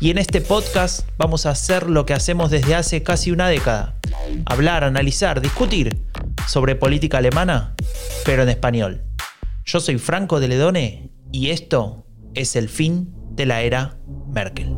Y 0.00 0.10
en 0.10 0.18
este 0.18 0.40
podcast 0.40 1.08
vamos 1.16 1.44
a 1.44 1.50
hacer 1.50 1.90
lo 1.90 2.06
que 2.06 2.14
hacemos 2.14 2.50
desde 2.52 2.76
hace 2.76 3.02
casi 3.02 3.32
una 3.32 3.48
década. 3.48 3.96
Hablar, 4.46 4.84
analizar, 4.84 5.40
discutir 5.40 6.04
sobre 6.46 6.76
política 6.76 7.18
alemana, 7.18 7.74
pero 8.24 8.44
en 8.44 8.48
español. 8.48 9.02
Yo 9.64 9.80
soy 9.80 9.98
Franco 9.98 10.38
de 10.38 10.46
Ledone 10.46 11.10
y 11.32 11.50
esto 11.50 12.06
es 12.34 12.54
el 12.54 12.68
fin 12.68 13.12
de 13.32 13.46
la 13.46 13.62
era 13.62 13.98
Merkel. 14.28 14.76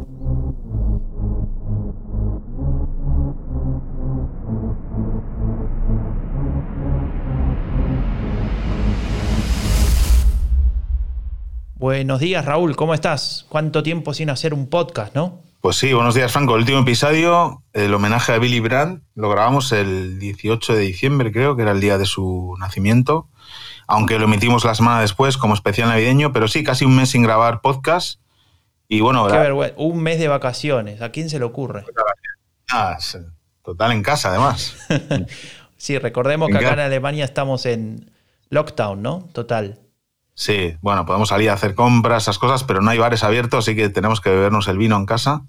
Buenos 11.81 12.21
días, 12.21 12.45
Raúl, 12.45 12.77
¿cómo 12.77 12.93
estás? 12.93 13.47
¿Cuánto 13.49 13.83
tiempo 13.83 14.13
sin 14.13 14.29
hacer 14.29 14.53
un 14.53 14.69
podcast, 14.69 15.15
no? 15.15 15.41
Pues 15.63 15.77
sí, 15.77 15.95
buenos 15.95 16.15
días, 16.15 16.31
Franco. 16.31 16.53
El 16.53 16.61
último 16.61 16.81
episodio, 16.81 17.63
el 17.73 17.95
homenaje 17.95 18.33
a 18.33 18.39
Billy 18.39 18.61
Brandt, 18.61 19.03
lo 19.15 19.31
grabamos 19.31 19.73
el 19.73 20.19
18 20.19 20.75
de 20.75 20.81
diciembre, 20.81 21.33
creo 21.33 21.57
que 21.57 21.63
era 21.63 21.71
el 21.71 21.81
día 21.81 21.97
de 21.97 22.05
su 22.05 22.55
nacimiento, 22.61 23.29
aunque 23.87 24.19
lo 24.19 24.27
emitimos 24.27 24.63
la 24.67 24.75
semana 24.75 25.01
después 25.01 25.39
como 25.39 25.55
especial 25.55 25.89
navideño, 25.89 26.35
pero 26.35 26.49
sí, 26.49 26.63
casi 26.63 26.85
un 26.85 26.95
mes 26.97 27.09
sin 27.09 27.23
grabar 27.23 27.63
podcast. 27.63 28.21
Y 28.87 29.01
bueno, 29.01 29.27
Qué 29.29 29.39
vergüenza, 29.39 29.75
un 29.79 30.03
mes 30.03 30.19
de 30.19 30.29
vacaciones, 30.29 31.01
¿a 31.01 31.13
quién 31.13 31.31
se 31.31 31.39
le 31.39 31.47
ocurre? 31.47 31.87
Ah, 32.71 32.99
total 33.63 33.93
en 33.93 34.03
casa, 34.03 34.29
además. 34.29 34.77
sí, 35.79 35.97
recordemos 35.97 36.51
que 36.53 36.59
acá 36.59 36.75
en 36.75 36.81
Alemania 36.81 37.25
estamos 37.25 37.65
en 37.65 38.11
lockdown, 38.51 39.01
¿no? 39.01 39.31
Total. 39.33 39.79
Sí, 40.41 40.75
bueno, 40.81 41.05
podemos 41.05 41.29
salir 41.29 41.51
a 41.51 41.53
hacer 41.53 41.75
compras, 41.75 42.23
esas 42.23 42.39
cosas, 42.39 42.65
pero 42.65 42.81
no 42.81 42.91
hay 42.91 42.97
bares 42.97 43.25
abiertos, 43.25 43.63
así 43.63 43.77
que 43.77 43.91
tenemos 43.91 44.23
que 44.23 44.31
bebernos 44.31 44.69
el 44.69 44.79
vino 44.79 44.97
en 44.97 45.05
casa. 45.05 45.43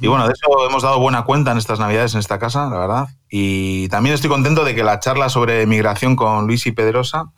Y 0.00 0.06
bueno, 0.06 0.26
de 0.26 0.32
eso 0.32 0.66
hemos 0.66 0.82
dado 0.82 0.98
buena 0.98 1.24
cuenta 1.24 1.52
en 1.52 1.58
estas 1.58 1.78
navidades 1.78 2.14
en 2.14 2.20
esta 2.20 2.38
casa, 2.38 2.70
la 2.70 2.78
verdad. 2.78 3.08
Y 3.28 3.86
también 3.88 4.14
estoy 4.14 4.30
contento 4.30 4.64
de 4.64 4.74
que 4.74 4.82
la 4.82 4.98
charla 4.98 5.28
sobre 5.28 5.66
migración 5.66 6.16
con 6.16 6.46
Luis 6.46 6.64
y 6.64 6.72
Pedrosa 6.72 7.32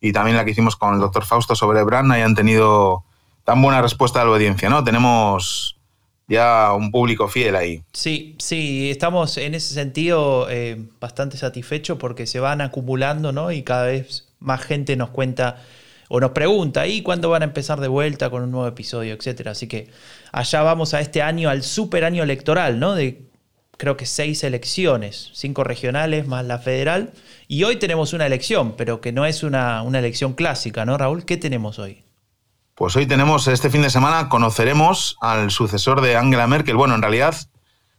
y 0.00 0.12
también 0.12 0.36
la 0.36 0.44
que 0.44 0.52
hicimos 0.52 0.76
con 0.76 0.94
el 0.94 1.00
doctor 1.00 1.24
Fausto 1.24 1.56
sobre 1.56 1.82
Bran 1.82 2.12
hayan 2.12 2.36
tenido 2.36 3.02
tan 3.42 3.60
buena 3.60 3.82
respuesta 3.82 4.20
de 4.20 4.26
la 4.26 4.30
audiencia, 4.30 4.70
¿no? 4.70 4.84
Tenemos 4.84 5.80
ya 6.28 6.74
un 6.74 6.92
público 6.92 7.26
fiel 7.26 7.56
ahí. 7.56 7.82
Sí, 7.92 8.36
sí, 8.38 8.88
estamos 8.88 9.36
en 9.36 9.56
ese 9.56 9.74
sentido 9.74 10.46
eh, 10.48 10.80
bastante 11.00 11.36
satisfechos 11.36 11.98
porque 11.98 12.28
se 12.28 12.38
van 12.38 12.60
acumulando, 12.60 13.32
¿no? 13.32 13.50
Y 13.50 13.64
cada 13.64 13.86
vez 13.86 14.28
más 14.38 14.62
gente 14.62 14.94
nos 14.94 15.10
cuenta 15.10 15.56
o 16.12 16.18
nos 16.18 16.32
pregunta, 16.32 16.88
¿y 16.88 17.02
cuándo 17.02 17.30
van 17.30 17.42
a 17.42 17.44
empezar 17.44 17.78
de 17.78 17.86
vuelta 17.86 18.30
con 18.30 18.42
un 18.42 18.50
nuevo 18.50 18.66
episodio, 18.66 19.14
etcétera? 19.14 19.52
Así 19.52 19.68
que 19.68 19.90
allá 20.32 20.62
vamos 20.62 20.92
a 20.92 21.00
este 21.00 21.22
año, 21.22 21.48
al 21.48 21.62
super 21.62 22.04
año 22.04 22.24
electoral, 22.24 22.80
¿no? 22.80 22.96
De 22.96 23.30
creo 23.76 23.96
que 23.96 24.06
seis 24.06 24.42
elecciones, 24.42 25.30
cinco 25.34 25.62
regionales 25.62 26.26
más 26.26 26.44
la 26.44 26.58
federal. 26.58 27.12
Y 27.46 27.62
hoy 27.62 27.76
tenemos 27.76 28.12
una 28.12 28.26
elección, 28.26 28.74
pero 28.76 29.00
que 29.00 29.12
no 29.12 29.24
es 29.24 29.44
una, 29.44 29.82
una 29.82 30.00
elección 30.00 30.34
clásica, 30.34 30.84
¿no, 30.84 30.98
Raúl? 30.98 31.24
¿Qué 31.24 31.36
tenemos 31.36 31.78
hoy? 31.78 32.02
Pues 32.74 32.96
hoy 32.96 33.06
tenemos, 33.06 33.46
este 33.46 33.70
fin 33.70 33.82
de 33.82 33.90
semana, 33.90 34.28
conoceremos 34.28 35.16
al 35.20 35.52
sucesor 35.52 36.00
de 36.00 36.16
Angela 36.16 36.48
Merkel. 36.48 36.74
Bueno, 36.74 36.96
en 36.96 37.02
realidad 37.02 37.36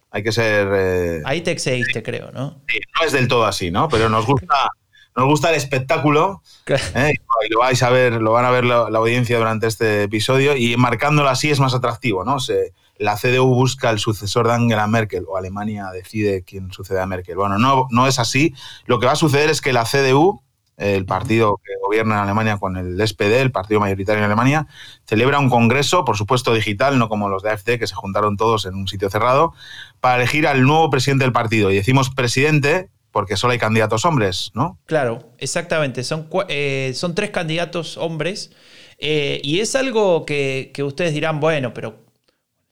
hay 0.09 0.21
que 0.21 0.33
ser... 0.33 0.67
Eh, 0.73 1.21
Ahí 1.23 1.39
te 1.39 1.51
excediste, 1.51 2.03
creo, 2.03 2.29
¿no? 2.33 2.61
Sí, 2.67 2.77
no 2.99 3.07
es 3.07 3.13
del 3.13 3.29
todo 3.29 3.45
así, 3.45 3.71
¿no? 3.71 3.87
Pero 3.87 4.09
nos 4.09 4.25
gusta 4.25 4.69
nos 5.15 5.25
gusta 5.25 5.49
el 5.49 5.55
espectáculo 5.55 6.41
¿eh? 6.67 7.13
y 7.45 7.51
lo 7.51 7.59
vais 7.59 7.83
a 7.83 7.89
ver, 7.89 8.21
lo 8.21 8.31
van 8.31 8.45
a 8.45 8.51
ver 8.51 8.63
la, 8.63 8.87
audiencia 8.87 9.37
durante 9.37 9.67
este 9.67 10.03
episodio 10.03 10.55
y 10.55 10.77
marcándolo 10.77 11.29
así 11.29 11.49
es 11.49 11.59
más 11.59 11.73
atractivo, 11.73 12.23
¿no? 12.23 12.39
Se, 12.39 12.73
la 12.97 13.17
CDU 13.17 13.47
busca 13.47 13.89
el 13.89 13.99
sucesor 13.99 14.47
de 14.47 14.53
Angela 14.53 14.87
Merkel 14.87 15.25
o 15.27 15.35
Alemania 15.35 15.89
decide 15.91 16.43
quién 16.43 16.71
sucede 16.71 17.01
a 17.01 17.05
Merkel. 17.07 17.35
Bueno, 17.35 17.57
no, 17.57 17.87
no 17.89 18.07
es 18.07 18.19
así. 18.19 18.53
Lo 18.85 18.99
que 18.99 19.07
va 19.07 19.13
a 19.13 19.15
suceder 19.15 19.49
es 19.49 19.59
que 19.59 19.73
la 19.73 19.85
CDU, 19.85 20.43
el 20.77 21.05
partido 21.05 21.59
que 21.63 21.73
gobierna 21.81 22.15
en 22.15 22.21
Alemania 22.21 22.57
con 22.57 22.77
el 22.77 22.95
SPD, 23.05 23.41
el 23.41 23.51
partido 23.51 23.79
mayoritario 23.79 24.19
en 24.19 24.25
Alemania, 24.25 24.67
celebra 25.05 25.39
un 25.39 25.49
congreso, 25.49 26.05
por 26.05 26.15
supuesto 26.15 26.53
digital, 26.53 26.99
no 26.99 27.09
como 27.09 27.27
los 27.27 27.41
de 27.41 27.49
AFD, 27.49 27.79
que 27.79 27.87
se 27.87 27.95
juntaron 27.95 28.37
todos 28.37 28.65
en 28.65 28.75
un 28.75 28.87
sitio 28.87 29.09
cerrado, 29.09 29.53
para 29.99 30.17
elegir 30.17 30.47
al 30.47 30.63
nuevo 30.63 30.89
presidente 30.91 31.25
del 31.25 31.33
partido. 31.33 31.71
Y 31.71 31.75
decimos 31.75 32.11
presidente 32.11 32.89
porque 33.11 33.37
solo 33.37 33.53
hay 33.53 33.59
candidatos 33.59 34.05
hombres, 34.05 34.51
¿no? 34.53 34.79
Claro, 34.85 35.31
exactamente. 35.37 36.03
Son, 36.03 36.27
eh, 36.47 36.91
son 36.95 37.13
tres 37.13 37.31
candidatos 37.31 37.97
hombres. 37.97 38.51
Eh, 38.97 39.41
y 39.43 39.59
es 39.59 39.75
algo 39.75 40.25
que, 40.25 40.71
ustedes 40.83 41.13
dirán, 41.13 41.39
bueno, 41.39 41.73
pero 41.73 42.05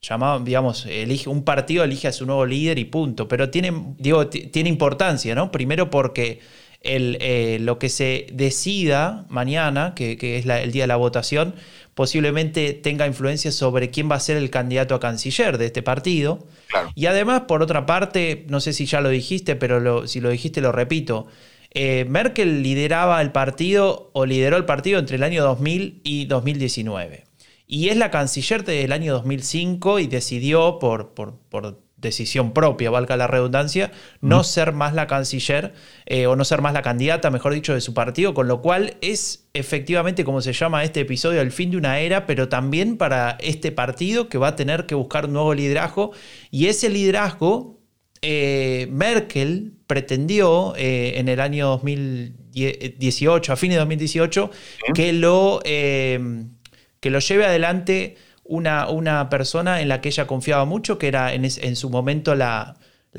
llamado, 0.00 0.40
digamos, 0.40 0.86
elige, 0.86 1.28
un 1.28 1.44
partido 1.44 1.84
elige 1.84 2.08
a 2.08 2.12
su 2.12 2.24
nuevo 2.24 2.46
líder 2.46 2.78
y 2.78 2.86
punto. 2.86 3.28
Pero 3.28 3.50
tiene, 3.50 3.94
digo, 3.98 4.28
tiene 4.28 4.68
importancia, 4.68 5.34
¿no? 5.34 5.52
Primero 5.52 5.90
porque 5.90 6.40
el, 6.80 7.18
eh, 7.20 7.58
lo 7.60 7.78
que 7.78 7.88
se 7.88 8.26
decida 8.32 9.26
mañana, 9.28 9.94
que, 9.94 10.12
es 10.38 10.46
el 10.46 10.72
día 10.72 10.84
de 10.84 10.88
la 10.88 10.96
votación, 10.96 11.54
posiblemente 11.94 12.72
tenga 12.72 13.06
influencia 13.06 13.52
sobre 13.52 13.90
quién 13.90 14.10
va 14.10 14.16
a 14.16 14.20
ser 14.20 14.36
el 14.36 14.50
candidato 14.50 14.94
a 14.94 15.00
canciller 15.00 15.58
de 15.58 15.66
este 15.66 15.82
partido. 15.82 16.46
Y 16.94 17.06
además, 17.06 17.42
por 17.42 17.62
otra 17.62 17.84
parte, 17.84 18.46
no 18.48 18.60
sé 18.60 18.72
si 18.72 18.86
ya 18.86 19.00
lo 19.00 19.10
dijiste, 19.10 19.56
pero 19.56 20.06
si 20.06 20.20
lo 20.20 20.30
dijiste 20.30 20.60
lo 20.60 20.72
repito, 20.72 21.26
eh, 21.72 22.06
Merkel 22.08 22.62
lideraba 22.62 23.20
el 23.20 23.30
partido 23.32 24.10
o 24.12 24.26
lideró 24.26 24.56
el 24.56 24.64
partido 24.64 24.98
entre 24.98 25.16
el 25.16 25.22
año 25.22 25.42
2000 25.44 26.00
y 26.02 26.24
2019. 26.24 27.24
Y 27.66 27.90
es 27.90 27.96
la 27.96 28.10
canciller 28.10 28.64
desde 28.64 28.84
el 28.84 28.92
año 28.92 29.12
2005 29.12 30.00
y 30.00 30.06
decidió 30.08 30.78
por, 30.80 31.14
por, 31.14 31.38
por 31.50 31.78
decisión 32.00 32.52
propia, 32.52 32.90
valga 32.90 33.16
la 33.16 33.26
redundancia, 33.26 33.92
no 34.20 34.42
ser 34.44 34.72
más 34.72 34.94
la 34.94 35.06
canciller 35.06 35.72
eh, 36.06 36.26
o 36.26 36.36
no 36.36 36.44
ser 36.44 36.62
más 36.62 36.72
la 36.72 36.82
candidata, 36.82 37.30
mejor 37.30 37.54
dicho, 37.54 37.74
de 37.74 37.80
su 37.80 37.94
partido, 37.94 38.34
con 38.34 38.48
lo 38.48 38.62
cual 38.62 38.96
es 39.00 39.48
efectivamente, 39.52 40.24
como 40.24 40.40
se 40.40 40.52
llama 40.52 40.84
este 40.84 41.00
episodio, 41.00 41.40
el 41.40 41.52
fin 41.52 41.70
de 41.70 41.76
una 41.76 42.00
era, 42.00 42.26
pero 42.26 42.48
también 42.48 42.96
para 42.96 43.36
este 43.40 43.72
partido 43.72 44.28
que 44.28 44.38
va 44.38 44.48
a 44.48 44.56
tener 44.56 44.86
que 44.86 44.94
buscar 44.94 45.26
un 45.26 45.34
nuevo 45.34 45.54
liderazgo. 45.54 46.12
Y 46.50 46.66
ese 46.66 46.88
liderazgo 46.88 47.78
eh, 48.22 48.88
Merkel 48.90 49.72
pretendió 49.86 50.74
eh, 50.76 51.14
en 51.16 51.28
el 51.28 51.40
año 51.40 51.68
2018, 51.68 53.52
a 53.52 53.56
fines 53.56 53.74
de 53.76 53.80
2018, 53.80 54.50
que 54.94 55.12
lo, 55.12 55.60
que 55.64 57.10
lo 57.10 57.18
lleve 57.18 57.44
adelante 57.44 58.16
una, 58.50 59.28
persona 59.30 59.80
en 59.80 59.88
la 59.88 60.00
que 60.00 60.08
ella 60.08 60.26
confiaba 60.26 60.64
mucho, 60.64 60.98
que 60.98 61.08
era 61.08 61.32
en, 61.32 61.76
su 61.76 61.88
momento 61.88 62.34
la, 62.34 62.76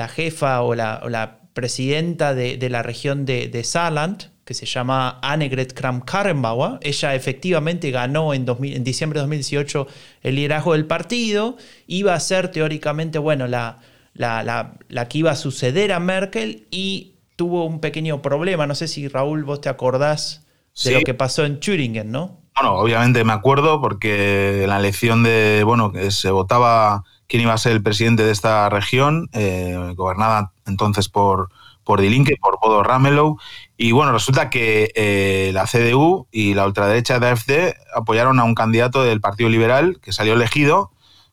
jefa 0.09 0.62
o 0.62 0.75
la, 0.75 1.40
presidenta 1.53 2.34
de, 2.34 2.69
la 2.69 2.84
región 2.84 3.25
de, 3.25 3.47
de, 3.47 3.64
Saarland, 3.64 4.30
que 4.44 4.53
se 4.53 4.66
llama 4.66 5.19
Annegret 5.22 5.74
Kramp-Karrenbauer. 5.74 6.80
Ella 6.81 7.16
efectivamente 7.16 7.92
ganó 7.92 8.33
en, 8.33 8.45
en, 8.48 8.83
diciembre 8.83 9.19
de 9.19 9.22
2018 9.22 9.88
el 10.24 10.36
liderazgo 10.36 10.74
del 10.74 10.86
partido. 10.86 11.56
Iba 11.88 12.13
a 12.13 12.19
ser 12.19 12.50
teóricamente, 12.50 13.18
bueno, 13.18 13.48
la, 13.48 13.78
la, 14.13 15.07
que 15.10 15.18
iba 15.18 15.31
a 15.31 15.36
suceder 15.36 15.94
a 15.94 16.00
Merkel 16.00 16.68
y 16.72 17.16
tuvo 17.38 17.66
un 17.66 17.80
pequeño 17.80 18.22
problema. 18.22 18.68
No 18.68 18.75
sé 18.75 18.89
si 18.89 19.07
Raúl, 19.07 19.45
vos 19.45 19.62
te 19.62 19.69
acordás 19.69 20.45
de 20.83 20.92
lo 20.92 21.01
que 21.01 21.13
pasó 21.13 21.45
en 21.45 21.60
Thüringen, 21.60 22.12
¿no? 22.12 22.41
Bueno, 22.62 22.75
obviamente 22.75 23.24
me 23.24 23.34
acuerdo 23.34 23.81
porque 23.81 24.66
la 24.68 24.78
elección 24.78 25.24
de, 25.24 25.63
bueno, 25.66 25.92
se 26.12 26.30
votaba 26.30 27.04
quién 27.28 27.42
iba 27.42 27.54
a 27.54 27.58
ser 27.58 27.72
el 27.72 27.81
presidente 27.81 28.24
de 28.24 28.31
esta 28.31 28.69
región, 28.69 29.31
eh, 29.34 29.94
gobernada 29.96 30.52
entonces 30.68 31.10
por, 31.10 31.50
por 31.84 32.02
Die 32.02 32.38
por 32.40 32.60
Bodo 32.62 32.84
Ramelow. 32.84 33.40
Y 33.78 33.94
bueno, 33.94 34.12
resulta 34.12 34.52
que 34.52 34.92
eh, 34.94 35.50
la 35.56 35.66
CDU 35.66 36.28
y 36.31 36.54
la 36.54 36.68
ultraderecha 36.68 37.18
de 37.18 37.30
AfD 37.30 37.74
apoyaron 37.96 38.40
a 38.40 38.44
un 38.44 38.54
candidato 38.54 39.04
del 39.04 39.22
Partido 39.22 39.50
Liberal 39.50 40.00
que 40.00 40.12
salió 40.12 40.34
elegido. 40.34 40.92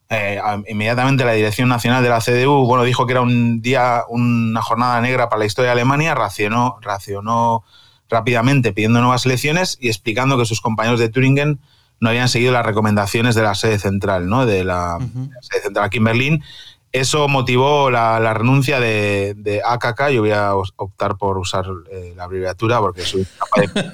Eh, 0.09 0.41
inmediatamente 0.67 1.25
la 1.25 1.33
dirección 1.33 1.69
nacional 1.69 2.01
de 2.01 2.09
la 2.09 2.21
CDU 2.21 2.65
bueno, 2.65 2.83
dijo 2.85 3.05
que 3.05 3.11
era 3.11 3.21
un 3.21 3.61
día, 3.61 4.01
una 4.09 4.63
jornada 4.63 4.99
negra 4.99 5.29
para 5.29 5.41
la 5.41 5.45
historia 5.45 5.67
de 5.67 5.73
Alemania, 5.73 6.15
racionó, 6.15 6.79
racionó 6.81 7.65
rápidamente 8.09 8.73
pidiendo 8.73 8.99
nuevas 8.99 9.25
elecciones 9.25 9.77
y 9.79 9.87
explicando 9.87 10.37
que 10.37 10.45
sus 10.45 10.61
compañeros 10.61 10.99
de 10.99 11.09
Turingen 11.09 11.59
no 11.99 12.09
habían 12.09 12.29
seguido 12.29 12.51
las 12.51 12.65
recomendaciones 12.65 13.35
de 13.35 13.43
la 13.43 13.55
sede 13.55 13.79
central, 13.79 14.27
¿no? 14.27 14.45
De 14.45 14.63
la, 14.63 14.97
sede 15.41 15.61
central 15.63 15.85
aquí 15.85 15.97
en 15.97 16.03
Berlín. 16.05 16.43
eso 16.91 17.27
motivó 17.27 17.91
la, 17.91 18.33
renuncia 18.33 18.79
de, 18.79 19.61
AKK. 19.65 20.09
Yo 20.09 20.21
voy 20.21 20.31
a 20.31 20.55
optar 20.55 21.17
por 21.17 21.37
usar 21.37 21.65
eh, 21.91 22.13
la 22.15 22.23
abreviatura 22.23 22.79
porque 22.79 23.01
soy 23.01 23.25
capaz 23.25 23.73
de 23.73 23.93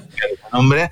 nombre. 0.54 0.92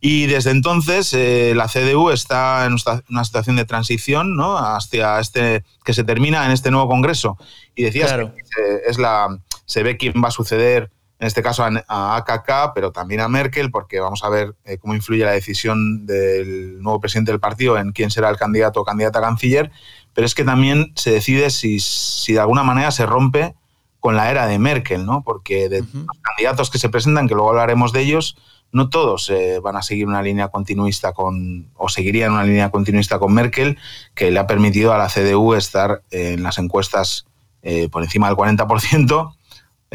Y 0.00 0.26
desde 0.26 0.50
entonces 0.50 1.14
eh, 1.14 1.54
la 1.56 1.66
CDU 1.66 2.10
está 2.10 2.66
en 2.66 2.76
una 3.08 3.24
situación 3.24 3.56
de 3.56 3.64
transición 3.64 4.36
¿no? 4.36 4.58
hacia 4.58 5.18
este 5.18 5.64
que 5.82 5.94
se 5.94 6.04
termina 6.04 6.44
en 6.44 6.50
este 6.50 6.70
nuevo 6.70 6.88
Congreso. 6.88 7.38
Y 7.74 7.84
decías 7.84 8.12
que 8.12 8.82
es 8.86 8.98
la, 8.98 9.38
se 9.64 9.82
ve 9.82 9.96
quién 9.96 10.22
va 10.22 10.28
a 10.28 10.30
suceder, 10.30 10.90
en 11.24 11.28
este 11.28 11.42
caso 11.42 11.64
a, 11.64 12.16
AKK, 12.16 12.74
pero 12.74 12.92
también 12.92 13.22
a 13.22 13.28
Merkel, 13.28 13.70
porque 13.70 13.98
vamos 13.98 14.22
a 14.24 14.28
ver 14.28 14.54
eh, 14.66 14.76
cómo 14.76 14.94
influye 14.94 15.24
la 15.24 15.30
decisión 15.30 16.04
del 16.04 16.82
nuevo 16.82 17.00
presidente 17.00 17.32
del 17.32 17.40
partido 17.40 17.78
en 17.78 17.92
quién 17.92 18.10
será 18.10 18.28
el 18.28 18.36
candidato 18.36 18.82
o 18.82 18.84
candidata 18.84 19.20
a 19.20 19.22
canciller. 19.22 19.70
Pero 20.12 20.26
es 20.26 20.34
que 20.34 20.44
también 20.44 20.92
se 20.96 21.12
decide 21.12 21.48
si, 21.48 21.80
de 22.30 22.40
alguna 22.40 22.62
manera 22.62 22.90
se 22.90 23.06
rompe 23.06 23.54
con 24.00 24.16
la 24.16 24.30
era 24.30 24.46
de 24.46 24.58
Merkel, 24.58 25.06
¿no? 25.06 25.22
Porque 25.24 25.70
de 25.70 25.80
los 25.80 26.18
candidatos 26.20 26.68
que 26.68 26.78
se 26.78 26.90
presentan, 26.90 27.26
que 27.26 27.34
luego 27.34 27.48
hablaremos 27.48 27.94
de 27.94 28.02
ellos, 28.02 28.36
no 28.70 28.90
todos 28.90 29.30
eh, 29.30 29.60
van 29.62 29.76
a 29.76 29.82
seguir 29.82 30.06
una 30.06 30.20
línea 30.20 30.48
continuista 30.48 31.14
con, 31.14 31.70
o 31.74 31.88
seguirían 31.88 32.32
una 32.32 32.44
línea 32.44 32.70
continuista 32.70 33.18
con 33.18 33.32
Merkel, 33.32 33.78
que 34.14 34.30
le 34.30 34.38
ha 34.38 34.46
permitido 34.46 34.92
a 34.92 34.98
la 34.98 35.08
CDU 35.08 35.54
estar 35.54 36.02
en 36.10 36.42
las 36.42 36.58
encuestas 36.58 37.24
eh, 37.62 37.88
por 37.88 38.02
encima 38.02 38.26
del 38.28 38.36
40%, 38.36 39.34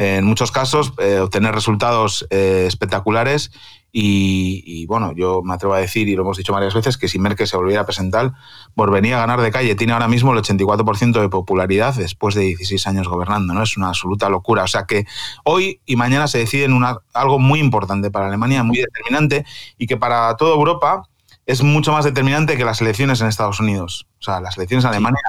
en 0.02 0.24
muchos 0.24 0.50
casos 0.50 0.92
eh, 0.98 1.18
obtener 1.18 1.54
resultados 1.54 2.26
espectaculares 2.30 3.50
y, 3.92 4.86
bueno, 4.86 5.12
yo 5.16 5.42
me 5.42 5.54
atrevo 5.54 5.74
a 5.74 5.78
decir, 5.78 6.08
y 6.08 6.14
lo 6.14 6.22
hemos 6.22 6.36
dicho 6.36 6.52
varias 6.52 6.74
veces, 6.74 6.96
que 6.96 7.08
si 7.08 7.18
Merkel 7.18 7.46
se 7.46 7.56
volviera 7.56 7.82
a 7.82 7.86
presentar, 7.86 8.32
volvería 8.76 9.16
a 9.16 9.20
ganar 9.20 9.40
de 9.40 9.50
calle. 9.50 9.74
Tiene 9.74 9.92
ahora 9.92 10.06
mismo 10.06 10.32
el 10.32 10.38
84% 10.38 11.20
de 11.20 11.28
popularidad 11.28 11.94
después 11.94 12.34
de 12.34 12.42
16 12.42 12.86
años 12.86 13.08
gobernando, 13.08 13.52
¿no? 13.52 13.62
Es 13.62 13.76
una 13.76 13.88
absoluta 13.88 14.28
locura. 14.28 14.62
O 14.62 14.68
sea 14.68 14.84
que 14.84 15.06
hoy 15.44 15.80
y 15.86 15.96
mañana 15.96 16.28
se 16.28 16.38
decide 16.38 16.64
en 16.64 16.72
una, 16.72 16.98
algo 17.12 17.38
muy 17.38 17.58
importante 17.58 18.10
para 18.10 18.28
Alemania, 18.28 18.62
muy 18.62 18.76
determinante, 18.76 19.44
y 19.76 19.86
que 19.86 19.96
para 19.96 20.36
toda 20.36 20.54
Europa 20.54 21.02
es 21.46 21.62
mucho 21.62 21.92
más 21.92 22.04
determinante 22.04 22.56
que 22.56 22.64
las 22.64 22.80
elecciones 22.80 23.20
en 23.20 23.26
Estados 23.26 23.58
Unidos. 23.58 24.06
O 24.20 24.22
sea, 24.22 24.40
las 24.40 24.56
elecciones 24.56 24.84
en 24.84 24.90
Alemania 24.90 25.20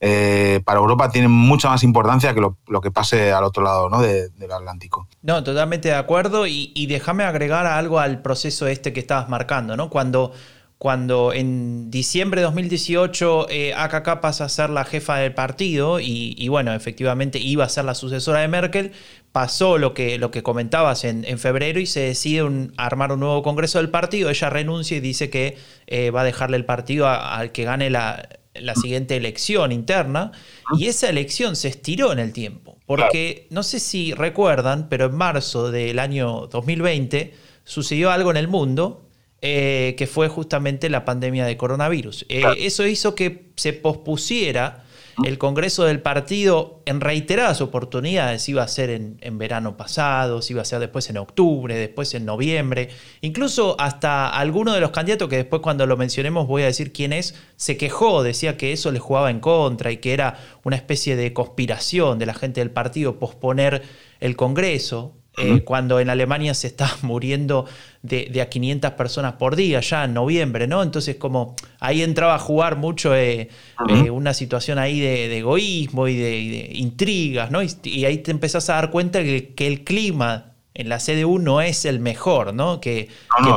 eh, 0.00 0.60
para 0.64 0.78
Europa 0.78 1.10
tiene 1.10 1.26
mucha 1.26 1.68
más 1.68 1.82
importancia 1.82 2.32
que 2.32 2.40
lo, 2.40 2.80
que 2.80 2.90
pase 2.90 3.32
al 3.32 3.42
otro 3.42 3.64
lado 3.64 3.88
¿no? 3.88 4.00
del 4.00 4.52
Atlántico. 4.52 5.08
No, 5.22 5.42
totalmente 5.42 5.88
de 5.88 5.94
acuerdo. 5.94 6.46
Y, 6.46 6.86
déjame 6.86 7.24
agregar 7.24 7.66
algo 7.66 7.98
al 7.98 8.22
proceso 8.22 8.66
este 8.66 8.92
que 8.92 9.00
estabas 9.00 9.28
marcando, 9.28 9.76
¿no? 9.76 9.90
Cuando, 9.90 10.32
cuando 10.78 11.32
en 11.32 11.90
diciembre 11.90 12.40
de 12.40 12.44
2018 12.46 13.48
eh, 13.50 13.74
AKK 13.74 14.20
pasa 14.20 14.44
a 14.44 14.48
ser 14.48 14.70
la 14.70 14.84
jefa 14.84 15.16
del 15.16 15.34
partido 15.34 15.98
y, 16.00 16.46
bueno, 16.48 16.72
efectivamente 16.74 17.38
iba 17.40 17.64
a 17.64 17.68
ser 17.68 17.84
la 17.84 17.94
sucesora 17.94 18.40
de 18.40 18.48
Merkel, 18.48 18.92
pasó 19.32 19.78
lo 19.78 19.94
que, 19.94 20.18
lo 20.18 20.30
que 20.30 20.44
comentabas 20.44 21.04
en, 21.04 21.38
febrero 21.38 21.80
y 21.80 21.86
se 21.86 22.00
decide 22.00 22.70
armar 22.76 23.12
un 23.12 23.20
nuevo 23.20 23.42
congreso 23.42 23.78
del 23.78 23.90
partido. 23.90 24.30
Ella 24.30 24.48
renuncia 24.48 24.96
y 24.96 25.00
dice 25.00 25.28
que 25.28 25.58
eh, 25.88 26.10
va 26.10 26.20
a 26.20 26.24
dejarle 26.24 26.56
el 26.56 26.64
partido 26.64 27.08
al 27.08 27.50
que 27.50 27.64
gane 27.64 27.90
la, 27.90 28.28
la 28.60 28.74
siguiente 28.74 29.16
elección 29.16 29.72
interna 29.72 30.32
y 30.78 30.86
esa 30.86 31.08
elección 31.08 31.56
se 31.56 31.68
estiró 31.68 32.12
en 32.12 32.18
el 32.18 32.32
tiempo. 32.32 32.78
Porque 32.86 33.46
no 33.50 33.62
sé 33.62 33.80
si 33.80 34.14
recuerdan, 34.14 34.88
pero 34.88 35.06
en 35.06 35.14
marzo 35.14 35.70
del 35.70 35.98
año 35.98 36.48
2020 36.50 37.34
sucedió 37.64 38.10
algo 38.10 38.30
en 38.30 38.36
el 38.38 38.48
mundo 38.48 39.08
eh, 39.40 39.94
que 39.96 40.06
fue 40.06 40.28
justamente 40.28 40.90
la 40.90 41.04
pandemia 41.04 41.46
de 41.46 41.56
coronavirus. 41.56 42.26
Eh, 42.28 42.42
eso 42.58 42.86
hizo 42.86 43.14
que 43.14 43.50
se 43.54 43.72
pospusiera 43.72 44.84
el 45.24 45.38
Congreso 45.38 45.84
del 45.84 46.00
partido 46.00 46.80
en 46.86 47.00
reiteradas 47.00 47.60
oportunidades 47.60 48.48
iba 48.48 48.62
a 48.62 48.68
ser 48.68 48.90
en, 48.90 49.38
verano 49.38 49.76
pasado, 49.76 50.40
iba 50.48 50.62
a 50.62 50.64
ser 50.64 50.80
después 50.80 51.10
en 51.10 51.18
octubre, 51.18 51.76
después 51.76 52.14
en 52.14 52.24
noviembre. 52.24 52.90
Incluso 53.20 53.76
hasta 53.80 54.28
alguno 54.28 54.72
de 54.72 54.80
los 54.80 54.90
candidatos, 54.90 55.28
que 55.28 55.36
después 55.36 55.60
cuando 55.60 55.86
lo 55.86 55.96
mencionemos 55.96 56.46
voy 56.46 56.62
a 56.62 56.66
decir 56.66 56.92
quién 56.92 57.12
es, 57.12 57.34
se 57.56 57.76
quejó, 57.76 58.22
decía 58.22 58.56
que 58.56 58.72
eso 58.72 58.92
le 58.92 59.00
jugaba 59.00 59.30
en 59.30 59.40
contra 59.40 59.90
y 59.90 59.98
que 59.98 60.12
era 60.12 60.38
una 60.64 60.76
especie 60.76 61.16
de 61.16 61.32
conspiración 61.32 62.18
de 62.18 62.26
la 62.26 62.34
gente 62.34 62.60
del 62.60 62.70
partido 62.70 63.18
posponer 63.18 63.82
el 64.20 64.36
Congreso. 64.36 65.17
Eh, 65.38 65.62
cuando 65.64 66.00
en 66.00 66.10
Alemania 66.10 66.54
se 66.54 66.66
está 66.66 66.90
muriendo 67.02 67.66
de, 68.02 68.40
a 68.40 68.48
500 68.48 68.92
personas 68.92 69.34
por 69.34 69.56
día, 69.56 69.80
ya 69.80 70.04
en 70.04 70.14
noviembre, 70.14 70.66
¿no? 70.66 70.82
Entonces, 70.82 71.16
como 71.16 71.54
ahí 71.80 72.02
entraba 72.02 72.34
a 72.34 72.38
jugar 72.38 72.76
mucho 72.76 73.14
eh, 73.14 73.48
eh, 73.88 74.10
una 74.10 74.34
situación 74.34 74.78
ahí 74.78 75.00
de, 75.00 75.36
egoísmo 75.38 76.08
y 76.08 76.16
de, 76.16 76.70
intrigas, 76.74 77.50
¿no? 77.50 77.60
Y, 77.62 78.04
ahí 78.04 78.18
te 78.18 78.30
empezás 78.30 78.68
a 78.70 78.74
dar 78.74 78.90
cuenta 78.90 79.22
que, 79.22 79.54
el 79.58 79.84
clima 79.84 80.52
en 80.74 80.88
la 80.88 80.98
CDU 80.98 81.38
no 81.38 81.60
es 81.60 81.84
el 81.84 82.00
mejor, 82.00 82.54
¿no? 82.54 82.80
Que, 82.80 83.08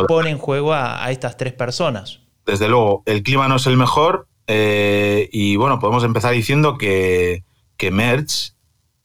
pone 0.07 0.29
en 0.29 0.37
juego 0.37 0.73
a, 0.73 1.09
estas 1.11 1.37
tres 1.37 1.53
personas. 1.53 2.19
Desde 2.45 2.67
luego, 2.67 3.03
el 3.05 3.23
clima 3.23 3.47
no 3.47 3.57
es 3.57 3.67
el 3.67 3.77
mejor 3.77 4.27
y 4.47 5.55
bueno, 5.55 5.79
podemos 5.79 6.03
empezar 6.03 6.33
diciendo 6.33 6.77
que, 6.77 7.43
que 7.77 7.89
Merch 7.89 8.53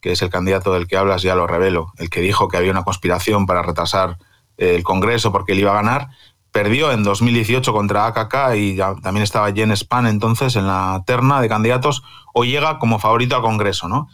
que 0.07 0.13
es 0.13 0.23
el 0.23 0.31
candidato 0.31 0.73
del 0.73 0.87
que 0.87 0.97
hablas, 0.97 1.23
ya 1.23 1.35
lo 1.35 1.49
revelo, 1.49 1.93
el 1.99 2.11
que 2.11 2.21
dijo 2.21 2.47
que 2.47 2.57
había 2.57 2.71
una 2.71 2.85
conspiración 2.85 3.45
para 3.45 3.63
retrasar 3.63 4.19
eh, 4.57 4.77
el 4.77 4.85
Congreso 4.85 5.33
porque 5.33 5.51
él 5.51 5.59
iba 5.59 5.73
a 5.73 5.83
ganar, 5.83 6.11
perdió 6.53 6.93
en 6.93 7.03
2018 7.03 7.73
contra 7.73 8.07
AKK 8.07 8.55
y 8.55 8.77
también 9.03 9.25
estaba 9.25 9.53
Jen 9.53 9.77
Span 9.77 10.07
entonces 10.07 10.55
en 10.55 10.69
la 10.69 11.03
terna 11.09 11.41
de 11.41 11.49
candidatos, 11.49 12.05
o 12.33 12.45
llega 12.45 12.79
como 12.79 13.01
favorito 13.01 13.35
al 13.35 13.43
Congreso, 13.43 13.89
¿no? 13.89 14.09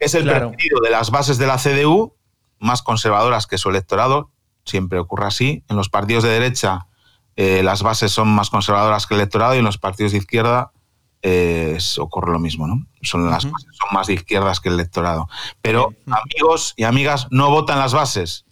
Es 0.00 0.16
el 0.16 0.28
partido 0.28 0.80
de 0.82 0.90
las 0.90 1.12
bases 1.12 1.38
de 1.38 1.46
la 1.46 1.56
CDU, 1.56 2.16
más 2.58 2.82
conservadoras 2.82 3.46
que 3.46 3.58
su 3.58 3.70
electorado, 3.70 4.32
siempre 4.64 4.98
ocurre 4.98 5.26
así. 5.26 5.62
En 5.68 5.76
los 5.76 5.88
partidos 5.88 6.24
de 6.24 6.30
derecha 6.30 6.88
eh, 7.36 7.62
las 7.62 7.84
bases 7.84 8.10
son 8.10 8.26
más 8.26 8.50
conservadoras 8.50 9.06
que 9.06 9.14
el 9.14 9.20
electorado 9.20 9.54
y 9.54 9.58
en 9.58 9.64
los 9.64 9.78
partidos 9.78 10.10
de 10.10 10.18
izquierda 10.18 10.72
ocurre 11.98 12.32
lo 12.32 12.38
mismo, 12.38 12.66
¿no? 12.66 12.86
Son 13.02 13.28
las 13.30 13.42
son 13.42 13.52
más 13.92 14.06
de 14.06 14.14
izquierdas 14.14 14.60
que 14.60 14.68
el 14.68 14.76
electorado. 14.76 15.28
Pero 15.62 15.94
amigos 16.06 16.74
y 16.76 16.84
amigas, 16.84 17.26
no 17.30 17.50
votan 17.50 17.78
las 17.78 17.92
bases. 17.92 18.44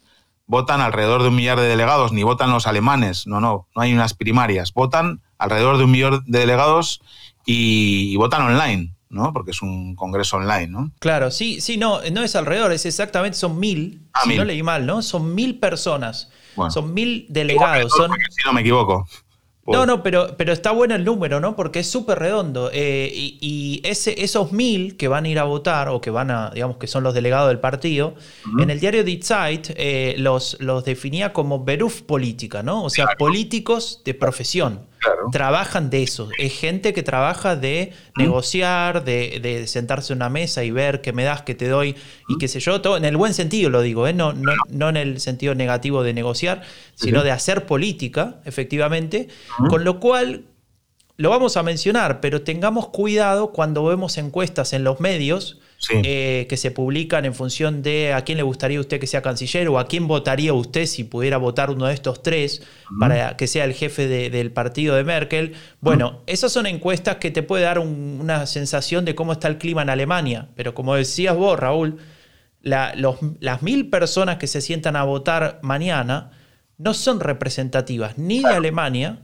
Votan 0.46 0.80
alrededor 0.80 1.22
de 1.22 1.28
un 1.28 1.36
millar 1.36 1.58
de 1.58 1.66
delegados, 1.66 2.12
ni 2.12 2.22
votan 2.22 2.50
los 2.50 2.66
alemanes. 2.66 3.26
No, 3.26 3.40
no, 3.40 3.66
no 3.74 3.82
hay 3.82 3.92
unas 3.92 4.14
primarias. 4.14 4.72
Votan 4.72 5.20
alrededor 5.38 5.78
de 5.78 5.84
un 5.84 5.90
millón 5.90 6.22
de 6.26 6.38
delegados 6.38 7.00
y, 7.44 8.16
votan 8.16 8.42
online. 8.42 8.92
¿no? 9.08 9.32
Porque 9.32 9.52
es 9.52 9.62
un 9.62 9.94
congreso 9.94 10.36
online, 10.36 10.66
¿no? 10.66 10.90
Claro, 10.98 11.30
sí, 11.30 11.60
sí, 11.60 11.78
no, 11.78 12.00
no 12.12 12.22
es 12.22 12.34
alrededor, 12.34 12.72
es 12.72 12.84
exactamente, 12.84 13.38
son 13.38 13.58
mil, 13.58 14.02
ah, 14.12 14.22
si 14.24 14.36
no 14.36 14.44
leí 14.44 14.62
mal, 14.64 14.84
¿no? 14.84 15.00
Son 15.00 15.32
mil 15.34 15.58
personas, 15.60 16.28
son 16.70 16.92
mil 16.92 17.24
delegados. 17.28 17.92
Son... 17.92 18.10
Si 18.10 18.42
no 18.44 18.52
me 18.52 18.60
equivoco. 18.62 19.06
No, 19.66 19.86
no, 19.86 20.02
pero, 20.02 20.36
pero 20.36 20.52
está 20.52 20.70
bueno 20.70 20.94
el 20.94 21.04
número, 21.04 21.40
¿no? 21.40 21.56
Porque 21.56 21.80
es 21.80 21.90
súper 21.90 22.18
redondo. 22.18 22.70
Eh, 22.72 23.10
y, 23.12 23.80
ese, 23.84 24.22
esos 24.22 24.52
mil 24.52 24.96
que 24.96 25.08
van 25.08 25.24
a 25.24 25.28
ir 25.28 25.38
a 25.38 25.44
votar, 25.44 25.88
o 25.88 26.00
que 26.00 26.10
van 26.10 26.30
a, 26.30 26.50
digamos, 26.50 26.76
que 26.76 26.86
son 26.86 27.02
los 27.02 27.14
delegados 27.14 27.48
del 27.48 27.58
partido, 27.58 28.14
en 28.58 28.70
el 28.70 28.80
diario 28.80 29.02
Die 29.04 29.20
Zeit 29.22 29.70
eh, 29.76 30.14
los, 30.18 30.56
los 30.60 30.84
definía 30.84 31.32
como 31.32 31.64
Beruf 31.64 32.02
política, 32.02 32.62
¿no? 32.62 32.84
O 32.84 32.90
sea, 32.90 33.06
políticos 33.18 34.02
de 34.04 34.14
profesión. 34.14 34.86
Trabajan 35.32 35.90
de 35.90 36.02
eso. 36.02 36.28
Es 36.38 36.58
gente 36.58 36.92
que 36.92 37.02
trabaja 37.02 37.56
de 37.56 37.92
negociar, 38.16 39.04
de, 39.04 39.64
sentarse 39.66 40.12
en 40.12 40.18
una 40.18 40.28
mesa 40.28 40.64
y 40.64 40.70
ver 40.70 41.00
qué 41.00 41.12
me 41.12 41.24
das, 41.24 41.42
qué 41.42 41.54
te 41.54 41.68
doy 41.68 41.96
y 42.28 42.38
qué 42.38 42.48
sé 42.48 42.60
yo. 42.60 42.80
Todo, 42.80 42.96
en 42.96 43.04
el 43.04 43.16
buen 43.16 43.34
sentido 43.34 43.70
lo 43.70 43.82
digo, 43.82 44.06
¿eh? 44.06 44.12
no, 44.12 44.32
no, 44.32 44.88
en 44.88 44.96
el 44.96 45.20
sentido 45.20 45.54
negativo 45.54 46.02
de 46.02 46.12
negociar, 46.12 46.62
sino 46.94 47.22
de 47.22 47.30
hacer 47.30 47.66
política, 47.66 48.40
efectivamente. 48.44 49.28
Con 49.68 49.84
lo 49.84 50.00
cual, 50.00 50.44
lo 51.16 51.30
vamos 51.30 51.56
a 51.56 51.62
mencionar, 51.62 52.20
pero 52.20 52.42
tengamos 52.42 52.88
cuidado 52.88 53.52
cuando 53.52 53.84
vemos 53.84 54.18
encuestas 54.18 54.72
en 54.72 54.84
los 54.84 55.00
medios 55.00 55.60
eh, 55.90 56.46
que 56.48 56.56
se 56.56 56.70
publican 56.70 57.24
en 57.26 57.34
función 57.34 57.82
de 57.82 58.12
a 58.14 58.22
quién 58.22 58.38
le 58.38 58.42
gustaría 58.42 58.80
usted 58.80 58.98
que 58.98 59.06
sea 59.06 59.22
canciller 59.22 59.68
o 59.68 59.78
a 59.78 59.86
quién 59.86 60.08
votaría 60.08 60.52
usted 60.52 60.86
si 60.86 61.04
pudiera 61.04 61.36
votar 61.36 61.70
uno 61.70 61.86
de 61.86 61.94
estos 61.94 62.22
tres 62.22 62.62
para 62.98 63.36
que 63.36 63.46
sea 63.46 63.64
el 63.64 63.74
jefe 63.74 64.08
del 64.08 64.52
partido 64.52 64.96
de 64.96 65.04
Merkel. 65.04 65.54
Bueno, 65.80 66.22
esas 66.26 66.50
son 66.50 66.66
encuestas 66.66 67.16
que 67.16 67.30
te 67.30 67.42
puede 67.42 67.64
dar 67.64 67.78
una 67.78 68.46
sensación 68.46 69.04
de 69.04 69.14
cómo 69.14 69.32
está 69.32 69.48
el 69.48 69.58
clima 69.58 69.82
en 69.82 69.90
Alemania, 69.90 70.48
pero 70.56 70.74
como 70.74 70.94
decías 70.94 71.36
vos, 71.36 71.58
Raúl, 71.58 71.98
las 72.62 73.62
mil 73.62 73.90
personas 73.90 74.38
que 74.38 74.46
se 74.46 74.60
sientan 74.60 74.96
a 74.96 75.04
votar 75.04 75.60
mañana 75.62 76.32
no 76.78 76.94
son 76.94 77.20
representativas 77.20 78.18
ni 78.18 78.42
de 78.42 78.48
Alemania, 78.48 79.22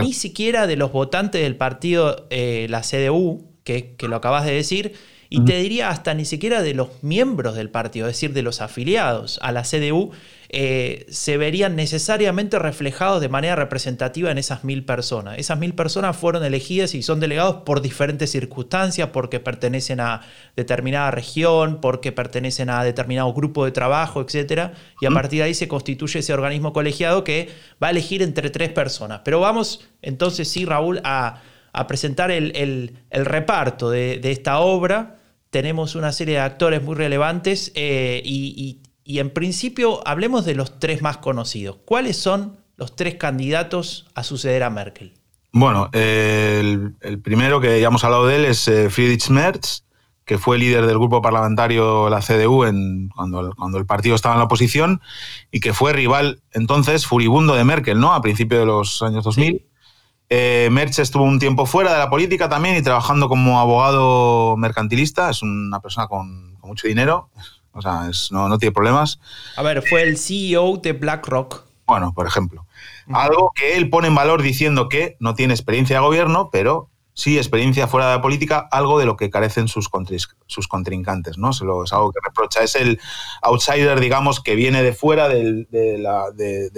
ni 0.00 0.12
siquiera 0.12 0.66
de 0.66 0.76
los 0.76 0.92
votantes 0.92 1.42
del 1.42 1.56
partido, 1.56 2.26
eh, 2.30 2.66
la 2.70 2.82
CDU, 2.82 3.52
que, 3.64 3.96
que 3.96 4.08
lo 4.08 4.16
acabas 4.16 4.44
de 4.46 4.52
decir, 4.52 4.94
y 5.30 5.44
te 5.44 5.60
diría 5.60 5.90
hasta 5.90 6.14
ni 6.14 6.24
siquiera 6.24 6.62
de 6.62 6.74
los 6.74 6.88
miembros 7.02 7.54
del 7.54 7.70
partido, 7.70 8.06
es 8.06 8.14
decir, 8.14 8.32
de 8.32 8.42
los 8.42 8.60
afiliados 8.60 9.38
a 9.42 9.52
la 9.52 9.62
CDU, 9.62 10.10
eh, 10.50 11.04
se 11.10 11.36
verían 11.36 11.76
necesariamente 11.76 12.58
reflejados 12.58 13.20
de 13.20 13.28
manera 13.28 13.54
representativa 13.54 14.30
en 14.30 14.38
esas 14.38 14.64
mil 14.64 14.82
personas. 14.82 15.38
Esas 15.38 15.58
mil 15.58 15.74
personas 15.74 16.16
fueron 16.16 16.42
elegidas 16.42 16.94
y 16.94 17.02
son 17.02 17.20
delegados 17.20 17.56
por 17.66 17.82
diferentes 17.82 18.30
circunstancias, 18.30 19.10
porque 19.12 19.40
pertenecen 19.40 20.00
a 20.00 20.22
determinada 20.56 21.10
región, 21.10 21.82
porque 21.82 22.12
pertenecen 22.12 22.70
a 22.70 22.82
determinado 22.82 23.32
grupo 23.34 23.66
de 23.66 23.72
trabajo, 23.72 24.22
etc. 24.22 24.70
Y 25.02 25.06
a 25.06 25.10
partir 25.10 25.40
de 25.40 25.44
ahí 25.44 25.54
se 25.54 25.68
constituye 25.68 26.20
ese 26.20 26.32
organismo 26.32 26.72
colegiado 26.72 27.24
que 27.24 27.50
va 27.82 27.88
a 27.88 27.90
elegir 27.90 28.22
entre 28.22 28.48
tres 28.48 28.70
personas. 28.70 29.20
Pero 29.24 29.40
vamos 29.40 29.86
entonces, 30.02 30.48
sí, 30.48 30.64
Raúl, 30.64 31.00
a, 31.04 31.42
presentar 31.86 32.30
el, 32.30 32.96
reparto 33.10 33.90
de, 33.90 34.20
esta 34.24 34.60
obra. 34.60 35.17
Tenemos 35.50 35.94
una 35.94 36.12
serie 36.12 36.34
de 36.34 36.40
actores 36.40 36.82
muy 36.82 36.94
relevantes 36.94 37.72
eh, 37.74 38.22
y 38.24 38.82
y 39.08 39.20
en 39.20 39.30
principio 39.30 40.06
hablemos 40.06 40.44
de 40.44 40.54
los 40.54 40.78
tres 40.78 41.00
más 41.00 41.16
conocidos. 41.16 41.78
¿Cuáles 41.86 42.18
son 42.18 42.58
los 42.76 42.94
tres 42.94 43.14
candidatos 43.14 44.06
a 44.14 44.22
suceder 44.22 44.62
a 44.62 44.68
Merkel? 44.68 45.14
Bueno, 45.50 45.88
el, 45.94 46.94
primero 47.24 47.58
que 47.58 47.80
ya 47.80 47.86
hemos 47.86 48.04
hablado 48.04 48.26
de 48.26 48.36
él 48.36 48.44
es 48.44 48.68
eh, 48.68 48.90
Friedrich 48.90 49.30
Merz, 49.30 49.84
que 50.26 50.36
fue 50.36 50.58
líder 50.58 50.84
del 50.84 50.98
grupo 50.98 51.22
parlamentario 51.22 52.10
la 52.10 52.20
CDU 52.20 52.64
en, 52.64 53.08
cuando, 53.08 53.54
cuando, 53.56 53.78
el 53.78 53.86
partido 53.86 54.14
estaba 54.14 54.34
en 54.34 54.40
la 54.40 54.44
oposición 54.44 55.00
y 55.50 55.60
que 55.60 55.72
fue 55.72 55.94
rival 55.94 56.42
entonces 56.52 57.06
furibundo 57.06 57.54
de 57.54 57.64
Merkel, 57.64 57.98
¿no? 57.98 58.12
A 58.12 58.20
principios 58.20 58.60
de 58.60 58.66
los 58.66 59.00
años 59.00 59.24
2000. 59.24 59.64
Eh, 60.30 60.68
Merz 60.70 60.98
estuvo 60.98 61.24
un 61.24 61.38
tiempo 61.38 61.64
fuera 61.64 61.92
de 61.92 61.98
la 61.98 62.10
política 62.10 62.48
también 62.48 62.76
y 62.76 62.82
trabajando 62.82 63.28
como 63.28 63.60
abogado 63.60 64.56
mercantilista. 64.56 65.30
Es 65.30 65.42
una 65.42 65.80
persona 65.80 66.06
con, 66.06 66.56
con 66.60 66.68
mucho 66.68 66.86
dinero, 66.86 67.30
o 67.72 67.82
sea, 67.82 68.10
no, 68.30 68.58
tiene 68.58 68.72
problemas. 68.72 69.20
A 69.56 69.62
ver, 69.62 69.82
fue 69.82 70.02
el 70.02 70.18
CEO 70.18 70.78
de 70.78 70.92
BlackRock. 70.92 71.64
Bueno, 71.86 72.12
por 72.12 72.26
ejemplo. 72.26 72.66
Algo 73.10 73.52
que 73.54 73.76
él 73.76 73.88
pone 73.88 74.08
en 74.08 74.14
valor 74.14 74.42
diciendo 74.42 74.88
que 74.88 75.16
no 75.20 75.34
tiene 75.34 75.54
experiencia 75.54 75.96
de 75.96 76.02
gobierno, 76.02 76.50
pero 76.52 76.90
sí 77.18 77.36
experiencia 77.36 77.88
fuera 77.88 78.06
de 78.06 78.16
la 78.16 78.22
política, 78.22 78.68
algo 78.70 78.96
de 78.96 79.04
lo 79.04 79.16
que 79.16 79.28
carecen 79.28 79.66
sus, 79.66 79.90
sus 80.46 80.68
contrincantes, 80.68 81.36
¿no? 81.36 81.52
Se 81.52 81.64
lo, 81.64 81.82
es 81.82 81.92
algo 81.92 82.12
que 82.12 82.20
reprocha. 82.24 82.62
Es 82.62 82.76
el 82.76 83.00
outsider, 83.42 83.98
digamos, 83.98 84.40
que 84.40 84.54
viene 84.54 84.84
de 84.84 84.92
fuera 84.92 85.28
de, 85.28 85.66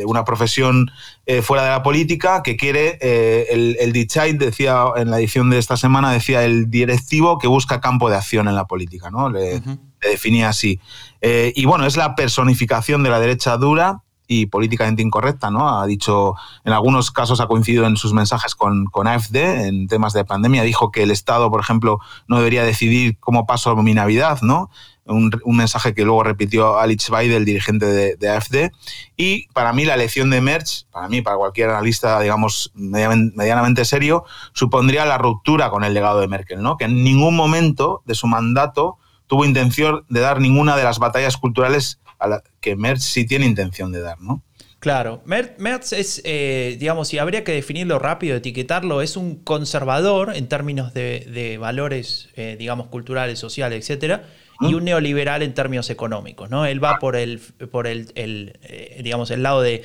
una 0.06 0.25
profesión 0.25 0.90
eh, 1.26 1.42
fuera 1.42 1.64
de 1.64 1.68
la 1.68 1.82
política, 1.82 2.42
que 2.42 2.56
quiere, 2.56 2.97
eh, 3.02 3.49
el, 3.50 3.76
el 3.80 3.92
decía 4.38 4.85
en 4.97 5.11
la 5.11 5.18
edición 5.18 5.50
de 5.50 5.59
esta 5.59 5.76
semana, 5.76 6.11
decía 6.11 6.42
el 6.42 6.70
directivo 6.70 7.38
que 7.38 7.47
busca 7.47 7.82
campo 7.82 8.09
de 8.09 8.16
acción 8.16 8.49
en 8.49 8.54
la 8.54 8.64
política, 8.64 9.11
¿no? 9.11 9.28
Le, 9.28 9.61
definía 10.00 10.49
así. 10.49 10.80
Eh, 11.20 11.52
y 11.54 11.66
bueno, 11.66 11.85
es 11.85 11.99
la 11.99 12.14
personificación 12.14 13.02
de 13.02 13.11
la 13.11 13.20
derecha 13.20 13.59
dura 13.59 14.04
y 14.33 14.47
políticamente 14.47 15.03
incorrecta, 15.03 15.51
¿no? 15.51 15.81
Ha 15.81 15.85
dicho, 15.87 16.37
en 16.65 16.73
algunos 16.73 17.11
casos 17.11 17.41
ha 17.41 17.49
coincidido 17.49 17.85
en 17.85 17.97
sus 17.97 18.13
mensajes 18.13 18.55
con, 18.55 18.85
con 18.85 19.09
AFD 19.09 19.67
en 19.67 19.89
temas 19.89 20.13
de 20.13 20.25
pandemia, 20.25 20.63
dijo 20.63 20.93
que 20.93 21.03
el 21.03 21.11
Estado, 21.11 21.51
por 21.51 21.61
ejemplo, 21.61 21.99
no 22.29 22.37
debería 22.39 22.63
decidir 22.63 23.19
cómo 23.19 23.45
paso 23.45 23.75
mi 23.75 23.93
Navidad, 23.93 24.39
¿no? 24.43 24.71
Un, 25.05 25.33
mensaje 25.47 25.95
que 25.95 26.05
luego 26.05 26.23
repitió 26.23 26.79
Alex 26.79 27.11
Weidel, 27.11 27.39
el 27.39 27.45
dirigente 27.45 28.17
de, 28.17 28.31
AFD. 28.31 28.71
Y 29.17 29.49
para 29.49 29.73
mí 29.73 29.85
la 29.85 29.95
elección 29.95 30.31
de 30.31 30.41
Merch, 30.41 30.87
para 30.93 31.09
mí, 31.09 31.23
para 31.23 31.37
cualquier 31.37 31.71
analista, 31.71 32.21
digamos, 32.21 32.71
medianamente 32.75 33.85
serio, 33.85 34.23
supondría 34.53 35.07
la 35.07 35.19
ruptura 35.19 35.71
con 35.71 35.83
el 35.83 35.93
legado 35.93 36.21
de 36.21 36.29
Merkel, 36.29 36.63
¿no? 36.63 36.77
Que 36.77 36.85
en 36.85 37.03
ningún 37.03 37.35
momento 37.35 38.03
de 38.05 38.15
su 38.15 38.29
mandato 38.29 38.99
tuvo 39.27 39.45
intención 39.45 40.05
de 40.09 40.21
dar 40.21 40.41
ninguna 40.41 40.77
de 40.77 40.85
las 40.85 41.01
batallas 41.01 41.37
culturales 41.37 41.99
que 42.61 42.77
Merz 42.77 43.03
sí 43.03 43.27
tiene 43.27 43.47
intención 43.47 43.93
de 43.93 44.00
dar, 44.00 44.21
¿no? 44.21 44.43
Claro, 44.81 45.23
Merz 45.27 45.93
es, 45.93 46.23
eh, 46.25 46.77
digamos, 46.81 47.09
si 47.09 47.19
habría 47.19 47.45
que 47.45 47.53
definirlo 47.53 47.99
rápido, 47.99 48.37
etiquetarlo, 48.37 49.03
es 49.03 49.19
un 49.19 49.37
conservador 49.37 50.35
en 50.35 50.49
términos 50.49 50.95
de, 50.95 51.59
valores, 51.61 52.31
eh, 52.35 52.57
digamos, 52.59 52.87
culturales, 52.87 53.39
sociales, 53.39 53.85
etcétera, 53.85 54.25
y 54.59 54.75
un 54.75 54.85
neoliberal 54.85 55.43
en 55.43 55.55
términos 55.55 55.89
económicos, 55.91 56.49
¿no? 56.50 56.67
Él 56.67 56.83
va 56.83 56.99
por 56.99 57.17
el, 57.17 57.41
por 57.71 57.87
el, 57.87 58.12
eh, 58.15 59.00
digamos, 59.03 59.31
el 59.31 59.43
lado 59.43 59.62
de, 59.62 59.85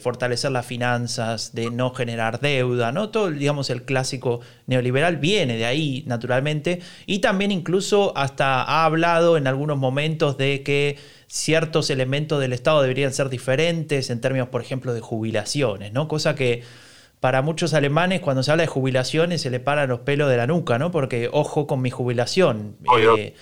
fortalecer 0.00 0.52
las 0.52 0.64
finanzas, 0.64 1.54
de 1.54 1.70
no 1.70 1.92
generar 1.92 2.40
deuda, 2.40 2.92
¿no? 2.92 3.10
Todo, 3.10 3.30
digamos, 3.30 3.68
el 3.70 3.82
clásico 3.82 4.40
neoliberal 4.66 5.16
viene 5.16 5.56
de 5.56 5.66
ahí, 5.66 6.04
naturalmente, 6.06 6.80
y 7.04 7.18
también 7.18 7.50
incluso 7.50 8.16
hasta 8.16 8.62
ha 8.62 8.84
hablado 8.84 9.36
en 9.36 9.48
algunos 9.48 9.76
momentos 9.76 10.36
de 10.36 10.62
que 10.62 10.98
ciertos 11.28 11.90
elementos 11.90 12.40
del 12.40 12.52
Estado 12.52 12.82
deberían 12.82 13.12
ser 13.12 13.28
diferentes 13.28 14.10
en 14.10 14.20
términos, 14.20 14.48
por 14.48 14.60
ejemplo, 14.60 14.94
de 14.94 15.00
jubilaciones, 15.00 15.92
¿no? 15.92 16.08
Cosa 16.08 16.34
que 16.34 16.62
para 17.20 17.42
muchos 17.42 17.74
alemanes 17.74 18.20
cuando 18.20 18.42
se 18.42 18.50
habla 18.50 18.62
de 18.62 18.68
jubilaciones 18.68 19.42
se 19.42 19.50
le 19.50 19.60
paran 19.60 19.88
los 19.88 20.00
pelos 20.00 20.28
de 20.30 20.36
la 20.36 20.46
nuca, 20.46 20.78
¿no? 20.78 20.90
Porque 20.90 21.28
ojo 21.32 21.66
con 21.66 21.80
mi 21.82 21.90
jubilación. 21.90 22.76
Eh, 23.00 23.34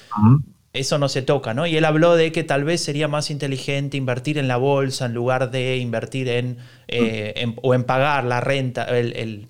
eso 0.73 0.99
no 0.99 1.09
se 1.09 1.23
toca, 1.23 1.55
¿no? 1.55 1.67
Y 1.67 1.77
él 1.77 1.85
habló 1.85 2.17
de 2.17 2.33
que 2.33 2.43
tal 2.43 2.65
vez 2.65 2.81
sería 2.83 3.07
más 3.07 3.31
inteligente 3.31 3.97
invertir 3.97 4.39
en 4.39 4.49
la 4.49 4.57
bolsa 4.57 5.07
en 5.07 5.15
lugar 5.15 5.51
de 5.51 5.77
invertir 5.77 6.29
en, 6.29 6.59
eh, 6.89 7.55
o 7.63 7.75
en 7.75 7.85
pagar 7.85 8.25
la 8.25 8.41
renta, 8.41 8.85
el, 8.85 9.49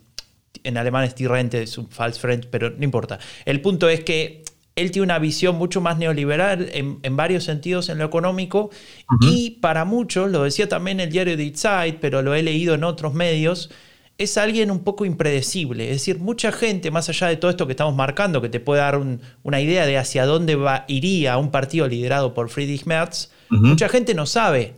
en 0.64 0.76
alemán 0.76 1.04
es 1.04 1.14
rente, 1.18 1.62
es 1.62 1.78
un 1.78 1.88
false 1.88 2.20
friend, 2.20 2.46
pero 2.50 2.70
no 2.70 2.84
importa. 2.84 3.18
El 3.44 3.60
punto 3.60 3.88
es 3.88 4.00
que 4.00 4.43
él 4.76 4.90
tiene 4.90 5.04
una 5.04 5.18
visión 5.18 5.56
mucho 5.56 5.80
más 5.80 5.98
neoliberal 5.98 6.68
en, 6.72 7.16
varios 7.16 7.44
sentidos 7.44 7.88
en 7.88 7.98
lo 7.98 8.04
económico 8.04 8.70
y 9.20 9.58
para 9.60 9.84
muchos, 9.84 10.30
lo 10.30 10.42
decía 10.42 10.68
también 10.68 11.00
el 11.00 11.10
diario 11.10 11.36
Die 11.36 11.54
Zeit, 11.54 11.98
pero 12.00 12.22
lo 12.22 12.34
he 12.34 12.42
leído 12.42 12.74
en 12.74 12.82
otros 12.82 13.14
medios, 13.14 13.70
es 14.18 14.36
alguien 14.36 14.70
un 14.70 14.84
poco 14.84 15.04
impredecible. 15.04 15.84
Es 15.90 15.96
decir, 15.96 16.18
mucha 16.18 16.52
gente, 16.52 16.90
más 16.90 17.08
allá 17.08 17.28
de 17.28 17.36
todo 17.36 17.50
esto 17.50 17.66
que 17.66 17.72
estamos 17.72 17.94
marcando, 17.94 18.40
que 18.40 18.48
te 18.48 18.60
puede 18.60 18.80
dar 18.80 19.00
una 19.42 19.60
idea 19.60 19.86
de 19.86 19.98
hacia 19.98 20.26
dónde 20.26 20.56
va, 20.56 20.84
iría 20.88 21.36
un 21.38 21.50
partido 21.50 21.88
liderado 21.88 22.34
por 22.34 22.48
Friedrich 22.48 22.86
Merz, 22.86 23.30
mucha 23.50 23.88
gente 23.88 24.14
no 24.14 24.26
sabe 24.26 24.74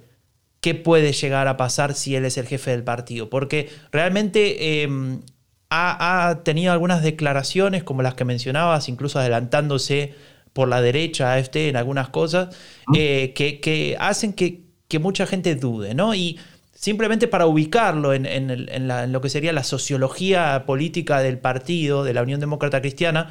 qué 0.61 0.75
puede 0.75 1.12
llegar 1.12 1.49
a 1.49 1.57
pasar 1.57 1.95
si 1.95 2.17
él 2.17 2.25
es 2.25 2.37
el 2.37 2.47
jefe 2.47 2.71
del 2.73 2.85
partido. 2.85 3.31
Porque 3.31 3.71
realmente 3.93 4.83
em, 4.83 5.21
ha, 5.70 6.40
tenido 6.44 6.73
algunas 6.73 7.02
declaraciones, 7.02 7.82
como 7.85 8.02
las 8.02 8.14
que 8.14 8.25
mencionabas, 8.25 8.88
incluso 8.88 9.18
adelantándose 9.18 10.14
por 10.52 10.68
la 10.68 10.80
derecha 10.80 11.35
AFT 11.35 11.56
en 11.56 11.76
algunas 11.76 12.08
cosas, 12.08 12.56
eh, 12.94 13.32
que, 13.35 13.96
hacen 13.99 14.32
que, 14.32 14.62
que, 14.88 14.99
mucha 14.99 15.26
gente 15.26 15.54
dude, 15.54 15.94
¿no? 15.94 16.14
Y 16.14 16.38
simplemente 16.73 17.26
para 17.28 17.46
ubicarlo 17.46 18.14
en, 18.14 19.12
lo 19.12 19.20
que 19.20 19.28
sería 19.28 19.52
la 19.52 19.64
sociología 19.64 20.64
política 20.66 21.20
del 21.20 21.38
partido, 21.38 22.04
de 22.04 22.14
la 22.14 22.23
Unión 22.23 22.40
Demócrata 22.40 22.80
Cristiana, 22.80 23.30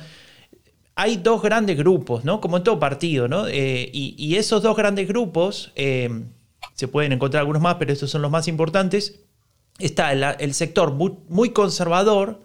hay 0.96 1.18
dos 1.18 1.42
grandes 1.42 1.78
grupos, 1.78 2.24
¿no? 2.26 2.42
Como 2.42 2.58
en 2.58 2.64
todo 2.64 2.80
partido, 2.80 3.28
¿no? 3.28 3.48
Eh, 3.48 3.90
y, 3.94 4.36
esos 4.36 4.62
dos 4.64 4.76
grandes 4.76 5.08
grupos, 5.08 5.72
eh, 5.76 6.10
se 6.74 6.88
pueden 6.88 7.12
encontrar 7.12 7.42
algunos 7.42 7.62
más, 7.62 7.76
pero 7.76 7.94
estos 7.94 8.10
son 8.10 8.22
los 8.22 8.32
más 8.32 8.48
importantes, 8.48 9.25
está 9.80 10.12
el, 10.12 10.54
sector 10.54 10.94
muy, 10.94 11.50
conservador 11.52 12.42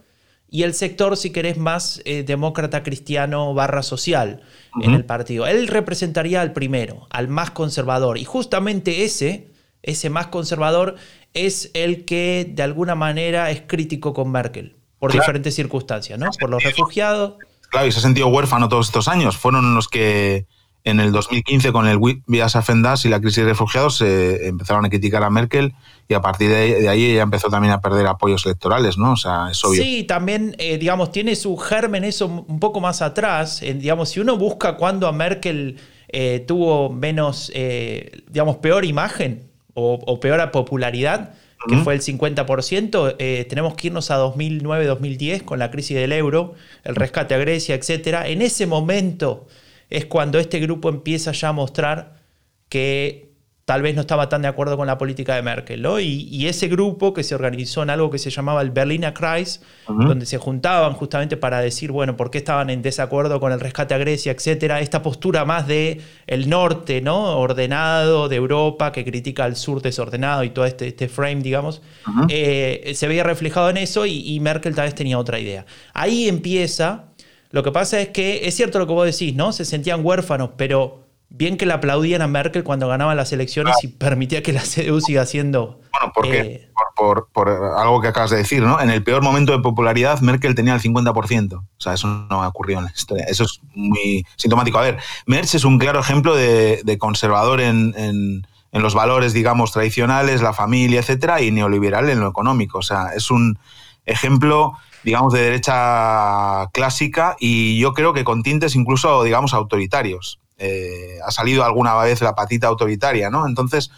y 0.48 0.64
el 0.64 0.74
sector, 0.74 1.16
si 1.16 1.30
querés, 1.30 1.58
más 1.58 2.02
eh, 2.04 2.24
demócrata 2.24 2.82
cristiano 2.82 3.54
barra 3.54 3.82
social 3.82 4.42
en 4.82 4.94
el 4.94 5.04
partido. 5.04 5.46
Él 5.46 5.68
representaría 5.68 6.40
al 6.40 6.52
primero, 6.52 7.06
al 7.10 7.28
más 7.28 7.50
conservador, 7.50 8.18
y 8.18 8.24
justamente 8.24 9.04
ese 9.04 9.50
ese 9.82 10.10
más 10.10 10.26
conservador, 10.28 10.96
es 11.32 11.70
el 11.74 12.04
que 12.04 12.50
de 12.50 12.62
alguna 12.62 12.94
manera 12.94 13.50
es 13.50 13.62
crítico 13.66 14.12
con 14.12 14.30
Merkel, 14.30 14.76
por 14.98 15.12
diferentes 15.12 15.54
circunstancias, 15.54 16.18
¿no? 16.18 16.30
Por 16.38 16.50
los 16.50 16.62
refugiados. 16.62 17.34
Claro, 17.70 17.86
y 17.86 17.92
se 17.92 17.98
ha 17.98 18.02
sentido 18.02 18.28
huérfano 18.28 18.68
todos 18.68 18.86
estos 18.86 19.08
años. 19.08 19.36
Fueron 19.36 19.74
los 19.74 19.88
que 19.88 20.46
en 20.84 21.00
el 21.00 21.12
2015 21.12 21.72
con 21.72 21.86
el 21.86 21.98
Vías 22.26 22.56
Afendas 22.56 23.04
y 23.04 23.08
la 23.08 23.20
crisis 23.20 23.44
de 23.44 23.50
refugiados 23.50 23.98
se 23.98 24.46
empezaron 24.46 24.84
a 24.84 24.88
criticar 24.88 25.22
a 25.22 25.30
Merkel 25.30 25.74
y 26.08 26.14
a 26.14 26.20
partir 26.20 26.50
de, 26.50 26.88
ahí 26.88 27.04
ella 27.04 27.22
empezó 27.22 27.48
también 27.48 27.72
a 27.72 27.80
perder 27.80 28.06
apoyos 28.06 28.44
electorales, 28.46 28.98
¿no? 28.98 29.12
O 29.12 29.16
sea, 29.16 29.48
es 29.50 29.64
obvio. 29.64 29.82
Sí, 29.82 30.04
también, 30.04 30.56
eh, 30.58 30.78
digamos, 30.78 31.12
tiene 31.12 31.36
su 31.36 31.56
germen 31.56 32.04
eso 32.04 32.26
un 32.26 32.58
poco 32.60 32.80
más 32.80 33.02
atrás. 33.02 33.60
digamos, 33.60 34.08
si 34.08 34.20
uno 34.20 34.36
busca 34.36 34.76
cuando 34.76 35.06
a 35.06 35.12
Merkel 35.12 35.78
eh, 36.08 36.44
tuvo 36.46 36.90
menos, 36.90 37.52
eh, 37.54 38.22
digamos, 38.28 38.56
peor 38.56 38.84
imagen, 38.84 39.48
o, 39.74 40.20
peor 40.20 40.40
a 40.40 40.50
popularidad, 40.50 41.34
que 41.68 41.76
fue 41.76 41.94
el 41.94 42.00
50%, 42.00 43.16
eh, 43.18 43.46
tenemos 43.48 43.74
que 43.74 43.88
irnos 43.88 44.10
a 44.10 44.18
2009-2010 44.18 45.44
con 45.44 45.58
la 45.58 45.70
crisis 45.70 45.96
del 45.96 46.12
euro, 46.12 46.54
el 46.84 46.96
rescate 46.96 47.34
a 47.34 47.38
Grecia, 47.38 47.74
etc. 47.74 48.24
En 48.26 48.42
ese 48.42 48.66
momento 48.66 49.46
es 49.90 50.06
cuando 50.06 50.38
este 50.38 50.60
grupo 50.60 50.88
empieza 50.88 51.32
ya 51.32 51.48
a 51.48 51.52
mostrar 51.52 52.20
que 52.68 53.30
tal 53.70 53.82
vez 53.82 53.94
no 53.94 54.00
estaba 54.00 54.28
tan 54.28 54.42
de 54.42 54.48
acuerdo 54.48 54.76
con 54.76 54.88
la 54.88 54.98
política 54.98 55.36
de 55.36 55.42
Merkel. 55.42 55.80
¿no? 55.80 56.00
Y, 56.00 56.48
ese 56.48 56.66
grupo 56.66 57.14
que 57.14 57.22
se 57.22 57.36
organizó 57.36 57.84
en 57.84 57.90
algo 57.90 58.10
que 58.10 58.18
se 58.18 58.28
llamaba 58.28 58.62
el 58.62 58.72
Berliner 58.72 59.14
Kreis, 59.14 59.62
donde 59.86 60.26
se 60.26 60.38
juntaban 60.38 60.94
justamente 60.94 61.36
para 61.36 61.60
decir, 61.60 61.92
bueno, 61.92 62.16
por 62.16 62.32
qué 62.32 62.38
estaban 62.38 62.68
en 62.68 62.82
desacuerdo 62.82 63.38
con 63.38 63.52
el 63.52 63.60
rescate 63.60 63.94
a 63.94 63.98
Grecia, 63.98 64.32
etcétera, 64.32 64.80
esta 64.80 65.02
postura 65.02 65.44
más 65.44 65.68
de 65.68 66.00
el 66.26 66.50
norte, 66.50 67.00
¿no? 67.00 67.38
ordenado 67.38 68.28
de 68.28 68.34
Europa, 68.34 68.90
que 68.90 69.04
critica 69.04 69.44
al 69.44 69.54
sur 69.54 69.82
desordenado 69.82 70.42
y 70.42 70.50
todo 70.50 70.64
este, 70.64 70.88
este 70.88 71.08
frame, 71.08 71.40
digamos, 71.40 71.80
eh, 72.28 72.90
se 72.96 73.06
veía 73.06 73.22
reflejado 73.22 73.70
en 73.70 73.76
eso 73.76 74.04
y, 74.04 74.34
y 74.34 74.40
Merkel 74.40 74.74
tal 74.74 74.86
vez 74.86 74.96
tenía 74.96 75.16
otra 75.16 75.38
idea. 75.38 75.64
Ahí 75.94 76.28
empieza. 76.28 77.04
Lo 77.50 77.62
que 77.62 77.72
pasa 77.72 78.00
es 78.00 78.08
que 78.08 78.46
es 78.46 78.54
cierto 78.54 78.78
lo 78.78 78.86
que 78.86 78.92
vos 78.92 79.06
decís, 79.06 79.34
¿no? 79.34 79.52
Se 79.52 79.64
sentían 79.64 80.04
huérfanos, 80.04 80.50
pero 80.56 81.00
bien 81.30 81.56
que 81.56 81.64
le 81.64 81.72
aplaudían 81.72 82.22
a 82.22 82.26
Merkel 82.26 82.64
cuando 82.64 82.88
ganaba 82.88 83.14
las 83.14 83.32
elecciones 83.32 83.76
y 83.82 83.88
permitía 83.88 84.42
que 84.42 84.52
la 84.52 84.62
CDU 84.62 85.00
siga 85.00 85.24
siendo... 85.26 85.80
Bueno, 85.92 86.12
porque, 86.14 86.40
eh, 86.40 86.70
por, 86.96 87.28
por, 87.32 87.48
algo 87.48 88.00
que 88.00 88.08
acabas 88.08 88.30
de 88.30 88.36
decir, 88.36 88.62
¿no? 88.62 88.80
En 88.80 88.90
el 88.90 89.02
peor 89.02 89.22
momento 89.22 89.52
de 89.52 89.60
popularidad, 89.60 90.20
Merkel 90.20 90.54
tenía 90.54 90.74
el 90.74 90.80
50%. 90.80 91.54
O 91.54 91.64
sea, 91.78 91.94
eso 91.94 92.08
no 92.08 92.42
ha 92.42 92.48
ocurrido 92.48 92.80
en 92.80 92.86
la 92.86 92.92
historia. 92.92 93.24
Eso 93.28 93.44
es 93.44 93.60
muy 93.74 94.24
sintomático. 94.36 94.78
A 94.78 94.82
ver, 94.82 94.98
Merz 95.26 95.54
es 95.54 95.64
un 95.64 95.78
claro 95.78 96.00
ejemplo 96.00 96.34
de, 96.34 96.96
conservador 96.98 97.60
en, 97.60 97.94
en, 97.96 98.44
los 98.72 98.94
valores, 98.94 99.32
digamos, 99.32 99.72
tradicionales, 99.72 100.42
la 100.42 100.52
familia, 100.52 101.00
etcétera, 101.00 101.42
y 101.42 101.50
neoliberal 101.50 102.08
en 102.10 102.20
lo 102.20 102.28
económico. 102.28 102.78
O 102.78 102.82
sea, 102.82 103.08
es 103.14 103.30
un 103.30 103.58
ejemplo 104.06 104.74
digamos, 105.04 105.32
de 105.32 105.42
derecha 105.42 106.68
clásica 106.72 107.36
y 107.38 107.78
yo 107.78 107.94
creo 107.94 108.12
que 108.12 108.24
con 108.24 108.42
tintes 108.42 108.76
incluso, 108.76 109.22
digamos, 109.22 109.54
autoritarios. 109.54 110.40
Eh, 110.62 111.18
ha 111.24 111.30
salido 111.30 111.64
alguna 111.64 111.96
vez 111.96 112.20
la 112.20 112.34
patita 112.34 112.66
autoritaria, 112.66 113.30
¿no? 113.30 113.46
Entonces, 113.46 113.90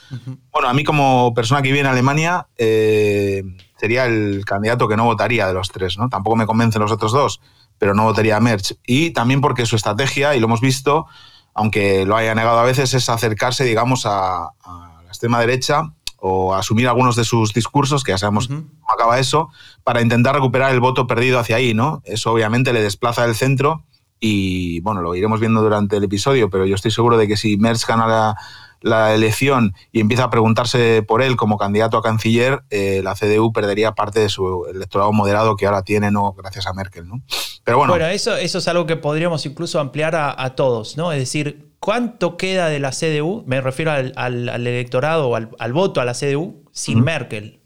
bueno, 0.52 0.68
a 0.68 0.72
mí 0.72 0.84
como 0.84 1.34
persona 1.34 1.60
que 1.60 1.68
vive 1.68 1.80
en 1.80 1.86
Alemania, 1.86 2.46
eh, 2.56 3.42
sería 3.76 4.06
el 4.06 4.44
candidato 4.44 4.86
que 4.86 4.96
no 4.96 5.04
votaría 5.04 5.48
de 5.48 5.54
los 5.54 5.70
tres, 5.70 5.98
¿no? 5.98 6.08
Tampoco 6.08 6.36
me 6.36 6.46
convencen 6.46 6.80
los 6.80 6.92
otros 6.92 7.10
dos, 7.10 7.40
pero 7.78 7.94
no 7.94 8.04
votaría 8.04 8.36
a 8.36 8.40
Merch. 8.40 8.76
Y 8.86 9.10
también 9.10 9.40
porque 9.40 9.66
su 9.66 9.74
estrategia, 9.74 10.36
y 10.36 10.38
lo 10.40 10.46
hemos 10.46 10.60
visto, 10.60 11.06
aunque 11.52 12.06
lo 12.06 12.16
haya 12.16 12.32
negado 12.36 12.60
a 12.60 12.64
veces, 12.64 12.94
es 12.94 13.08
acercarse, 13.08 13.64
digamos, 13.64 14.06
a, 14.06 14.50
la 14.64 15.08
extrema 15.08 15.40
derecha 15.40 15.92
o 16.24 16.54
asumir 16.54 16.86
algunos 16.86 17.16
de 17.16 17.24
sus 17.24 17.52
discursos, 17.52 18.04
que 18.04 18.12
ya 18.12 18.18
sabemos 18.18 18.46
cómo 18.46 18.68
acaba 18.88 19.18
eso, 19.18 19.50
para 19.82 20.00
intentar 20.02 20.36
recuperar 20.36 20.72
el 20.72 20.78
voto 20.78 21.08
perdido 21.08 21.40
hacia 21.40 21.56
ahí, 21.56 21.74
¿no? 21.74 22.00
Eso 22.04 22.30
obviamente 22.30 22.72
le 22.72 22.80
desplaza 22.80 23.26
del 23.26 23.34
centro 23.34 23.82
y 24.20 24.78
bueno, 24.82 25.02
lo 25.02 25.16
iremos 25.16 25.40
viendo 25.40 25.60
durante 25.62 25.96
el 25.96 26.04
episodio, 26.04 26.48
pero 26.48 26.64
yo 26.64 26.76
estoy 26.76 26.92
seguro 26.92 27.16
de 27.16 27.26
que 27.26 27.36
si 27.36 27.56
Merz 27.56 27.84
gana 27.84 28.36
la, 28.80 29.14
elección 29.14 29.74
y 29.90 29.98
empieza 29.98 30.22
a 30.22 30.30
preguntarse 30.30 31.02
por 31.02 31.22
él 31.22 31.34
como 31.34 31.58
candidato 31.58 31.98
a 31.98 32.02
canciller, 32.02 32.62
eh, 32.70 33.00
la 33.02 33.16
CDU 33.16 33.52
perdería 33.52 33.96
parte 33.96 34.20
de 34.20 34.28
su 34.28 34.66
electorado 34.72 35.12
moderado 35.12 35.56
que 35.56 35.66
ahora 35.66 35.82
tiene, 35.82 36.12
¿no? 36.12 36.34
Gracias 36.34 36.68
a 36.68 36.72
Merkel, 36.72 37.08
¿no? 37.08 37.20
Pero 37.64 37.78
bueno. 37.78 37.94
Bueno, 37.94 38.06
eso, 38.06 38.36
eso 38.36 38.58
es 38.58 38.68
algo 38.68 38.86
que 38.86 38.94
podríamos 38.94 39.44
incluso 39.44 39.80
ampliar 39.80 40.14
a, 40.14 40.54
todos, 40.54 40.96
¿no? 40.96 41.10
Es 41.10 41.18
decir, 41.18 41.71
¿cuánto 41.82 42.36
queda 42.36 42.68
de 42.68 42.78
la 42.78 42.92
CDU? 42.92 43.42
Me 43.44 43.60
refiero 43.60 43.90
al, 43.90 44.48
electorado 44.48 45.28
o 45.30 45.34
al, 45.34 45.72
voto 45.72 46.00
a 46.00 46.04
la 46.04 46.14
CDU 46.14 46.62
sin 46.70 47.02
Merkel. 47.02 47.60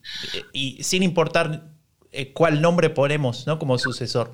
Y 0.54 0.82
sin 0.82 1.02
importar 1.02 1.68
eh, 2.12 2.32
cuál 2.32 2.62
nombre 2.62 2.88
ponemos 2.88 3.46
¿no? 3.46 3.58
como 3.58 3.76
sucesor. 3.76 4.32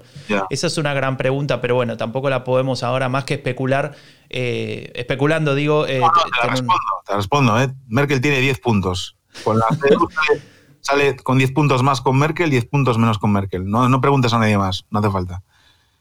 Esa 0.50 0.68
es 0.68 0.78
una 0.78 0.94
gran 0.94 1.16
pregunta, 1.16 1.60
pero 1.60 1.74
bueno, 1.74 1.96
tampoco 1.96 2.30
la 2.30 2.44
podemos 2.44 2.84
ahora 2.84 3.08
más 3.08 3.24
que 3.24 3.34
especular. 3.34 3.96
Eh, 4.30 4.92
especulando, 4.94 5.56
digo. 5.56 5.84
Eh, 5.88 6.00
te, 6.40 6.48
respondo, 6.48 6.74
te 7.04 7.16
respondo. 7.16 7.74
Merkel 7.88 8.20
tiene 8.20 8.38
10 8.38 8.60
puntos. 8.60 9.16
Con 9.42 9.58
la 9.58 9.66
sale, 10.80 11.16
con 11.16 11.38
10 11.38 11.50
puntos 11.52 11.82
más 11.82 12.00
con 12.00 12.16
Merkel, 12.16 12.50
10 12.50 12.66
puntos 12.66 12.98
menos 12.98 13.18
con 13.18 13.32
Merkel. 13.32 13.68
No, 13.68 13.88
no 13.88 14.00
preguntes 14.00 14.32
a 14.32 14.38
nadie 14.38 14.58
más, 14.58 14.86
no 14.90 15.00
hace 15.00 15.10
falta. 15.10 15.42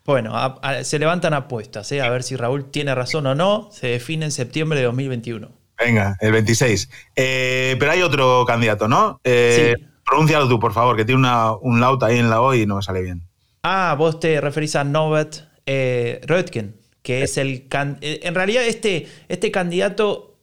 Bueno, 0.05 0.59
se 0.83 0.99
levantan 0.99 1.33
apuestas, 1.33 1.91
a 1.91 2.09
ver 2.09 2.23
si 2.23 2.35
Raúl 2.35 2.71
tiene 2.71 2.95
razón 2.95 3.27
o 3.27 3.35
no. 3.35 3.69
Se 3.71 3.87
define 3.87 4.25
en 4.25 4.31
septiembre 4.31 4.79
de 4.79 4.85
2021. 4.85 5.49
Venga, 5.77 6.17
el 6.21 6.31
26. 6.31 6.89
pero 7.15 7.91
hay 7.91 8.01
otro 8.01 8.45
candidato, 8.45 8.87
¿no? 8.87 9.19
sí. 9.23 9.73
Pronúncialo 10.11 10.49
tú, 10.49 10.59
por 10.59 10.73
favor, 10.73 10.97
que 10.97 11.05
tiene 11.05 11.21
un 11.61 11.79
laut 11.79 12.03
ahí 12.03 12.17
en 12.17 12.29
la 12.29 12.41
O 12.41 12.53
y 12.53 12.65
no 12.65 12.75
me 12.75 12.81
sale 12.81 13.01
bien. 13.01 13.21
Ah, 13.63 13.95
vos 13.97 14.19
te 14.19 14.41
referís 14.41 14.75
a 14.75 14.83
Norbert 14.83 15.35
eh, 15.65 16.19
Röttgen, 16.25 16.75
que 17.01 17.23
es 17.23 17.37
el... 17.37 17.67
Eh, 18.01 18.19
en 18.23 18.35
realidad 18.35 18.65
este, 18.65 19.07
este 19.29 19.51
candidato 19.51 20.37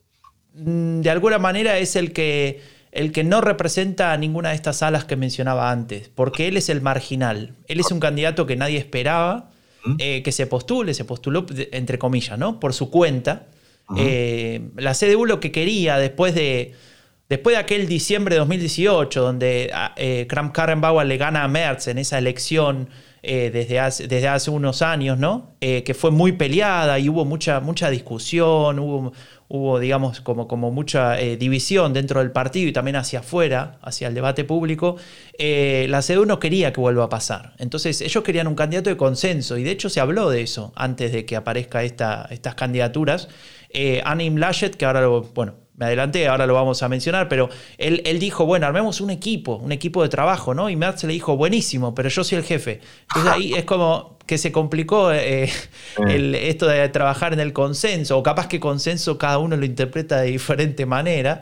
mm, 0.55 1.01
de 1.01 1.11
alguna 1.11 1.39
manera 1.39 1.79
es 1.79 1.97
el 1.97 2.13
que, 2.13 2.63
el 2.99 3.13
que 3.13 3.25
no 3.25 3.41
representa 3.41 4.13
a 4.13 4.17
ninguna 4.17 4.51
de 4.51 4.57
estas 4.57 4.83
alas 4.83 5.05
que 5.05 5.17
mencionaba 5.17 5.71
antes, 5.71 6.11
porque 6.15 6.49
él 6.49 6.57
es 6.57 6.69
el 6.69 6.81
marginal. 6.81 7.55
Él 7.67 7.81
es 7.81 7.91
un 7.91 8.01
candidato 8.01 8.47
que 8.47 8.57
nadie 8.57 8.79
esperaba 8.79 9.51
eh, 9.99 10.23
que 10.23 10.33
se 10.33 10.47
postule, 10.47 10.93
se 10.95 11.05
postuló 11.05 11.47
entre 11.73 11.99
comillas, 11.99 12.39
¿no? 12.39 12.61
Por 12.61 12.75
su 12.75 12.91
cuenta. 12.91 13.47
la 13.89 14.95
CDU 14.95 15.25
lo 15.25 15.41
que 15.41 15.53
quería 15.53 15.99
después 15.99 16.35
de 16.35 16.75
Después 17.29 17.55
de 17.55 17.61
aquel 17.61 17.89
diciembre 17.89 18.37
de 18.37 18.39
2018, 18.39 19.21
donde 19.21 19.71
eh, 19.97 20.27
Kram 20.29 20.51
Karrenbauer 20.51 21.07
le 21.07 21.19
gana 21.19 21.45
a 21.45 21.49
Merz 21.49 21.87
en 21.89 21.99
esa 21.99 22.17
elección 22.17 22.89
eh, 23.23 23.51
desde, 23.53 23.81
hace, 23.81 24.07
desde 24.07 24.29
hace 24.29 24.51
unos 24.51 24.83
años, 24.83 25.19
¿no? 25.19 25.57
Eh, 25.61 25.83
que 25.83 25.95
fue 25.95 26.11
muy 26.11 26.33
peleada 26.33 26.99
y 26.99 27.09
hubo 27.09 27.25
mucha, 27.25 27.61
mucha 27.61 27.91
discusión, 27.91 28.79
hubo, 28.79 29.13
hubo 29.49 29.79
digamos, 29.79 30.21
como, 30.21 30.47
como 30.47 30.71
mucha 30.71 31.17
división 31.17 31.93
dentro 31.93 32.21
del 32.21 32.31
partido 32.31 32.69
y 32.69 32.73
también 32.73 32.97
hacia 32.97 33.21
afuera, 33.21 33.79
hacia 33.83 34.09
el 34.09 34.15
debate 34.15 34.45
público, 34.45 34.97
la 35.39 36.03
CDU 36.03 36.27
no 36.27 36.39
quería 36.39 36.73
que 36.73 36.81
vuelva 36.81 37.05
a 37.05 37.09
pasar. 37.09 37.55
Entonces, 37.59 38.01
ellos 38.01 38.23
querían 38.23 38.47
un 38.47 38.55
candidato 38.55 38.91
de 38.91 38.97
consenso 38.97 39.57
y 39.57 39.65
de 39.65 39.71
hecho 39.71 39.89
se 39.89 40.01
habló 40.01 40.31
de 40.31 40.43
eso 40.43 40.73
antes 40.77 41.13
de 41.13 41.25
que 41.25 41.37
aparezcan 41.37 41.85
esta, 41.85 42.29
estas 42.31 42.55
candidaturas. 42.55 43.29
Anim 44.05 44.37
Laschet, 44.37 44.77
que 44.77 44.85
ahora 44.85 45.01
lo, 45.01 45.23
bueno, 45.23 45.55
me 45.79 45.87
adelanté, 45.87 46.27
ahora 46.27 46.47
lo 46.47 46.55
vamos 46.55 46.83
a 46.83 46.89
mencionar, 46.89 47.29
pero 47.29 47.49
él, 47.79 48.03
él, 48.05 48.19
dijo, 48.19 48.45
bueno, 48.45 48.67
armemos 48.67 49.01
un 49.01 49.11
equipo, 49.11 49.57
un 49.57 49.71
equipo 49.71 50.03
de 50.03 50.09
trabajo, 50.09 50.53
¿no? 50.53 50.69
Y 50.69 50.77
Merz 50.77 51.05
le 51.05 51.13
dijo, 51.13 51.37
buenísimo, 51.37 51.95
pero 51.95 52.09
yo 52.09 52.25
soy 52.25 52.39
el 52.39 52.45
jefe. 52.45 52.81
Entonces 53.09 53.33
ahí 53.33 53.55
es 53.55 53.65
como 53.65 54.18
que 54.29 54.37
se 54.37 54.53
complicó 54.53 55.11
eh, 55.11 55.51
esto 56.07 56.69
de 56.69 56.87
trabajar 56.91 57.33
en 57.33 57.41
el 57.41 57.55
consenso, 57.55 58.19
o 58.19 58.23
capaz 58.23 58.47
que 58.47 58.61
consenso 58.61 59.17
cada 59.17 59.39
uno 59.39 59.57
lo 59.57 59.65
interpreta 59.65 60.21
de 60.21 60.31
diferente 60.31 60.85
manera. 60.85 61.41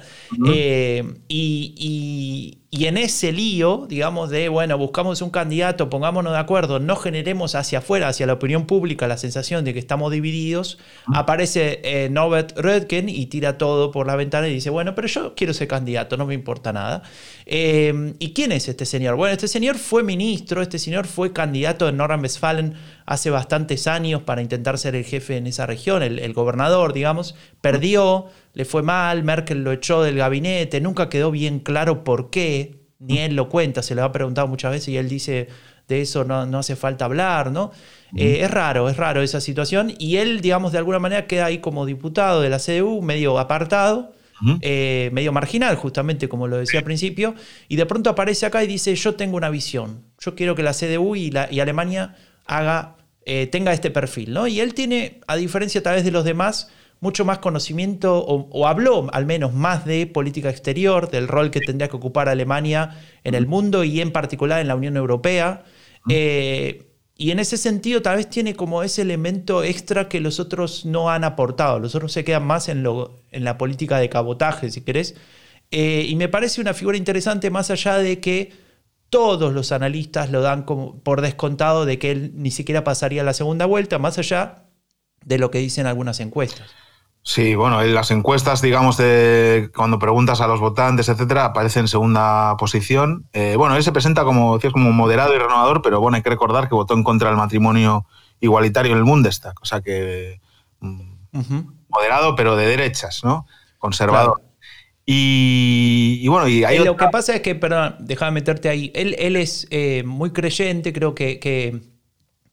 Eh, 0.48 1.02
y 1.26 2.58
y 2.76 2.86
en 2.86 2.98
ese 2.98 3.32
lío, 3.32 3.86
digamos, 3.88 4.28
de, 4.28 4.50
bueno, 4.50 4.76
buscamos 4.76 5.22
un 5.22 5.30
candidato, 5.30 5.88
pongámonos 5.88 6.34
de 6.34 6.38
acuerdo, 6.38 6.78
no 6.78 6.96
generemos 6.96 7.54
hacia 7.54 7.78
afuera, 7.78 8.08
hacia 8.08 8.26
la 8.26 8.34
opinión 8.34 8.66
pública, 8.66 9.08
la 9.08 9.16
sensación 9.16 9.64
de 9.64 9.72
que 9.72 9.78
estamos 9.78 10.12
divididos, 10.12 10.78
aparece 11.14 11.80
eh, 11.84 12.10
Norbert 12.10 12.54
Röttgen 12.58 13.08
y 13.08 13.26
tira 13.26 13.56
todo 13.56 13.92
por 13.92 14.06
la 14.06 14.14
ventana 14.14 14.48
y 14.48 14.52
dice, 14.52 14.68
bueno, 14.68 14.94
pero 14.94 15.08
yo 15.08 15.34
quiero 15.34 15.54
ser 15.54 15.68
candidato, 15.68 16.18
no 16.18 16.26
me 16.26 16.34
importa 16.34 16.72
nada. 16.74 17.02
Eh, 17.46 18.14
¿Y 18.18 18.34
quién 18.34 18.52
es 18.52 18.68
este 18.68 18.84
señor? 18.84 19.16
Bueno, 19.16 19.32
este 19.32 19.48
señor 19.48 19.78
fue 19.78 20.02
ministro, 20.02 20.60
este 20.60 20.78
señor 20.78 21.06
fue 21.06 21.32
candidato 21.32 21.88
en 21.88 21.96
Nordrhein-Westfalen 21.96 22.74
hace 23.04 23.30
bastantes 23.30 23.86
años 23.86 24.22
para 24.22 24.42
intentar 24.42 24.78
ser 24.78 24.94
el 24.94 25.04
jefe 25.04 25.36
en 25.36 25.46
esa 25.46 25.66
región, 25.66 26.02
el, 26.02 26.32
gobernador, 26.32 26.92
digamos, 26.92 27.34
perdió, 27.60 28.26
le 28.54 28.64
fue 28.64 28.82
mal, 28.82 29.24
Merkel 29.24 29.62
lo 29.62 29.72
echó 29.72 30.02
del 30.02 30.16
gabinete, 30.16 30.80
nunca 30.80 31.08
quedó 31.08 31.30
bien 31.30 31.60
claro 31.60 32.04
por 32.04 32.30
qué, 32.30 32.80
ni 32.98 33.18
él 33.18 33.36
lo 33.36 33.48
cuenta, 33.48 33.82
se 33.82 33.94
lo 33.94 34.04
ha 34.04 34.12
preguntado 34.12 34.46
muchas 34.48 34.72
veces 34.72 34.88
y 34.88 34.96
él 34.96 35.08
dice, 35.08 35.48
de 35.88 36.00
eso 36.00 36.24
no, 36.24 36.58
hace 36.58 36.76
falta 36.76 37.04
hablar, 37.04 37.52
¿no? 37.52 37.70
Eh, 38.16 38.40
es 38.42 38.50
raro, 38.50 38.88
es 38.88 38.96
raro 38.96 39.22
esa 39.22 39.40
situación 39.40 39.92
y 39.98 40.16
él, 40.16 40.40
digamos, 40.40 40.72
de 40.72 40.78
alguna 40.78 40.98
manera 40.98 41.26
queda 41.26 41.46
ahí 41.46 41.58
como 41.58 41.86
diputado 41.86 42.40
de 42.40 42.50
la 42.50 42.58
CDU, 42.58 43.02
medio 43.02 43.38
apartado. 43.38 44.12
Eh, 44.60 45.08
medio 45.14 45.32
marginal, 45.32 45.76
justamente 45.76 46.28
como 46.28 46.46
lo 46.46 46.58
decía 46.58 46.80
al 46.80 46.84
principio, 46.84 47.34
y 47.68 47.76
de 47.76 47.86
pronto 47.86 48.10
aparece 48.10 48.44
acá 48.44 48.62
y 48.62 48.66
dice, 48.66 48.94
yo 48.94 49.14
tengo 49.14 49.34
una 49.34 49.48
visión, 49.48 50.04
yo 50.18 50.34
quiero 50.34 50.54
que 50.54 50.62
la 50.62 50.74
CDU 50.74 51.16
y, 51.16 51.30
la, 51.30 51.50
y 51.50 51.60
Alemania 51.60 52.14
haga, 52.46 52.96
eh, 53.24 53.46
tenga 53.46 53.72
este 53.72 53.90
perfil, 53.90 54.32
¿no? 54.32 54.46
Y 54.46 54.60
él 54.60 54.74
tiene, 54.74 55.20
a 55.26 55.36
diferencia 55.36 55.82
tal 55.82 55.96
vez 55.96 56.04
de 56.04 56.10
los 56.10 56.24
demás, 56.24 56.70
mucho 57.00 57.24
más 57.24 57.38
conocimiento, 57.38 58.24
o, 58.24 58.66
habló 58.66 59.08
al 59.12 59.26
menos 59.26 59.52
más 59.52 59.84
de 59.84 60.06
política 60.06 60.48
exterior, 60.48 61.10
del 61.10 61.28
rol 61.28 61.50
que 61.50 61.60
tendría 61.60 61.88
que 61.88 61.96
ocupar 61.96 62.28
Alemania 62.28 62.98
en 63.22 63.34
el 63.34 63.46
mundo 63.46 63.84
y 63.84 64.00
en 64.00 64.12
particular 64.12 64.60
en 64.60 64.68
la 64.68 64.76
Unión 64.76 64.96
Europea. 64.96 65.64
Eh, 66.08 66.86
y 67.18 67.30
en 67.30 67.38
ese 67.38 67.56
sentido 67.56 68.02
tal 68.02 68.16
vez 68.16 68.28
tiene 68.28 68.54
como 68.54 68.82
ese 68.82 69.02
elemento 69.02 69.64
extra 69.64 70.08
que 70.08 70.20
los 70.20 70.38
otros 70.38 70.84
no 70.84 71.10
han 71.10 71.24
aportado. 71.24 71.78
Los 71.78 71.94
otros 71.94 72.12
se 72.12 72.24
quedan 72.24 72.46
más 72.46 72.68
en, 72.68 72.82
lo, 72.82 73.20
en 73.30 73.44
la 73.44 73.56
política 73.58 73.98
de 73.98 74.08
cabotaje, 74.08 74.70
si 74.70 74.82
querés. 74.82 75.14
Eh, 75.70 76.06
y 76.08 76.14
me 76.16 76.28
parece 76.28 76.60
una 76.60 76.74
figura 76.74 76.96
interesante 76.96 77.50
más 77.50 77.70
allá 77.70 77.98
de 77.98 78.20
que 78.20 78.52
todos 79.10 79.52
los 79.52 79.72
analistas 79.72 80.30
lo 80.30 80.40
dan 80.40 80.62
como 80.62 80.98
por 81.00 81.20
descontado 81.20 81.84
de 81.84 81.98
que 81.98 82.10
él 82.10 82.32
ni 82.34 82.50
siquiera 82.50 82.84
pasaría 82.84 83.22
la 83.22 83.32
segunda 83.32 83.66
vuelta, 83.66 83.98
más 83.98 84.18
allá 84.18 84.64
de 85.24 85.38
lo 85.38 85.50
que 85.50 85.58
dicen 85.58 85.86
algunas 85.86 86.20
encuestas. 86.20 86.70
Sí, 87.22 87.56
bueno, 87.56 87.82
en 87.82 87.92
las 87.92 88.12
encuestas, 88.12 88.62
digamos, 88.62 88.96
de 88.98 89.70
cuando 89.74 89.98
preguntas 89.98 90.40
a 90.40 90.46
los 90.46 90.60
votantes, 90.60 91.08
etcétera, 91.08 91.46
aparece 91.46 91.80
en 91.80 91.88
segunda 91.88 92.56
posición. 92.56 93.26
Eh, 93.32 93.56
bueno, 93.56 93.74
él 93.74 93.82
se 93.82 93.90
presenta 93.90 94.22
como, 94.22 94.54
decías, 94.54 94.72
como 94.72 94.92
moderado 94.92 95.34
y 95.34 95.38
renovador, 95.38 95.82
pero 95.82 96.00
bueno, 96.00 96.16
hay 96.16 96.22
que 96.22 96.30
recordar 96.30 96.68
que 96.68 96.76
votó 96.76 96.94
en 96.94 97.02
contra 97.02 97.28
del 97.28 97.36
matrimonio 97.36 98.06
igualitario 98.38 98.92
en 98.92 98.98
el 98.98 99.04
Bundestag, 99.04 99.54
o 99.60 99.64
sea 99.64 99.80
que 99.80 100.40
mm, 100.78 101.00
moderado, 101.88 102.36
pero 102.36 102.54
de 102.54 102.66
derechas, 102.66 103.24
¿no? 103.24 103.46
Conservador. 103.78 104.45
Y, 105.08 106.26
bueno, 106.26 106.48
y 106.48 106.64
hay 106.64 106.80
Lo 106.80 106.96
que 106.96 107.06
pasa 107.06 107.36
es 107.36 107.40
que, 107.40 107.54
perdón, 107.54 107.94
déjame 108.00 108.32
meterte 108.32 108.68
ahí, 108.68 108.90
él, 108.92 109.14
él 109.20 109.36
es 109.36 109.68
eh, 109.70 110.02
muy 110.04 110.30
creyente, 110.30 110.92
creo 110.92 111.14
que, 111.14 111.38
que 111.38 111.80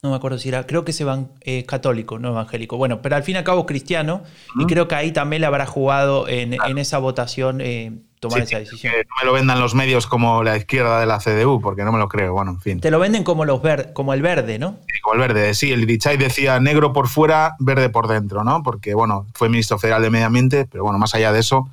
no 0.03 0.11
me 0.11 0.17
acuerdo 0.17 0.37
si 0.37 0.49
era, 0.49 0.67
creo 0.67 0.83
que 0.85 0.91
es 0.91 1.03
eh, 1.41 1.65
católico, 1.65 2.19
no 2.19 2.29
evangélico. 2.29 2.77
Bueno, 2.77 3.01
pero 3.01 3.15
al 3.15 3.23
fin 3.23 3.35
y 3.35 3.37
al 3.37 3.43
cabo 3.45 3.65
cristiano, 3.65 4.21
y 4.59 4.65
creo 4.65 4.87
que 4.87 4.95
ahí 4.95 5.11
también 5.13 5.41
le 5.41 5.47
habrá 5.47 5.65
jugado 5.65 6.27
en, 6.27 6.53
esa 6.77 6.97
votación 6.97 7.61
eh, 7.61 7.93
tomar 8.19 8.41
esa 8.41 8.59
decisión. 8.59 8.91
Que 8.91 8.99
no 8.99 9.15
me 9.21 9.25
lo 9.25 9.33
vendan 9.33 9.61
los 9.61 9.73
medios 9.73 10.05
como 10.05 10.43
la 10.43 10.57
izquierda 10.57 10.99
de 10.99 11.05
la 11.05 11.19
CDU, 11.19 11.61
porque 11.61 11.85
no 11.85 11.93
me 11.93 11.99
lo 11.99 12.09
creo, 12.09 12.33
bueno, 12.33 12.51
en 12.51 12.59
fin. 12.59 12.81
Te 12.81 12.91
lo 12.91 12.99
venden 12.99 13.23
como, 13.23 13.45
los 13.45 13.61
como 13.93 14.13
el 14.13 14.21
verde, 14.21 14.59
¿no? 14.59 14.77
Sí, 14.93 14.99
como 14.99 15.15
el 15.15 15.21
verde, 15.21 15.53
sí, 15.53 15.71
el 15.71 15.87
Dichay 15.87 16.17
decía 16.17 16.59
negro 16.59 16.91
por 16.91 17.07
fuera, 17.07 17.55
verde 17.59 17.89
por 17.89 18.09
dentro, 18.09 18.43
¿no? 18.43 18.61
Porque, 18.61 18.93
bueno, 18.93 19.25
fue 19.33 19.47
ministro 19.47 19.79
federal 19.79 20.01
de 20.01 20.09
Medio 20.09 20.25
Ambiente, 20.25 20.67
pero 20.69 20.83
bueno, 20.83 20.99
más 20.99 21.15
allá 21.15 21.31
de 21.31 21.39
eso, 21.39 21.69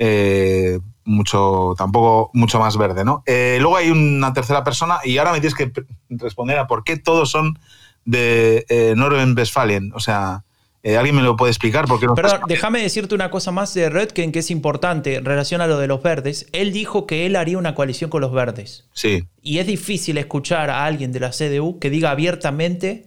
eh, 0.00 0.80
mucho, 1.04 1.74
tampoco 1.76 2.30
mucho 2.32 2.58
más 2.58 2.76
verde, 2.76 3.04
¿no? 3.04 3.22
Eh, 3.26 3.58
luego 3.60 3.76
hay 3.76 3.90
una 3.90 4.32
tercera 4.32 4.64
persona 4.64 4.98
y 5.04 5.18
ahora 5.18 5.32
me 5.32 5.40
tienes 5.40 5.54
que 5.54 5.70
responder 6.08 6.58
a 6.58 6.66
por 6.66 6.84
qué 6.84 6.96
todos 6.96 7.30
son 7.30 7.58
de 8.04 8.64
eh, 8.68 8.94
Norden-Westfalen. 8.96 9.92
O 9.94 10.00
sea, 10.00 10.44
eh, 10.82 10.96
¿alguien 10.96 11.16
me 11.16 11.22
lo 11.22 11.36
puede 11.36 11.50
explicar? 11.50 11.84
Porque 11.86 12.06
Perdón, 12.08 12.40
déjame 12.48 12.80
decirte 12.80 13.14
una 13.14 13.30
cosa 13.30 13.50
más 13.50 13.74
de 13.74 13.90
Redken 13.90 14.32
que 14.32 14.38
es 14.38 14.50
importante 14.50 15.16
en 15.16 15.24
relación 15.26 15.60
a 15.60 15.66
lo 15.66 15.78
de 15.78 15.86
los 15.86 16.02
verdes. 16.02 16.46
Él 16.52 16.72
dijo 16.72 17.06
que 17.06 17.26
él 17.26 17.36
haría 17.36 17.58
una 17.58 17.74
coalición 17.74 18.08
con 18.08 18.22
los 18.22 18.32
verdes. 18.32 18.88
Sí. 18.94 19.24
Y 19.42 19.58
es 19.58 19.66
difícil 19.66 20.16
escuchar 20.16 20.70
a 20.70 20.86
alguien 20.86 21.12
de 21.12 21.20
la 21.20 21.30
CDU 21.30 21.78
que 21.78 21.90
diga 21.90 22.10
abiertamente 22.10 23.06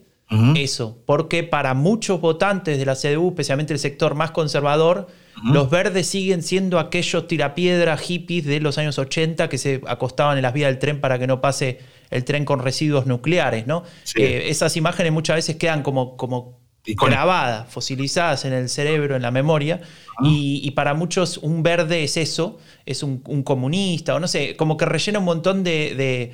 eso, 0.56 0.98
porque 1.06 1.44
para 1.44 1.76
muchos 1.76 2.20
votantes 2.20 2.80
de 2.80 2.86
la 2.88 2.96
CDU, 2.96 3.30
especialmente 3.30 3.72
el 3.72 3.78
sector 3.78 4.16
más 4.16 4.32
conservador, 4.32 5.08
los 5.42 5.70
verdes 5.70 6.08
siguen 6.08 6.44
siendo 6.44 6.80
aquellos 6.80 7.28
tirapiedras 7.28 8.00
hippies 8.02 8.46
de 8.46 8.60
los 8.60 8.78
años 8.78 9.00
80 9.00 9.50
que 9.50 9.58
se 9.58 9.82
acostaban 9.88 10.38
en 10.38 10.44
las 10.44 10.54
vías 10.54 10.70
del 10.70 10.80
tren 10.80 11.02
para 11.02 11.18
que 11.18 11.28
no 11.28 11.42
pase 11.42 11.80
el 12.12 12.24
tren 12.24 12.46
con 12.46 12.60
residuos 12.60 13.08
nucleares, 13.08 13.66
¿no? 13.66 13.84
Eh, 14.16 14.46
esas 14.50 14.78
imágenes 14.78 15.12
muchas 15.12 15.38
veces 15.38 15.56
quedan 15.56 15.82
como, 15.82 16.16
como 16.16 16.60
grabadas, 16.86 17.72
fosilizadas 17.72 18.46
en 18.46 18.54
el 18.54 18.70
cerebro, 18.70 19.16
en 19.16 19.22
la 19.22 19.32
memoria, 19.32 19.82
y, 20.22 20.70
para 20.72 20.94
muchos 20.94 21.38
un 21.38 21.64
verde 21.64 22.04
es 22.04 22.18
eso, 22.18 22.60
es 22.86 23.04
un, 23.04 23.20
comunista, 23.44 24.16
o 24.16 24.20
no 24.20 24.28
sé, 24.28 24.56
como 24.56 24.78
que 24.78 24.86
rellena 24.86 25.20
un 25.20 25.26
montón 25.26 25.64
de, 25.64 26.34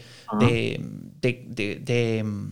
de, 1.21 2.23
mm, 2.23 2.49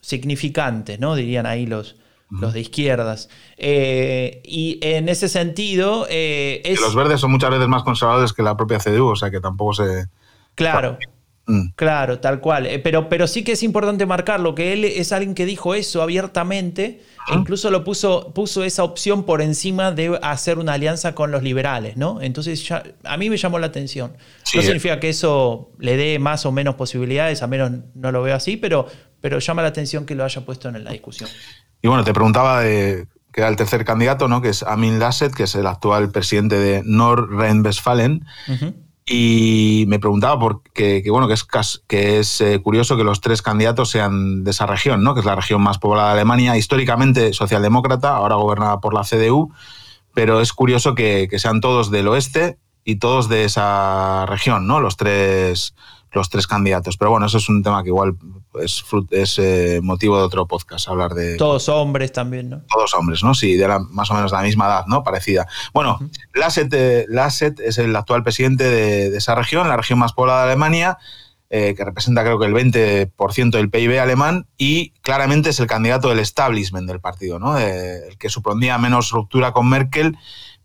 significantes, 0.00 1.00
¿no? 1.00 1.16
Dirían 1.16 1.46
ahí 1.46 1.66
los, 1.66 1.96
los 2.30 2.52
de 2.52 2.60
izquierdas. 2.60 3.28
Eh, 3.56 4.42
y 4.44 4.78
en 4.82 5.08
ese 5.08 5.28
sentido... 5.28 6.06
Eh, 6.10 6.76
los 6.80 6.94
verdes 6.94 7.20
son 7.20 7.30
muchas 7.30 7.50
veces 7.50 7.68
más 7.68 7.82
conservadores 7.82 8.32
que 8.32 8.42
la 8.42 8.56
propia 8.56 8.78
CDU, 8.78 9.06
o 9.06 9.16
sea 9.16 9.30
que 9.30 9.40
tampoco 9.40 9.74
se... 9.74 10.06
Claro. 10.54 10.98
Mm. 11.48 11.70
Claro, 11.76 12.20
tal 12.20 12.40
cual. 12.40 12.66
Eh, 12.66 12.78
pero, 12.78 13.08
pero 13.08 13.26
sí 13.26 13.42
que 13.42 13.52
es 13.52 13.62
importante 13.62 14.04
marcarlo, 14.04 14.54
que 14.54 14.74
él 14.74 14.84
es 14.84 15.12
alguien 15.12 15.34
que 15.34 15.46
dijo 15.46 15.74
eso 15.74 16.02
abiertamente 16.02 17.00
e 17.30 17.34
incluso 17.34 17.70
lo 17.70 17.84
puso, 17.84 18.32
puso 18.34 18.64
esa 18.64 18.84
opción 18.84 19.24
por 19.24 19.40
encima 19.40 19.90
de 19.90 20.18
hacer 20.22 20.58
una 20.58 20.74
alianza 20.74 21.14
con 21.14 21.30
los 21.30 21.42
liberales, 21.42 21.96
¿no? 21.96 22.20
Entonces 22.20 22.66
ya, 22.68 22.82
a 23.04 23.16
mí 23.16 23.30
me 23.30 23.38
llamó 23.38 23.58
la 23.58 23.66
atención. 23.66 24.12
no 24.54 24.62
significa 24.62 25.00
que 25.00 25.08
eso 25.08 25.70
le 25.78 25.96
dé 25.96 26.18
más 26.18 26.44
o 26.44 26.52
menos 26.52 26.74
posibilidades, 26.74 27.42
a 27.42 27.46
menos 27.46 27.72
no 27.94 28.12
lo 28.12 28.22
veo 28.22 28.34
así, 28.34 28.58
pero, 28.58 28.86
pero 29.22 29.38
llama 29.38 29.62
la 29.62 29.68
atención 29.68 30.04
que 30.04 30.14
lo 30.14 30.24
haya 30.24 30.44
puesto 30.44 30.68
en 30.68 30.84
la 30.84 30.90
discusión. 30.90 31.30
Y 31.82 31.88
bueno, 31.88 32.04
te 32.04 32.12
preguntaba 32.12 32.60
de, 32.60 33.06
que 33.32 33.40
era 33.40 33.48
el 33.48 33.56
tercer 33.56 33.84
candidato, 33.84 34.28
¿no? 34.28 34.40
que 34.40 34.48
es 34.48 34.62
Amin 34.62 34.98
Lasset, 34.98 35.32
que 35.32 35.44
es 35.44 35.54
el 35.54 35.66
actual 35.66 36.10
presidente 36.10 36.58
de 36.58 36.82
Nord-Rhein-Westfalen. 36.84 38.26
Y 39.06 39.84
me 39.88 39.98
preguntaba 39.98 40.38
porque 40.38 41.02
que, 41.02 41.10
bueno, 41.10 41.28
que 41.28 41.34
es, 41.34 41.46
que 41.86 42.18
es 42.18 42.40
eh, 42.42 42.60
curioso 42.60 42.96
que 42.96 43.04
los 43.04 43.22
tres 43.22 43.40
candidatos 43.40 43.90
sean 43.90 44.44
de 44.44 44.50
esa 44.50 44.66
región, 44.66 45.02
¿no? 45.02 45.14
que 45.14 45.20
es 45.20 45.26
la 45.26 45.34
región 45.34 45.62
más 45.62 45.78
poblada 45.78 46.08
de 46.08 46.14
Alemania, 46.14 46.56
históricamente 46.58 47.32
socialdemócrata, 47.32 48.14
ahora 48.14 48.34
gobernada 48.34 48.80
por 48.80 48.92
la 48.92 49.04
CDU, 49.04 49.50
pero 50.12 50.40
es 50.40 50.52
curioso 50.52 50.94
que, 50.94 51.28
que 51.30 51.38
sean 51.38 51.60
todos 51.60 51.90
del 51.90 52.08
oeste 52.08 52.58
y 52.84 52.96
todos 52.96 53.28
de 53.28 53.44
esa 53.44 54.26
región, 54.26 54.66
¿no? 54.66 54.80
los 54.80 54.96
tres 54.96 55.74
los 56.12 56.28
tres 56.28 56.46
candidatos. 56.46 56.96
Pero 56.96 57.10
bueno, 57.10 57.26
eso 57.26 57.38
es 57.38 57.48
un 57.48 57.62
tema 57.62 57.82
que 57.82 57.88
igual 57.88 58.16
es, 58.60 58.84
es 59.10 59.38
eh, 59.38 59.80
motivo 59.82 60.18
de 60.18 60.24
otro 60.24 60.46
podcast, 60.46 60.88
hablar 60.88 61.14
de... 61.14 61.36
Todos 61.36 61.68
hombres 61.68 62.12
también, 62.12 62.50
¿no? 62.50 62.62
Todos 62.68 62.94
hombres, 62.94 63.22
¿no? 63.22 63.34
Sí, 63.34 63.56
de 63.56 63.68
la, 63.68 63.78
más 63.78 64.10
o 64.10 64.14
menos 64.14 64.30
de 64.30 64.36
la 64.36 64.42
misma 64.42 64.66
edad, 64.66 64.86
¿no? 64.86 65.02
Parecida. 65.02 65.46
Bueno, 65.72 65.98
Lasset, 66.34 66.72
eh, 66.72 67.06
es 67.64 67.78
el 67.78 67.94
actual 67.94 68.22
presidente 68.22 68.64
de, 68.64 69.16
esa 69.16 69.34
región, 69.34 69.68
la 69.68 69.76
región 69.76 69.98
más 69.98 70.12
poblada 70.12 70.44
de 70.44 70.52
Alemania, 70.52 70.98
eh, 71.50 71.74
que 71.74 71.84
representa 71.84 72.22
creo 72.22 72.38
que 72.38 72.46
el 72.46 72.54
20% 72.54 73.50
del 73.50 73.70
PIB 73.70 74.00
alemán 74.00 74.46
y 74.58 74.90
claramente 75.00 75.50
es 75.50 75.60
el 75.60 75.66
candidato 75.66 76.10
del 76.10 76.18
establishment 76.18 76.86
del 76.86 77.00
partido, 77.00 77.38
¿no? 77.38 77.56
el 77.56 78.18
que 78.18 78.28
supondría 78.28 78.76
menos 78.76 79.10
ruptura 79.12 79.52
con 79.52 79.66
Merkel 79.66 80.18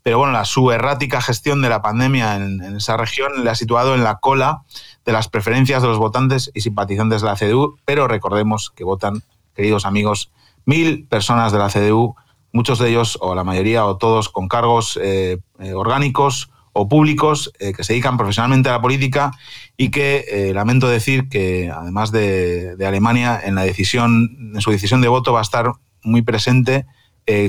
pero 0.04 0.18
bueno, 0.18 0.34
la, 0.34 0.44
su 0.44 0.70
errática 0.70 1.22
gestión 1.22 1.62
de 1.62 1.70
la 1.70 1.80
pandemia 1.80 2.36
en, 2.36 2.60
esa 2.76 2.98
región 2.98 3.42
le 3.42 3.48
ha 3.48 3.54
situado 3.54 3.94
en 3.94 4.04
la 4.04 4.16
cola 4.16 4.62
de 5.04 5.12
las 5.12 5.28
preferencias 5.28 5.82
de 5.82 5.88
los 5.88 5.98
votantes 5.98 6.50
y 6.54 6.60
simpatizantes 6.60 7.22
de 7.22 7.28
la 7.28 7.36
CDU, 7.36 7.76
pero 7.84 8.08
recordemos 8.08 8.72
que 8.74 8.84
votan, 8.84 9.22
queridos 9.54 9.86
amigos, 9.86 10.30
mil 10.64 11.06
personas 11.06 11.52
de 11.52 11.58
la 11.58 11.68
CDU, 11.68 12.16
muchos 12.52 12.78
de 12.78 12.88
ellos, 12.88 13.18
o 13.20 13.34
la 13.34 13.44
mayoría, 13.44 13.84
o 13.84 13.96
todos, 13.96 14.28
con 14.28 14.48
cargos 14.48 14.98
eh, 15.02 15.38
eh, 15.58 15.74
orgánicos 15.74 16.50
o 16.72 16.88
públicos 16.88 17.52
eh, 17.58 17.72
que 17.72 17.84
se 17.84 17.92
dedican 17.92 18.16
profesionalmente 18.16 18.68
a 18.68 18.72
la 18.72 18.82
política 18.82 19.32
y 19.76 19.90
que 19.90 20.50
lamento 20.54 20.88
decir 20.88 21.28
que 21.28 21.70
además 21.70 22.10
de, 22.10 22.76
Alemania 22.84 23.40
en 23.44 23.54
la 23.54 23.62
decisión 23.62 24.52
en 24.54 24.60
su 24.60 24.70
decisión 24.70 25.00
de 25.00 25.08
voto 25.08 25.32
va 25.32 25.40
a 25.40 25.42
estar 25.42 25.72
muy 26.02 26.22
presente 26.22 26.86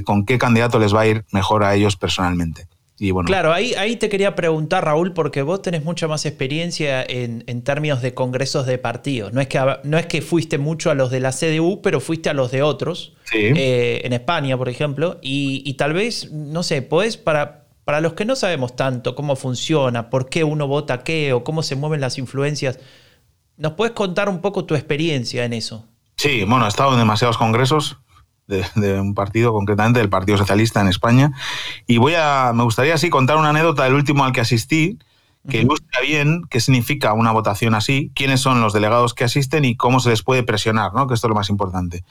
con 0.06 0.26
qué 0.26 0.38
candidato 0.38 0.80
les 0.80 0.94
va 0.94 1.02
a 1.02 1.08
ir 1.08 1.26
mejor 1.32 1.64
a 1.64 1.74
ellos 1.74 1.98
personalmente. 1.98 2.68
Y 2.98 3.12
bueno, 3.12 3.28
claro, 3.28 3.52
ahí, 3.52 3.74
ahí 3.74 3.98
te 3.98 4.08
quería 4.08 4.36
preguntar, 4.36 4.86
Raúl, 4.86 5.12
porque 5.12 5.42
vos 5.42 5.62
tenés 5.62 5.84
mucha 5.84 6.08
más 6.08 6.26
experiencia 6.26 7.04
en, 7.04 7.44
términos 7.64 8.02
de 8.02 8.14
congresos 8.14 8.66
de 8.66 8.78
partidos. 8.78 9.34
No 9.34 9.42
es, 9.42 9.48
que, 9.48 9.60
no 9.84 9.98
es 9.98 10.06
que 10.06 10.22
fuiste 10.22 10.58
mucho 10.58 10.92
a 10.92 10.94
los 10.94 11.12
de 11.12 11.20
la 11.20 11.32
CDU, 11.32 11.82
pero 11.82 12.00
fuiste 12.00 12.30
a 12.30 12.34
los 12.34 12.52
de 12.52 12.62
otros, 12.62 13.14
eh, 13.34 14.02
en 14.06 14.14
España, 14.14 14.58
por 14.58 14.70
ejemplo, 14.70 15.20
y, 15.22 15.74
tal 15.74 15.92
vez, 15.94 16.32
no 16.32 16.64
sé, 16.64 16.82
podés, 16.82 17.18
para, 17.18 17.68
para 17.84 18.00
los 18.00 18.14
que 18.14 18.24
no 18.24 18.38
sabemos 18.38 18.78
tanto 18.78 19.14
cómo 19.14 19.36
funciona, 19.36 20.10
por 20.10 20.30
qué 20.30 20.46
uno 20.46 20.68
vota 20.68 21.04
qué 21.04 21.34
o 21.34 21.44
cómo 21.44 21.64
se 21.64 21.76
mueven 21.76 22.00
las 22.00 22.18
influencias, 22.18 22.80
¿nos 23.58 23.74
puedes 23.74 23.94
contar 23.94 24.30
un 24.30 24.40
poco 24.40 24.64
tu 24.64 24.74
experiencia 24.74 25.44
en 25.44 25.52
eso? 25.52 25.86
Sí, 26.16 26.46
bueno, 26.46 26.64
he 26.66 26.70
estado 26.70 26.94
en 26.94 27.00
demasiados 27.00 27.38
congresos, 27.38 27.98
de, 28.48 29.00
un 29.00 29.14
partido, 29.14 29.54
concretamente 29.54 30.00
del 30.00 30.10
Partido 30.10 30.38
Socialista 30.38 30.82
en 30.82 30.88
España. 30.88 31.32
Y 31.88 31.98
voy 31.98 32.14
a, 32.16 32.52
me 32.54 32.64
gustaría 32.64 32.96
así 32.96 33.10
contar 33.10 33.38
una 33.38 33.50
anécdota 33.50 33.84
del 33.84 33.94
último 33.94 34.24
al 34.24 34.32
que 34.32 34.42
asistí, 34.42 35.00
que 35.48 35.62
ilustra 35.62 36.02
bien 36.02 36.42
qué 36.50 36.60
significa 36.60 37.14
una 37.14 37.32
votación 37.32 37.76
así, 37.76 38.12
quiénes 38.16 38.42
son 38.42 38.62
los 38.62 38.74
delegados 38.74 39.14
que 39.14 39.26
asisten 39.26 39.64
y 39.64 39.76
cómo 39.76 40.00
se 40.00 40.10
les 40.10 40.24
puede 40.24 40.42
presionar, 40.42 40.94
¿no? 40.96 41.06
que 41.06 41.14
esto 41.14 41.28
es 41.28 41.30
lo 41.30 41.36
más 41.36 41.50
importante. 41.50 42.04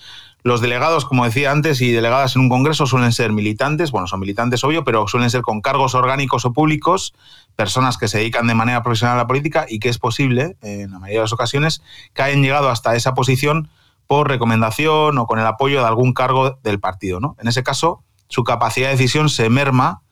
Los 0.44 0.60
delegados, 0.60 1.04
como 1.04 1.24
decía 1.24 1.50
antes, 1.50 1.80
y 1.80 1.90
delegadas 1.90 2.36
en 2.36 2.42
un 2.42 2.48
congreso 2.48 2.86
suelen 2.86 3.12
ser 3.12 3.32
militantes, 3.32 3.90
bueno, 3.90 4.06
son 4.06 4.20
militantes 4.20 4.62
obvio, 4.62 4.84
pero 4.84 5.08
suelen 5.08 5.30
ser 5.30 5.42
con 5.42 5.60
cargos 5.62 5.96
orgánicos 5.96 6.44
o 6.44 6.52
públicos, 6.52 7.12
personas 7.56 7.98
que 7.98 8.06
se 8.06 8.18
dedican 8.18 8.46
de 8.46 8.54
manera 8.54 8.82
profesional 8.84 9.16
a 9.16 9.22
la 9.22 9.26
política 9.26 9.66
y 9.68 9.80
que 9.80 9.88
es 9.88 9.98
posible, 9.98 10.56
en 10.62 10.92
la 10.92 10.98
mayoría 11.00 11.20
de 11.20 11.24
las 11.24 11.32
ocasiones, 11.32 11.82
que 12.12 12.22
hayan 12.22 12.42
llegado 12.42 12.70
hasta 12.70 12.94
esa 12.94 13.14
posición 13.14 13.68
por 14.06 14.28
recomendación 14.28 15.18
o 15.18 15.26
con 15.26 15.38
el 15.38 15.46
apoyo 15.46 15.80
de 15.80 15.86
algún 15.86 16.12
cargo 16.12 16.58
del 16.62 16.80
partido. 16.80 17.20
¿no? 17.20 17.36
En 17.40 17.48
ese 17.48 17.62
caso, 17.62 18.02
su 18.28 18.44
capacidad 18.44 18.88
de 18.88 18.96
decisión 18.96 19.28
se 19.28 19.48
merma 19.50 20.02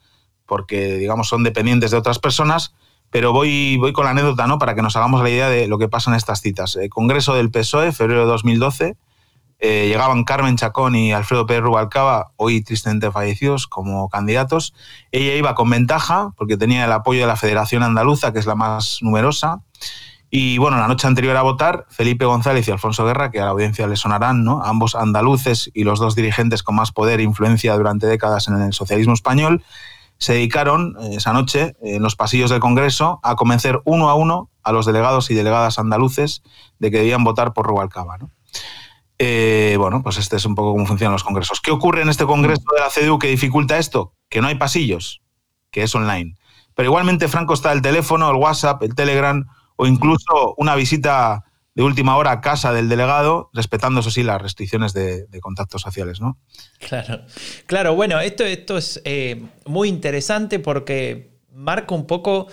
porque, 0.46 0.96
digamos, 0.96 1.28
son 1.28 1.44
dependientes 1.44 1.90
de 1.90 1.96
otras 1.96 2.18
personas, 2.18 2.74
pero 3.10 3.32
voy, 3.32 3.76
voy 3.78 3.92
con 3.92 4.04
la 4.04 4.10
anécdota 4.10 4.46
¿no? 4.46 4.58
para 4.58 4.74
que 4.74 4.82
nos 4.82 4.96
hagamos 4.96 5.22
la 5.22 5.30
idea 5.30 5.48
de 5.48 5.66
lo 5.66 5.78
que 5.78 5.88
pasa 5.88 6.10
en 6.10 6.16
estas 6.16 6.40
citas. 6.40 6.78
Congreso 6.90 7.34
del 7.34 7.50
PSOE, 7.50 7.92
febrero 7.92 8.20
de 8.20 8.26
2012, 8.26 8.96
eh, 9.64 9.86
llegaban 9.86 10.24
Carmen 10.24 10.56
Chacón 10.56 10.96
y 10.96 11.12
Alfredo 11.12 11.46
Pérez 11.46 11.62
Rubalcaba, 11.62 12.32
hoy 12.34 12.62
tristemente 12.64 13.12
fallecidos, 13.12 13.68
como 13.68 14.08
candidatos. 14.08 14.74
Ella 15.12 15.36
iba 15.36 15.54
con 15.54 15.70
ventaja 15.70 16.32
porque 16.36 16.56
tenía 16.56 16.84
el 16.84 16.90
apoyo 16.90 17.20
de 17.20 17.28
la 17.28 17.36
Federación 17.36 17.84
Andaluza, 17.84 18.32
que 18.32 18.40
es 18.40 18.46
la 18.46 18.56
más 18.56 18.98
numerosa, 19.02 19.62
Y 20.34 20.56
bueno, 20.56 20.78
la 20.78 20.88
noche 20.88 21.06
anterior 21.06 21.36
a 21.36 21.42
votar, 21.42 21.84
Felipe 21.90 22.24
González 22.24 22.66
y 22.66 22.70
Alfonso 22.70 23.04
Guerra, 23.04 23.30
que 23.30 23.38
a 23.38 23.44
la 23.44 23.50
audiencia 23.50 23.86
le 23.86 23.96
sonarán, 23.96 24.44
¿no? 24.44 24.64
ambos 24.64 24.94
andaluces 24.94 25.70
y 25.74 25.84
los 25.84 26.00
dos 26.00 26.14
dirigentes 26.14 26.62
con 26.62 26.74
más 26.74 26.90
poder 26.90 27.20
e 27.20 27.22
influencia 27.22 27.76
durante 27.76 28.06
décadas 28.06 28.48
en 28.48 28.58
el 28.58 28.72
socialismo 28.72 29.12
español, 29.12 29.62
se 30.16 30.32
dedicaron 30.32 30.96
eh, 31.02 31.16
esa 31.16 31.34
noche 31.34 31.76
en 31.82 32.02
los 32.02 32.16
pasillos 32.16 32.48
del 32.48 32.60
Congreso 32.60 33.20
a 33.22 33.36
convencer 33.36 33.82
uno 33.84 34.08
a 34.08 34.14
uno 34.14 34.48
a 34.62 34.72
los 34.72 34.86
delegados 34.86 35.30
y 35.30 35.34
delegadas 35.34 35.78
andaluces 35.78 36.42
de 36.78 36.90
que 36.90 37.00
debían 37.00 37.24
votar 37.24 37.52
por 37.52 37.66
Rubalcaba. 37.66 38.16
¿no? 38.16 38.30
Eh, 39.18 39.76
bueno, 39.78 40.02
pues 40.02 40.16
este 40.16 40.36
es 40.36 40.46
un 40.46 40.54
poco 40.54 40.72
cómo 40.72 40.86
funcionan 40.86 41.12
los 41.12 41.24
congresos. 41.24 41.60
¿Qué 41.60 41.72
ocurre 41.72 42.00
en 42.00 42.08
este 42.08 42.24
congreso 42.24 42.64
de 42.74 42.80
la 42.80 42.88
CDU 42.88 43.18
que 43.18 43.28
dificulta 43.28 43.76
esto? 43.76 44.14
Que 44.30 44.40
no 44.40 44.48
hay 44.48 44.54
pasillos, 44.54 45.20
que 45.70 45.82
es 45.82 45.94
online. 45.94 46.36
Pero 46.74 46.88
igualmente, 46.88 47.28
Franco, 47.28 47.52
está 47.52 47.70
el 47.72 47.82
teléfono, 47.82 48.30
el 48.30 48.36
WhatsApp, 48.36 48.82
el 48.82 48.94
Telegram 48.94 49.46
o 49.76 49.86
incluso 49.86 50.54
una 50.56 50.74
visita 50.74 51.44
de 51.74 51.82
última 51.82 52.16
hora 52.16 52.32
a 52.32 52.40
casa 52.40 52.72
del 52.72 52.88
delegado, 52.88 53.50
respetando, 53.54 54.00
eso 54.00 54.10
sí, 54.10 54.22
las 54.22 54.40
restricciones 54.40 54.92
de, 54.92 55.26
contactos 55.40 55.82
sociales, 55.82 56.20
¿no? 56.20 56.38
Claro, 56.78 57.24
claro, 57.66 57.94
bueno, 57.94 58.20
esto, 58.20 58.44
esto 58.44 58.76
es 58.76 59.00
eh, 59.04 59.42
muy 59.64 59.88
interesante 59.88 60.58
porque 60.58 61.32
marca 61.50 61.94
un 61.94 62.06
poco 62.06 62.48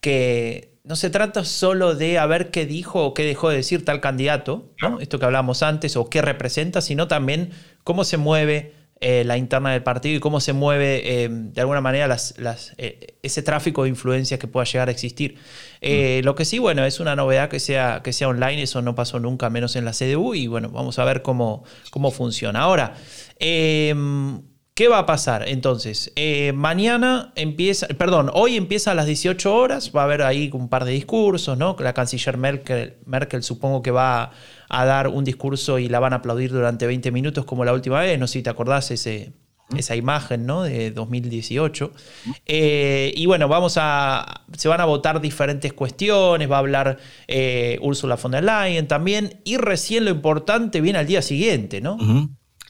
que 0.00 0.74
no 0.84 0.96
se 0.96 1.08
trata 1.08 1.44
solo 1.44 1.94
de 1.94 2.18
a 2.18 2.26
ver 2.26 2.50
qué 2.50 2.66
dijo 2.66 3.04
o 3.04 3.14
qué 3.14 3.24
dejó 3.24 3.48
de 3.48 3.56
decir 3.56 3.84
tal 3.84 4.00
candidato, 4.00 4.70
¿no? 4.82 5.00
esto 5.00 5.18
que 5.18 5.24
hablamos 5.24 5.62
antes, 5.62 5.96
o 5.96 6.10
qué 6.10 6.20
representa, 6.20 6.80
sino 6.80 7.08
también 7.08 7.52
cómo 7.84 8.04
se 8.04 8.16
mueve 8.16 8.74
eh, 9.06 9.22
la 9.22 9.36
interna 9.36 9.70
del 9.70 9.82
partido 9.82 10.16
y 10.16 10.18
cómo 10.18 10.40
se 10.40 10.54
mueve 10.54 11.02
eh, 11.04 11.28
de 11.28 11.60
alguna 11.60 11.82
manera 11.82 12.08
las, 12.08 12.34
eh, 12.78 13.18
ese 13.22 13.42
tráfico 13.42 13.82
de 13.82 13.90
influencias 13.90 14.40
que 14.40 14.46
pueda 14.46 14.64
llegar 14.64 14.88
a 14.88 14.92
existir. 14.92 15.34
Mm. 15.82 16.24
Lo 16.24 16.34
que 16.34 16.46
sí, 16.46 16.58
bueno, 16.58 16.86
es 16.86 17.00
una 17.00 17.14
novedad 17.14 17.50
que 17.50 17.60
sea, 17.60 18.00
que 18.02 18.14
sea 18.14 18.28
online, 18.28 18.62
eso 18.62 18.80
no 18.80 18.94
pasó 18.94 19.20
nunca, 19.20 19.50
menos 19.50 19.76
en 19.76 19.84
la 19.84 19.92
CDU, 19.92 20.34
y 20.34 20.46
bueno, 20.46 20.70
vamos 20.70 20.98
a 20.98 21.04
ver 21.04 21.20
cómo, 21.20 21.64
cómo 21.90 22.12
funciona. 22.12 22.60
Ahora, 22.60 22.94
em, 23.38 24.40
¿Qué 24.74 24.88
va 24.88 24.98
a 24.98 25.06
pasar? 25.06 25.48
Entonces, 25.48 26.12
mañana 26.52 27.32
empieza, 27.36 27.86
perdón, 27.86 28.28
hoy 28.34 28.56
empieza 28.56 28.90
a 28.90 28.94
las 28.94 29.06
18 29.06 29.54
horas, 29.54 29.92
va 29.94 30.00
a 30.00 30.04
haber 30.04 30.22
ahí 30.22 30.50
un 30.52 30.68
par 30.68 30.84
de 30.84 30.90
discursos, 30.90 31.56
¿no? 31.56 31.76
La 31.78 31.92
canciller 31.94 32.36
Merkel, 32.38 32.96
Merkel 33.06 33.44
supongo 33.44 33.82
que 33.82 33.92
va 33.92 34.32
a 34.68 34.84
dar 34.84 35.06
un 35.06 35.22
discurso 35.22 35.78
y 35.78 35.88
la 35.88 36.00
van 36.00 36.12
a 36.12 36.16
aplaudir 36.16 36.50
durante 36.50 36.88
20 36.88 37.12
minutos 37.12 37.44
como 37.44 37.64
la 37.64 37.72
última 37.72 38.00
vez. 38.00 38.18
No 38.18 38.26
sé 38.26 38.34
si 38.34 38.42
te 38.42 38.50
acordás 38.50 38.90
ese, 38.90 39.32
esa 39.76 39.96
imagen 39.96 40.46
¿no? 40.46 40.62
de 40.62 40.90
2018. 40.90 41.92
Eh, 42.46 43.12
y 43.16 43.26
bueno, 43.26 43.48
vamos 43.48 43.76
a. 43.80 44.42
Se 44.56 44.68
van 44.68 44.80
a 44.80 44.84
votar 44.84 45.20
diferentes 45.20 45.72
cuestiones, 45.72 46.50
va 46.50 46.56
a 46.56 46.60
hablar 46.60 46.98
eh, 47.28 47.78
Ursula 47.80 48.16
von 48.16 48.32
der 48.32 48.44
Leyen 48.44 48.88
también. 48.88 49.40
Y 49.44 49.56
recién 49.56 50.04
lo 50.04 50.10
importante 50.10 50.80
viene 50.80 50.98
al 50.98 51.06
día 51.06 51.22
siguiente, 51.22 51.80
¿no? 51.80 51.96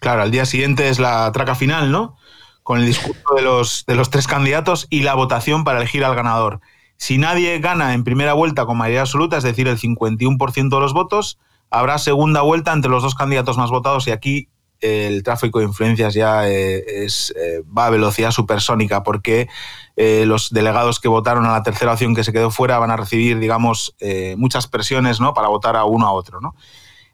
Claro, 0.04 0.20
al 0.20 0.30
día 0.30 0.44
siguiente 0.44 0.90
es 0.90 0.98
la 0.98 1.32
traca 1.32 1.54
final, 1.54 1.90
¿no? 1.90 2.18
Con 2.62 2.78
el 2.78 2.84
discurso 2.84 3.22
de 3.34 3.40
los, 3.40 3.86
de 3.86 3.94
los 3.94 4.10
tres 4.10 4.26
candidatos 4.26 4.86
y 4.90 5.00
la 5.00 5.14
votación 5.14 5.64
para 5.64 5.78
elegir 5.78 6.04
al 6.04 6.14
ganador. 6.14 6.60
Si 6.98 7.16
nadie 7.16 7.58
gana 7.58 7.94
en 7.94 8.04
primera 8.04 8.34
vuelta 8.34 8.66
con 8.66 8.76
mayoría 8.76 9.00
absoluta, 9.00 9.38
es 9.38 9.44
decir, 9.44 9.66
el 9.66 9.78
51% 9.78 10.68
de 10.68 10.78
los 10.78 10.92
votos, 10.92 11.38
habrá 11.70 11.96
segunda 11.96 12.42
vuelta 12.42 12.74
entre 12.74 12.90
los 12.90 13.02
dos 13.02 13.14
candidatos 13.14 13.56
más 13.56 13.70
votados 13.70 14.06
y 14.06 14.10
aquí 14.10 14.50
eh, 14.82 15.06
el 15.06 15.22
tráfico 15.22 15.60
de 15.60 15.64
influencias 15.64 16.12
ya 16.12 16.50
eh, 16.50 16.84
es, 16.86 17.32
eh, 17.34 17.62
va 17.66 17.86
a 17.86 17.90
velocidad 17.90 18.30
supersónica 18.30 19.02
porque 19.04 19.48
los 19.96 20.50
delegados 20.50 21.00
que 21.00 21.08
votaron 21.08 21.46
a 21.46 21.52
la 21.52 21.62
tercera 21.62 21.94
opción 21.94 22.14
que 22.14 22.24
se 22.24 22.32
quedó 22.34 22.50
fuera 22.50 22.78
van 22.78 22.90
a 22.90 22.98
recibir, 22.98 23.38
digamos, 23.38 23.96
muchas 24.36 24.66
presiones 24.66 25.18
¿no? 25.18 25.32
para 25.32 25.48
votar 25.48 25.76
a 25.76 25.84
uno 25.84 26.06
a 26.06 26.12
otro. 26.12 26.42
¿no? 26.42 26.56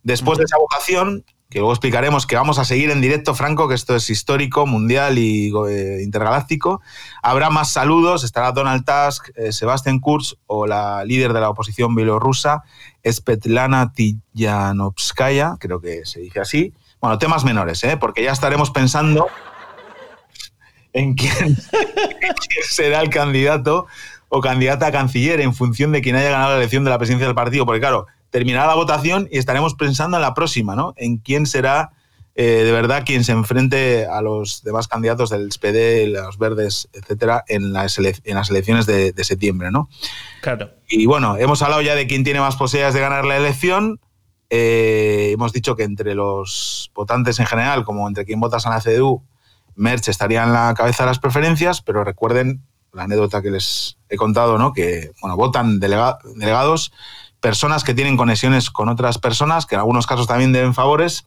Después 0.02 0.38
de 0.38 0.44
esa 0.44 0.56
votación, 0.56 1.24
que 1.50 1.58
luego 1.58 1.72
explicaremos 1.72 2.26
que 2.26 2.36
vamos 2.36 2.60
a 2.60 2.64
seguir 2.64 2.90
en 2.90 3.00
directo, 3.00 3.34
Franco, 3.34 3.68
que 3.68 3.74
esto 3.74 3.96
es 3.96 4.08
histórico, 4.08 4.66
mundial 4.66 5.18
y 5.18 5.52
intergaláctico. 6.00 6.80
Habrá 7.22 7.50
más 7.50 7.70
saludos, 7.72 8.22
estará 8.22 8.52
Donald 8.52 8.84
Tusk, 8.84 9.30
Sebastián 9.50 9.98
Kurz 9.98 10.36
o 10.46 10.68
la 10.68 11.04
líder 11.04 11.32
de 11.32 11.40
la 11.40 11.50
oposición 11.50 11.96
bielorrusa, 11.96 12.62
Svetlana 13.04 13.92
Tijanovskaya, 13.92 15.56
creo 15.58 15.80
que 15.80 16.06
se 16.06 16.20
dice 16.20 16.40
así. 16.40 16.72
Bueno, 17.00 17.18
temas 17.18 17.44
menores, 17.44 17.82
¿eh? 17.82 17.96
porque 17.96 18.22
ya 18.22 18.30
estaremos 18.30 18.70
pensando 18.70 19.26
en 20.92 21.14
quién, 21.14 21.56
será 22.68 23.00
el 23.00 23.10
candidato 23.10 23.86
o 24.28 24.40
candidata 24.40 24.86
a 24.86 24.92
canciller 24.92 25.40
en 25.40 25.54
función 25.54 25.92
de 25.92 26.02
quién 26.02 26.14
haya 26.14 26.30
ganado 26.30 26.50
la 26.50 26.58
elección 26.58 26.84
de 26.84 26.90
la 26.90 26.98
presidencia 26.98 27.26
del 27.26 27.34
partido. 27.34 27.66
Porque 27.66 27.80
claro, 27.80 28.06
terminará 28.30 28.66
la 28.66 28.74
votación 28.74 29.28
y 29.30 29.38
estaremos 29.38 29.74
pensando 29.74 30.16
en 30.16 30.22
la 30.22 30.34
próxima, 30.34 30.74
¿no? 30.74 30.94
En 30.96 31.18
quién 31.18 31.46
será 31.46 31.92
eh, 32.36 32.64
de 32.64 32.72
verdad 32.72 33.02
quien 33.04 33.24
se 33.24 33.32
enfrente 33.32 34.06
a 34.06 34.22
los 34.22 34.62
demás 34.62 34.88
candidatos 34.88 35.30
del 35.30 35.50
SPD, 35.52 36.06
los 36.08 36.38
verdes, 36.38 36.88
etcétera, 36.92 37.44
en 37.48 37.72
las, 37.72 37.98
en 37.98 38.34
las 38.34 38.50
elecciones 38.50 38.86
de, 38.86 39.12
septiembre, 39.24 39.70
¿no? 39.70 39.88
Claro. 40.40 40.70
Y 40.88 41.06
bueno, 41.06 41.36
hemos 41.36 41.60
hablado 41.60 41.82
ya 41.82 41.94
de 41.94 42.06
quién 42.06 42.24
tiene 42.24 42.40
más 42.40 42.56
posibilidades 42.56 42.94
de 42.94 43.00
ganar 43.00 43.24
la 43.24 43.36
elección. 43.36 44.00
Eh, 44.48 45.32
hemos 45.34 45.52
dicho 45.52 45.76
que 45.76 45.82
entre 45.82 46.14
los 46.14 46.90
votantes 46.94 47.38
en 47.40 47.46
general, 47.46 47.84
como 47.84 48.08
entre 48.08 48.24
quien 48.24 48.40
vota 48.40 48.56
a 48.56 48.70
la 48.70 48.80
CDU, 48.80 49.22
Merch 49.74 50.08
estaría 50.08 50.44
en 50.44 50.52
la 50.52 50.72
cabeza 50.74 51.02
de 51.02 51.08
las 51.08 51.18
preferencias, 51.18 51.82
pero 51.82 52.04
recuerden 52.04 52.62
la 52.92 53.04
anécdota 53.04 53.42
que 53.42 53.50
les 53.50 53.98
he 54.08 54.16
contado, 54.16 54.56
¿no? 54.56 54.72
Que 54.72 55.10
bueno, 55.20 55.36
votan 55.36 55.78
delegados, 55.78 56.92
personas 57.40 57.84
que 57.84 57.94
tienen 57.94 58.16
conexiones 58.16 58.70
con 58.70 58.88
otras 58.88 59.18
personas, 59.18 59.66
que 59.66 59.74
en 59.74 59.80
algunos 59.80 60.06
casos 60.06 60.26
también 60.26 60.52
deben 60.52 60.74
favores, 60.74 61.26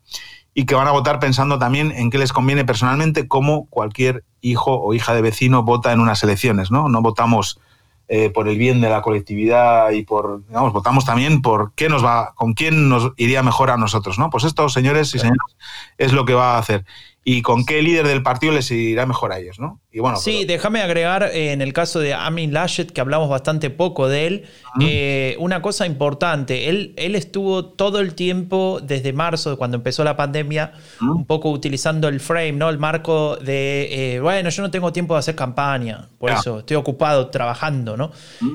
y 0.54 0.66
que 0.66 0.76
van 0.76 0.88
a 0.88 0.92
votar 0.92 1.20
pensando 1.20 1.58
también 1.58 1.92
en 1.92 2.10
qué 2.12 2.18
les 2.18 2.32
conviene 2.32 2.64
personalmente, 2.64 3.28
como 3.28 3.66
cualquier 3.66 4.24
hijo 4.42 4.80
o 4.80 4.94
hija 4.94 5.16
de 5.16 5.22
vecino 5.22 5.64
vota 5.64 5.92
en 5.92 6.00
unas 6.00 6.24
elecciones, 6.24 6.70
¿no? 6.70 6.90
No 6.90 7.02
votamos 7.02 7.60
eh, 8.08 8.30
por 8.30 8.48
el 8.48 8.58
bien 8.58 8.82
de 8.82 8.90
la 8.90 9.02
colectividad 9.02 9.90
y 9.92 10.04
por, 10.04 10.46
digamos, 10.46 10.74
votamos 10.74 11.06
también 11.06 11.42
por 11.42 11.74
qué 11.74 11.90
nos 11.90 12.06
va, 12.06 12.34
con 12.36 12.54
quién 12.54 12.90
nos 12.90 13.12
iría 13.18 13.42
mejor 13.42 13.72
a 13.72 13.78
nosotros, 13.78 14.20
¿no? 14.20 14.30
Pues 14.30 14.44
esto, 14.44 14.70
señores 14.70 15.16
y 15.16 15.20
señoras, 15.20 15.56
es 15.98 16.14
lo 16.14 16.26
que 16.26 16.34
va 16.34 16.56
a 16.56 16.60
hacer 16.60 16.86
y 17.26 17.42
con 17.42 17.66
qué 17.66 17.82
líder 17.82 18.06
del 18.06 18.22
partido 18.22 18.54
les 18.54 18.70
irá 18.72 19.06
mejor 19.06 19.32
a 19.32 19.40
ellos, 19.40 19.58
¿no? 19.58 19.80
Y 19.92 20.00
bueno, 20.00 20.18
sí, 20.18 20.44
déjame 20.44 20.82
agregar 20.82 21.24
eh, 21.24 21.54
en 21.54 21.62
el 21.62 21.72
caso 21.72 22.00
de 22.00 22.14
Amin 22.14 22.52
Laschet, 22.52 22.92
que 22.92 23.00
hablamos 23.00 23.30
bastante 23.30 23.70
poco 23.70 24.10
de 24.10 24.28
él, 24.28 24.46
eh, 24.82 25.38
una 25.40 25.62
cosa 25.62 25.86
importante. 25.86 26.68
Él, 26.70 26.94
él 26.98 27.16
estuvo 27.16 27.66
todo 27.66 28.00
el 28.00 28.14
tiempo, 28.14 28.80
desde 28.84 29.14
marzo, 29.14 29.58
cuando 29.58 29.78
empezó 29.78 30.04
la 30.04 30.18
pandemia, 30.18 30.74
un 31.00 31.26
poco 31.26 31.50
utilizando 31.52 32.10
el 32.10 32.20
frame, 32.20 32.54
¿no? 32.54 32.70
El 32.70 32.80
marco 32.80 33.38
de, 33.38 34.16
eh, 34.16 34.20
bueno, 34.20 34.50
yo 34.50 34.62
no 34.62 34.72
tengo 34.72 34.92
tiempo 34.92 35.14
de 35.14 35.20
hacer 35.20 35.36
campaña, 35.36 36.10
por 36.18 36.32
eso 36.32 36.60
estoy 36.60 36.76
ocupado 36.76 37.30
trabajando, 37.30 37.96
¿no? 37.96 38.12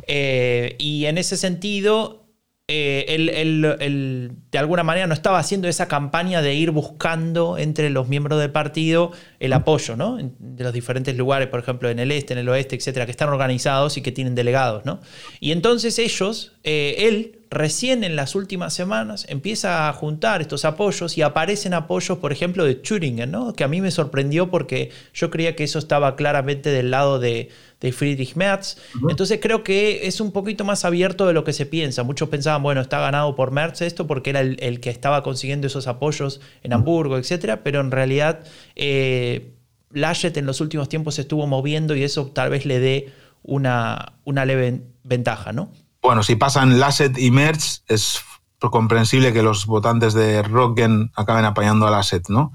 y 0.07 1.05
en 1.07 1.19
ese 1.19 1.37
sentido, 1.37 2.28
eh, 2.71 3.07
él, 3.09 4.37
de 4.53 4.59
alguna 4.59 4.83
manera 4.83 5.07
no 5.07 5.15
estaba 5.15 5.39
haciendo 5.39 5.69
esa 5.69 5.89
campaña 5.89 6.43
de 6.43 6.55
ir 6.55 6.71
buscando 6.71 7.57
entre 7.57 7.89
los 7.89 8.09
miembros 8.09 8.39
del 8.39 8.51
partido 8.51 9.11
el 9.41 9.55
apoyo, 9.55 9.97
¿no? 9.97 10.19
De 10.39 10.65
los 10.65 10.75
diferentes 10.75 11.17
lugares, 11.17 11.49
por 11.49 11.61
ejemplo, 11.61 11.89
en 11.89 11.99
el 11.99 12.13
este, 12.13 12.35
en 12.35 12.41
el 12.41 12.49
oeste, 12.51 12.77
etcétera, 12.77 13.07
que 13.07 13.13
están 13.13 13.31
organizados 13.31 13.97
y 13.97 14.03
que 14.03 14.13
tienen 14.13 14.35
delegados, 14.35 14.85
¿no? 14.85 15.01
Y 15.41 15.53
entonces 15.53 15.99
ellos, 15.99 16.53
eh, 16.63 16.97
él, 17.09 17.38
recién 17.51 18.05
en 18.05 18.17
las 18.17 18.35
últimas 18.35 18.75
semanas 18.75 19.27
empieza 19.29 19.89
a 19.89 19.93
juntar 19.93 20.41
estos 20.41 20.65
apoyos 20.65 21.17
y 21.17 21.23
aparecen 21.23 21.75
apoyos, 21.75 22.19
por 22.19 22.33
ejemplo, 22.33 22.65
de 22.65 22.75
Thüringen, 22.75 23.31
¿no? 23.31 23.53
Que 23.55 23.65
a 23.65 23.69
mí 23.69 23.81
me 23.81 23.91
sorprendió 23.91 24.51
porque 24.51 24.91
yo 25.15 25.31
creía 25.31 25.57
que 25.57 25.65
eso 25.65 25.79
estaba 25.79 26.17
claramente 26.17 26.71
del 26.71 26.91
lado 26.91 27.19
de 27.19 27.51
de 27.81 27.93
Friedrich 27.93 28.35
Merz. 28.35 28.77
Entonces 29.09 29.39
creo 29.41 29.63
que 29.63 30.07
es 30.07 30.21
un 30.21 30.33
poquito 30.33 30.65
más 30.65 30.85
abierto 30.85 31.27
de 31.27 31.33
lo 31.33 31.45
que 31.45 31.53
se 31.53 31.67
piensa. 31.67 32.03
Muchos 32.03 32.29
pensaban, 32.29 32.63
bueno, 32.63 32.81
está 32.81 32.99
ganado 32.99 33.35
por 33.37 33.51
Merz 33.51 33.83
esto 33.83 34.07
porque 34.07 34.31
era 34.31 34.41
el, 34.41 34.81
que 34.81 34.91
estaba 34.91 35.23
consiguiendo 35.23 35.67
esos 35.67 35.87
apoyos 35.87 36.41
en 36.63 36.73
Hamburgo, 36.73 37.19
etcétera, 37.19 37.63
pero 37.63 37.81
en 37.81 37.91
realidad 37.91 38.41
eh, 38.75 39.53
Laschet 39.93 40.37
en 40.37 40.47
los 40.47 40.61
últimos 40.61 40.89
tiempos 40.89 41.15
se 41.15 41.23
estuvo 41.23 41.47
moviendo 41.47 41.95
y 41.95 42.03
eso 42.03 42.27
tal 42.27 42.51
vez 42.51 42.67
le 42.67 42.81
dé 42.81 43.13
una, 43.43 44.15
una 44.25 44.45
leve 44.45 44.83
ventaja, 45.05 45.53
¿no? 45.53 45.73
Bueno, 46.03 46.23
si 46.23 46.37
pasan 46.37 46.79
Laschet 46.79 47.19
y 47.19 47.31
Merz, 47.31 47.83
es 47.89 48.21
comprensible 48.59 49.33
que 49.33 49.43
los 49.43 49.67
votantes 49.67 50.15
de 50.15 50.43
Rocken 50.43 51.11
acaben 51.15 51.45
apañando 51.45 51.87
a 51.87 51.91
Laschet, 51.91 52.29
¿no? 52.29 52.53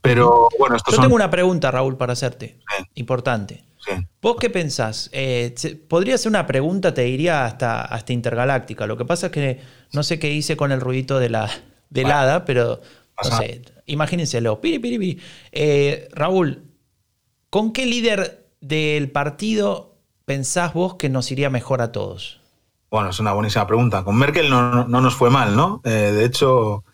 Pero 0.00 0.48
bueno, 0.58 0.76
esto 0.76 0.92
Yo 0.92 1.00
tengo 1.00 1.14
una 1.14 1.30
pregunta, 1.30 1.70
Raúl, 1.70 1.96
para 1.96 2.12
hacerte. 2.12 2.58
Importante. 2.94 3.64
¿Vos 4.20 4.36
qué 4.40 4.50
pensás? 4.50 5.08
Eh, 5.12 5.54
podría 5.88 6.18
ser 6.18 6.30
una 6.30 6.46
pregunta, 6.46 6.92
te 6.92 7.02
diría, 7.02 7.44
hasta, 7.44 7.82
hasta 7.82 8.12
intergaláctica. 8.12 8.86
Lo 8.86 8.96
que 8.96 9.04
pasa 9.04 9.26
es 9.26 9.32
que 9.32 9.60
no 9.92 10.02
sé 10.02 10.18
qué 10.18 10.32
hice 10.32 10.56
con 10.56 10.72
el 10.72 10.80
ruidito 10.80 11.18
de 11.18 11.28
la 11.30 11.48
helada, 11.94 12.44
pero 12.44 12.80
no 13.22 13.36
sé, 13.38 13.62
imagínenselo. 13.86 14.60
Piri, 14.60 14.78
piri, 14.78 14.98
piri. 14.98 15.22
Eh, 15.52 16.08
Raúl, 16.12 16.64
¿con 17.50 17.72
qué 17.72 17.86
líder 17.86 18.48
del 18.60 19.10
partido 19.10 19.96
pensás 20.24 20.74
vos 20.74 20.96
que 20.96 21.08
nos 21.08 21.30
iría 21.30 21.50
mejor 21.50 21.80
a 21.80 21.92
todos? 21.92 22.40
Bueno, 22.90 23.10
es 23.10 23.18
una 23.18 23.32
buenísima 23.32 23.66
pregunta. 23.66 24.04
Con 24.04 24.16
Merkel 24.16 24.48
no, 24.48 24.86
nos 24.86 25.14
fue 25.14 25.30
mal, 25.30 25.56
¿no? 25.56 25.80
Eh, 25.84 26.12
de 26.14 26.24
hecho, 26.24 26.84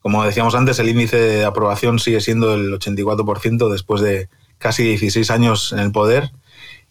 como 0.00 0.24
decíamos 0.24 0.54
antes, 0.54 0.78
el 0.78 0.88
índice 0.88 1.16
de 1.16 1.44
aprobación 1.44 1.98
sigue 1.98 2.20
siendo 2.20 2.54
el 2.54 2.72
84% 2.78 3.68
después 3.70 4.02
de 4.02 4.28
casi 4.58 4.82
16 4.82 5.30
años 5.30 5.72
en 5.72 5.78
el 5.78 5.92
poder 5.92 6.32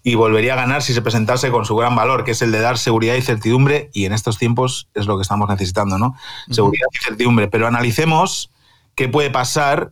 y 0.04 0.16
volvería 0.16 0.54
a 0.54 0.56
ganar 0.56 0.82
si 0.82 0.94
se 0.94 1.02
presentase 1.02 1.52
con 1.52 1.66
su 1.66 1.76
gran 1.76 1.96
valor, 1.96 2.24
que 2.24 2.32
es 2.32 2.42
el 2.42 2.52
de 2.52 2.62
dar 2.62 2.78
seguridad 2.78 3.16
y 3.16 3.22
certidumbre, 3.22 3.90
y 3.94 4.06
en 4.06 4.14
estos 4.14 4.38
tiempos 4.38 4.88
es 4.94 5.06
lo 5.06 5.18
que 5.18 5.22
estamos 5.22 5.50
necesitando, 5.50 5.98
¿no? 5.98 6.16
Seguridad 6.50 6.88
y 6.94 7.04
certidumbre. 7.04 7.50
Pero 7.50 7.68
analicemos 7.68 8.52
qué 8.96 9.10
puede 9.10 9.30
pasar 9.30 9.92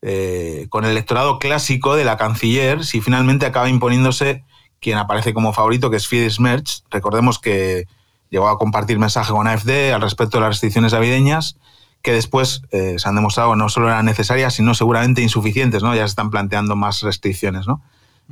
eh, 0.00 0.66
con 0.70 0.84
el 0.84 0.92
electorado 0.92 1.40
clásico 1.40 1.96
de 1.96 2.04
la 2.04 2.16
canciller 2.16 2.84
si 2.84 3.00
finalmente 3.00 3.46
acaba 3.46 3.68
imponiéndose 3.68 4.44
quien 4.80 4.96
aparece 4.96 5.34
como 5.34 5.52
favorito, 5.52 5.90
que 5.90 5.96
es 5.96 6.06
Friedrich 6.06 6.38
Merz. 6.38 6.84
Recordemos 6.88 7.40
que 7.40 7.86
llegó 8.30 8.48
a 8.48 8.58
compartir 8.58 8.98
mensaje 8.98 9.32
con 9.32 9.46
AFD 9.46 9.92
al 9.92 10.00
respecto 10.00 10.38
de 10.38 10.42
las 10.42 10.50
restricciones 10.50 10.92
navideñas, 10.92 11.56
que 12.02 12.12
después 12.12 12.62
eh, 12.70 12.96
se 12.98 13.08
han 13.08 13.14
demostrado 13.14 13.56
no 13.56 13.68
solo 13.68 13.88
eran 13.88 14.06
necesarias, 14.06 14.54
sino 14.54 14.74
seguramente 14.74 15.22
insuficientes, 15.22 15.82
¿no? 15.82 15.94
Ya 15.94 16.02
se 16.02 16.10
están 16.10 16.30
planteando 16.30 16.76
más 16.76 17.02
restricciones, 17.02 17.66
¿no? 17.66 17.82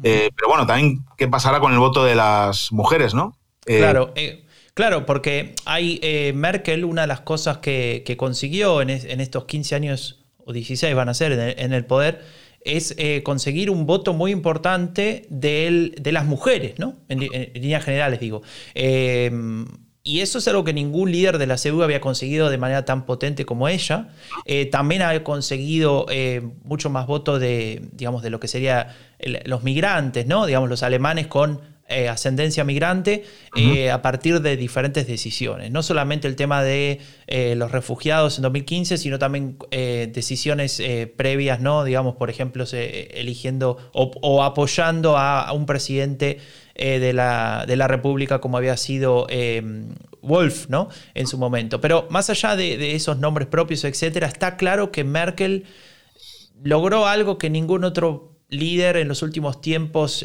Eh, 0.02 0.30
pero 0.36 0.48
bueno, 0.48 0.66
también 0.66 1.04
qué 1.16 1.26
pasará 1.26 1.58
con 1.58 1.72
el 1.72 1.78
voto 1.78 2.04
de 2.04 2.14
las 2.14 2.70
mujeres, 2.70 3.14
¿no? 3.14 3.36
claro, 3.64 4.14
claro, 4.74 5.06
porque 5.06 5.54
hay 5.64 6.00
Merkel, 6.34 6.84
una 6.84 7.00
de 7.00 7.08
las 7.08 7.20
cosas 7.20 7.58
que, 7.58 8.14
consiguió 8.16 8.80
en, 8.82 8.90
en, 8.90 9.20
estos 9.20 9.46
15 9.46 9.74
años 9.74 10.26
o 10.46 10.52
16 10.52 10.94
van 10.94 11.08
a 11.08 11.14
ser 11.14 11.32
en 11.32 11.72
el, 11.72 11.84
poder, 11.84 12.22
es 12.64 12.94
eh, 12.98 13.22
conseguir 13.24 13.68
un 13.68 13.84
voto 13.84 14.14
muy 14.14 14.30
importante 14.30 15.26
de, 15.28 15.92
de 16.00 16.12
las 16.12 16.24
mujeres, 16.24 16.78
¿no? 16.78 16.94
En, 17.08 17.20
líneas 17.20 17.84
generales, 17.84 18.20
digo. 18.20 18.42
Eh, 18.74 19.30
y 20.06 20.20
eso 20.20 20.38
es 20.38 20.48
algo 20.48 20.64
que 20.64 20.72
ningún 20.72 21.12
líder 21.12 21.38
de 21.38 21.46
la 21.46 21.56
CDU 21.56 21.82
había 21.82 22.00
conseguido 22.00 22.48
de 22.48 22.56
manera 22.56 22.84
tan 22.84 23.04
potente 23.04 23.44
como 23.44 23.68
ella. 23.68 24.08
Eh, 24.44 24.66
también 24.66 25.02
ha 25.02 25.22
conseguido 25.22 26.06
mucho 26.64 26.88
más 26.88 27.06
votos 27.06 27.40
de, 27.40 27.82
digamos, 27.92 28.22
de 28.22 28.30
lo 28.30 28.40
que 28.40 28.48
serían 28.48 28.88
los 29.44 29.62
migrantes, 29.62 30.26
¿no? 30.26 30.46
Digamos, 30.46 30.68
los 30.68 30.82
alemanes 30.82 31.26
con 31.26 31.60
eh, 31.88 32.08
ascendencia 32.08 32.64
migrante 32.64 33.24
eh, 33.54 33.92
a 33.92 34.02
partir 34.02 34.40
de 34.40 34.56
diferentes 34.56 35.06
decisiones. 35.06 35.70
No 35.70 35.84
solamente 35.84 36.26
el 36.26 36.34
tema 36.34 36.64
de 36.64 36.98
eh, 37.28 37.54
los 37.54 37.70
refugiados 37.70 38.38
en 38.38 38.42
2015, 38.42 38.98
sino 38.98 39.20
también 39.20 39.56
decisiones 39.70 40.82
previas, 41.16 41.60
¿no? 41.60 41.84
Digamos, 41.84 42.16
por 42.16 42.28
ejemplo, 42.28 42.64
eligiendo 42.72 43.78
o, 43.92 44.42
apoyando 44.42 45.16
a, 45.16 45.52
un 45.52 45.64
presidente 45.64 46.38
de, 46.78 47.12
la, 47.12 47.64
de, 47.66 47.76
la, 47.76 47.88
República 47.88 48.40
como 48.40 48.56
había 48.56 48.76
sido 48.76 49.26
Wolf, 50.22 50.68
¿no? 50.68 50.88
En 51.14 51.26
su 51.26 51.38
momento. 51.38 51.80
Pero 51.80 52.06
más 52.10 52.30
allá 52.30 52.56
de, 52.56 52.94
esos 52.94 53.18
nombres 53.18 53.48
propios, 53.48 53.84
etcétera, 53.84 54.26
está 54.26 54.56
claro 54.56 54.90
que 54.90 55.04
Merkel 55.04 55.64
logró 56.62 57.06
algo 57.06 57.38
que 57.38 57.50
ningún 57.50 57.84
otro 57.84 58.36
líder 58.48 58.96
en 58.96 59.08
los 59.08 59.22
últimos 59.22 59.60
tiempos 59.60 60.24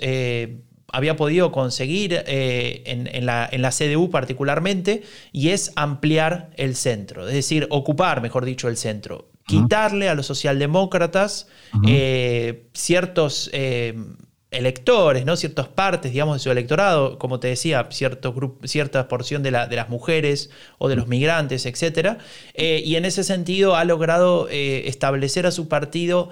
había 0.91 1.15
podido 1.15 1.51
conseguir 1.51 2.23
eh, 2.27 2.83
en, 2.85 3.25
la, 3.25 3.71
CDU 3.71 4.09
particularmente, 4.09 5.03
y 5.31 5.49
es 5.49 5.71
ampliar 5.75 6.51
el 6.57 6.75
centro, 6.75 7.27
es 7.27 7.33
decir, 7.33 7.67
ocupar, 7.69 8.21
mejor 8.21 8.45
dicho, 8.45 8.67
el 8.67 8.77
centro. 8.77 9.29
Quitarle 9.45 10.07
a 10.07 10.15
los 10.15 10.27
socialdemócratas 10.27 11.47
eh, 11.85 12.69
ciertos 12.73 13.49
eh, 13.53 13.95
electores, 14.51 15.25
¿no? 15.25 15.35
ciertas 15.37 15.67
partes, 15.67 16.11
digamos, 16.11 16.35
de 16.35 16.39
su 16.39 16.51
electorado, 16.51 17.17
como 17.17 17.39
te 17.39 17.47
decía, 17.47 17.87
cierta 17.89 19.07
porción 19.07 19.43
de, 19.43 19.51
las 19.51 19.89
mujeres 19.89 20.51
o 20.77 20.89
de 20.89 20.95
los 20.95 21.07
migrantes, 21.07 21.65
etc. 21.65 22.17
y 22.55 22.95
en 22.95 23.05
ese 23.05 23.23
sentido 23.23 23.75
ha 23.75 23.85
logrado 23.85 24.47
establecer 24.49 25.45
a 25.45 25.51
su 25.51 25.69
partido 25.69 26.29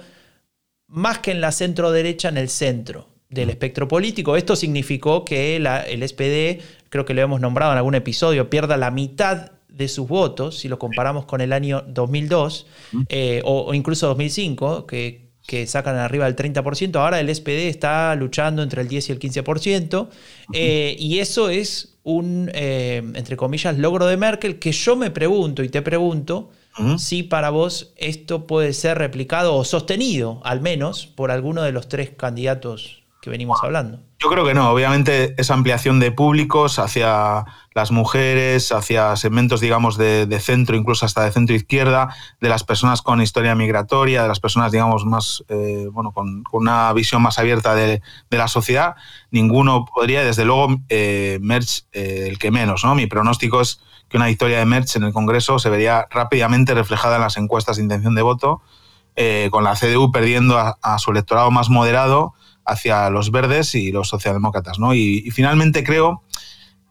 más 0.86 1.20
que 1.20 1.30
en 1.30 1.40
la 1.40 1.52
centro 1.52 1.92
derecha, 1.92 2.28
en 2.28 2.36
el 2.36 2.48
centro 2.48 3.08
del 3.30 3.48
espectro 3.48 3.88
político. 3.88 4.36
Esto 4.36 4.56
significó 4.56 5.24
que 5.24 5.56
el 5.56 6.08
SPD, 6.08 6.62
creo 6.88 7.04
que 7.04 7.14
lo 7.14 7.22
hemos 7.22 7.40
nombrado 7.40 7.72
en 7.72 7.78
algún 7.78 7.94
episodio, 7.94 8.50
pierda 8.50 8.76
la 8.76 8.90
mitad 8.90 9.52
de 9.68 9.88
sus 9.88 10.08
votos, 10.08 10.58
si 10.58 10.68
lo 10.68 10.78
comparamos 10.78 11.24
con 11.24 11.40
el 11.40 11.52
año 11.52 11.84
2002 11.86 12.66
eh, 13.08 13.40
o, 13.44 13.72
incluso 13.72 14.08
2005, 14.08 14.86
que, 14.86 15.29
que, 15.50 15.66
sacan 15.66 15.96
arriba 15.96 16.26
del 16.26 16.36
30%. 16.36 16.96
Ahora 16.96 17.18
el 17.18 17.34
SPD 17.34 17.68
está 17.68 18.14
luchando 18.14 18.62
entre 18.62 18.82
el 18.82 18.88
10 18.88 19.08
y 19.08 19.12
el 19.12 19.18
15%, 19.18 20.08
eh, 20.54 20.96
y 20.98 21.18
eso 21.18 21.50
es 21.50 21.96
un, 22.04 22.50
eh, 22.54 23.02
entre 23.14 23.36
comillas, 23.36 23.76
logro 23.76 24.06
de 24.06 24.16
Merkel 24.16 24.60
que 24.60 24.70
yo 24.70 24.94
me 24.94 25.10
pregunto 25.10 25.64
y 25.64 25.68
te 25.68 25.82
pregunto, 25.82 26.50
si 26.96 27.24
para 27.24 27.50
vos 27.50 27.92
esto 27.96 28.46
puede 28.46 28.72
ser 28.72 28.96
replicado 28.96 29.54
o 29.56 29.64
sostenido, 29.64 30.40
al 30.44 30.62
menos, 30.62 31.06
por 31.06 31.30
alguno 31.30 31.62
de 31.62 31.72
los 31.72 31.88
tres 31.88 32.10
candidatos 32.16 32.99
que 33.20 33.30
venimos 33.30 33.62
hablando. 33.62 34.00
Yo 34.18 34.28
creo 34.28 34.44
que 34.44 34.54
no, 34.54 34.70
obviamente 34.70 35.34
esa 35.38 35.54
ampliación 35.54 36.00
de 36.00 36.10
públicos 36.10 36.78
hacia 36.78 37.44
las 37.74 37.90
mujeres, 37.90 38.72
hacia 38.72 39.14
segmentos, 39.16 39.60
digamos, 39.60 39.98
de, 39.98 40.40
centro, 40.40 40.76
incluso 40.76 41.04
hasta 41.04 41.24
de 41.24 41.32
centro 41.32 41.54
izquierda, 41.54 42.14
de 42.40 42.48
las 42.48 42.64
personas 42.64 43.02
con 43.02 43.20
historia 43.20 43.54
migratoria, 43.54 44.22
de 44.22 44.28
las 44.28 44.40
personas, 44.40 44.72
digamos, 44.72 45.04
más, 45.04 45.44
eh, 45.48 45.88
bueno, 45.92 46.12
con, 46.12 46.44
una 46.52 46.92
visión 46.94 47.22
más 47.22 47.38
abierta 47.38 47.74
de, 47.74 48.02
la 48.30 48.48
sociedad, 48.48 48.94
ninguno 49.30 49.84
podría, 49.84 50.24
desde 50.24 50.44
luego, 50.44 50.76
eh, 50.88 51.38
Merch 51.42 51.84
eh, 51.92 52.26
el 52.28 52.38
que 52.38 52.50
menos, 52.50 52.84
¿no? 52.84 52.94
Mi 52.94 53.06
pronóstico 53.06 53.60
es 53.60 53.80
que 54.08 54.16
una 54.16 54.26
victoria 54.26 54.58
de 54.58 54.64
Merch 54.64 54.96
en 54.96 55.04
el 55.04 55.12
Congreso 55.12 55.58
se 55.58 55.68
vería 55.68 56.06
rápidamente 56.10 56.74
reflejada 56.74 57.16
en 57.16 57.22
las 57.22 57.36
encuestas 57.36 57.76
de 57.76 57.82
intención 57.82 58.14
de 58.14 58.22
voto, 58.22 58.62
con 59.50 59.64
la 59.64 59.74
CDU 59.74 60.10
perdiendo 60.12 60.56
a 60.58 60.98
su 60.98 61.10
electorado 61.10 61.50
más 61.50 61.68
moderado, 61.68 62.32
hacia 62.70 63.10
los 63.10 63.30
verdes 63.30 63.74
y 63.74 63.92
los 63.92 64.08
socialdemócratas. 64.08 64.78
¿no? 64.78 64.94
Y, 64.94 65.30
finalmente 65.30 65.84
creo 65.84 66.22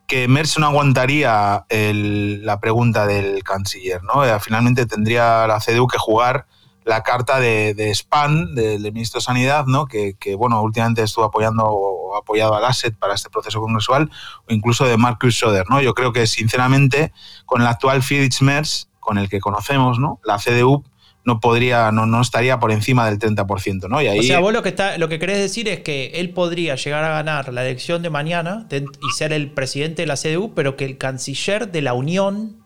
que 0.07 0.27
Merz 0.27 0.57
no 0.57 0.67
aguantaría 0.67 1.65
la 1.69 2.59
pregunta 2.59 3.05
del 3.05 3.43
canciller. 3.43 4.01
¿no? 4.03 4.25
Eh, 4.25 4.39
finalmente 4.39 4.85
tendría 4.85 5.47
la 5.47 5.59
CDU 5.59 5.87
que 5.87 5.97
jugar 5.97 6.47
la 6.85 7.03
carta 7.03 7.39
de, 7.39 7.75
de 7.75 7.93
Spahn, 7.93 8.55
del, 8.55 8.81
ministro 8.91 9.19
de 9.19 9.25
Sanidad, 9.25 9.65
¿no? 9.67 9.85
que, 9.85 10.15
bueno, 10.35 10.61
últimamente 10.61 11.03
estuvo 11.03 11.25
apoyando 11.25 11.63
o 11.65 12.15
apoyado 12.17 12.55
al 12.55 12.65
ASET 12.65 12.97
para 12.97 13.13
este 13.13 13.29
proceso 13.29 13.61
congresual, 13.61 14.09
o 14.47 14.53
incluso 14.53 14.85
de 14.85 14.97
Marcus 14.97 15.35
Schoder. 15.35 15.69
¿no? 15.69 15.81
Yo 15.81 15.93
creo 15.93 16.11
que, 16.11 16.25
sinceramente, 16.25 17.13
con 17.45 17.61
el 17.61 17.67
actual 17.67 18.01
Friedrich 18.01 18.41
Merz, 18.41 18.89
con 18.99 19.19
el 19.19 19.29
que 19.29 19.39
conocemos, 19.39 19.99
¿no? 19.99 20.19
la 20.23 20.37
CDU 20.37 20.83
no 21.29 21.39
podría, 21.39 21.91
no, 21.91 22.07
no 22.07 22.21
estaría 22.21 22.59
por 22.59 22.71
encima 22.71 23.07
del 23.07 23.19
30%, 23.19 23.87
¿no? 23.87 24.01
Y 24.01 24.07
ahí, 24.07 24.19
o 24.19 24.23
sea, 24.23 24.39
vos 24.39 24.51
lo 24.51 24.63
que, 24.63 24.69
está, 24.69 24.97
lo 24.97 25.07
que 25.09 25.19
querés 25.19 25.37
decir 25.37 25.69
es 25.69 25.81
que 25.81 26.07
él 26.15 26.31
podría 26.31 26.75
llegar 26.75 27.03
a 27.03 27.09
ganar 27.09 27.53
la 27.53 27.63
elección 27.63 28.01
de 28.01 28.09
mañana 28.09 28.67
y 28.71 29.15
ser 29.15 29.31
el 29.31 29.51
presidente 29.51 30.01
de 30.01 30.07
la 30.07 30.15
CDU, 30.15 30.53
pero 30.55 30.75
que 30.75 30.85
el 30.85 30.97
canciller 30.97 31.71
de 31.71 31.83
la 31.83 31.93
Unión, 31.93 32.57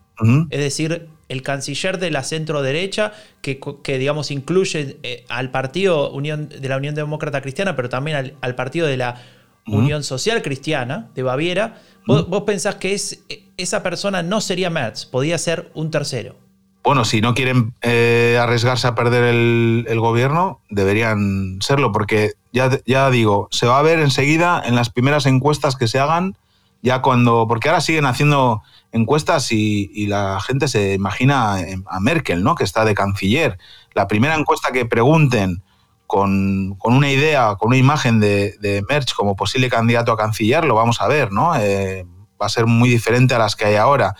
es 0.48 0.60
decir, 0.60 1.08
el 1.28 1.42
canciller 1.42 1.98
de 1.98 2.10
la 2.10 2.22
centro 2.22 2.62
derecha, 2.62 3.12
que, 3.42 3.60
que 3.82 3.98
digamos 3.98 4.30
incluye 4.30 4.96
eh, 5.02 5.24
al 5.28 5.50
partido 5.50 6.10
Unión, 6.10 6.48
de 6.48 6.66
la 6.66 6.78
Unión 6.78 6.94
Demócrata 6.94 7.42
Cristiana, 7.42 7.76
pero 7.76 7.90
también 7.90 8.34
al, 8.40 8.54
partido 8.54 8.86
de 8.86 8.96
la 8.96 9.20
Unión 9.66 10.04
Social 10.04 10.40
Cristiana 10.40 11.10
de 11.14 11.22
Baviera, 11.22 11.82
vos, 12.06 12.28
vos, 12.30 12.44
pensás 12.44 12.76
que 12.76 12.94
es, 12.94 13.24
esa 13.58 13.82
persona 13.82 14.22
no 14.22 14.40
sería 14.40 14.70
Merz, 14.70 15.04
podía 15.04 15.36
ser 15.36 15.70
un 15.74 15.90
tercero 15.90 16.43
bueno, 16.84 17.06
si 17.06 17.22
no 17.22 17.32
quieren 17.34 17.74
eh, 17.80 18.38
arriesgarse 18.40 18.86
a 18.86 18.94
perder 18.94 19.24
el, 19.24 20.00
gobierno, 20.00 20.60
deberían 20.68 21.56
serlo, 21.62 21.92
porque 21.92 22.34
ya, 22.52 22.78
ya 22.84 23.08
digo, 23.08 23.48
se 23.50 23.66
va 23.66 23.78
a 23.78 23.82
ver 23.82 24.00
enseguida 24.00 24.62
en 24.64 24.74
las 24.74 24.90
primeras 24.90 25.24
encuestas 25.24 25.76
que 25.76 25.88
se 25.88 25.98
hagan, 25.98 26.36
ya 26.82 27.00
cuando, 27.00 27.46
porque 27.48 27.70
ahora 27.70 27.80
siguen 27.80 28.04
haciendo 28.04 28.62
encuestas 28.92 29.50
y, 29.50 30.06
la 30.08 30.38
gente 30.40 30.68
se 30.68 30.92
imagina 30.92 31.56
a 31.86 32.00
Merkel, 32.00 32.44
¿no? 32.44 32.54
Que 32.54 32.64
está 32.64 32.84
de 32.84 32.94
canciller. 32.94 33.58
La 33.94 34.06
primera 34.06 34.34
encuesta 34.34 34.70
que 34.70 34.84
pregunten 34.84 35.62
con, 36.06 36.76
una 36.84 37.10
idea, 37.10 37.56
con 37.58 37.68
una 37.68 37.78
imagen 37.78 38.20
de, 38.20 38.56
de, 38.60 38.84
Merch 38.86 39.14
como 39.14 39.36
posible 39.36 39.70
candidato 39.70 40.12
a 40.12 40.18
canciller, 40.18 40.66
lo 40.66 40.74
vamos 40.74 41.00
a 41.00 41.08
ver, 41.08 41.32
¿no? 41.32 41.56
Eh, 41.56 42.04
va 42.40 42.44
a 42.44 42.50
ser 42.50 42.66
muy 42.66 42.90
diferente 42.90 43.34
a 43.34 43.38
las 43.38 43.56
que 43.56 43.64
hay 43.64 43.76
ahora 43.76 44.14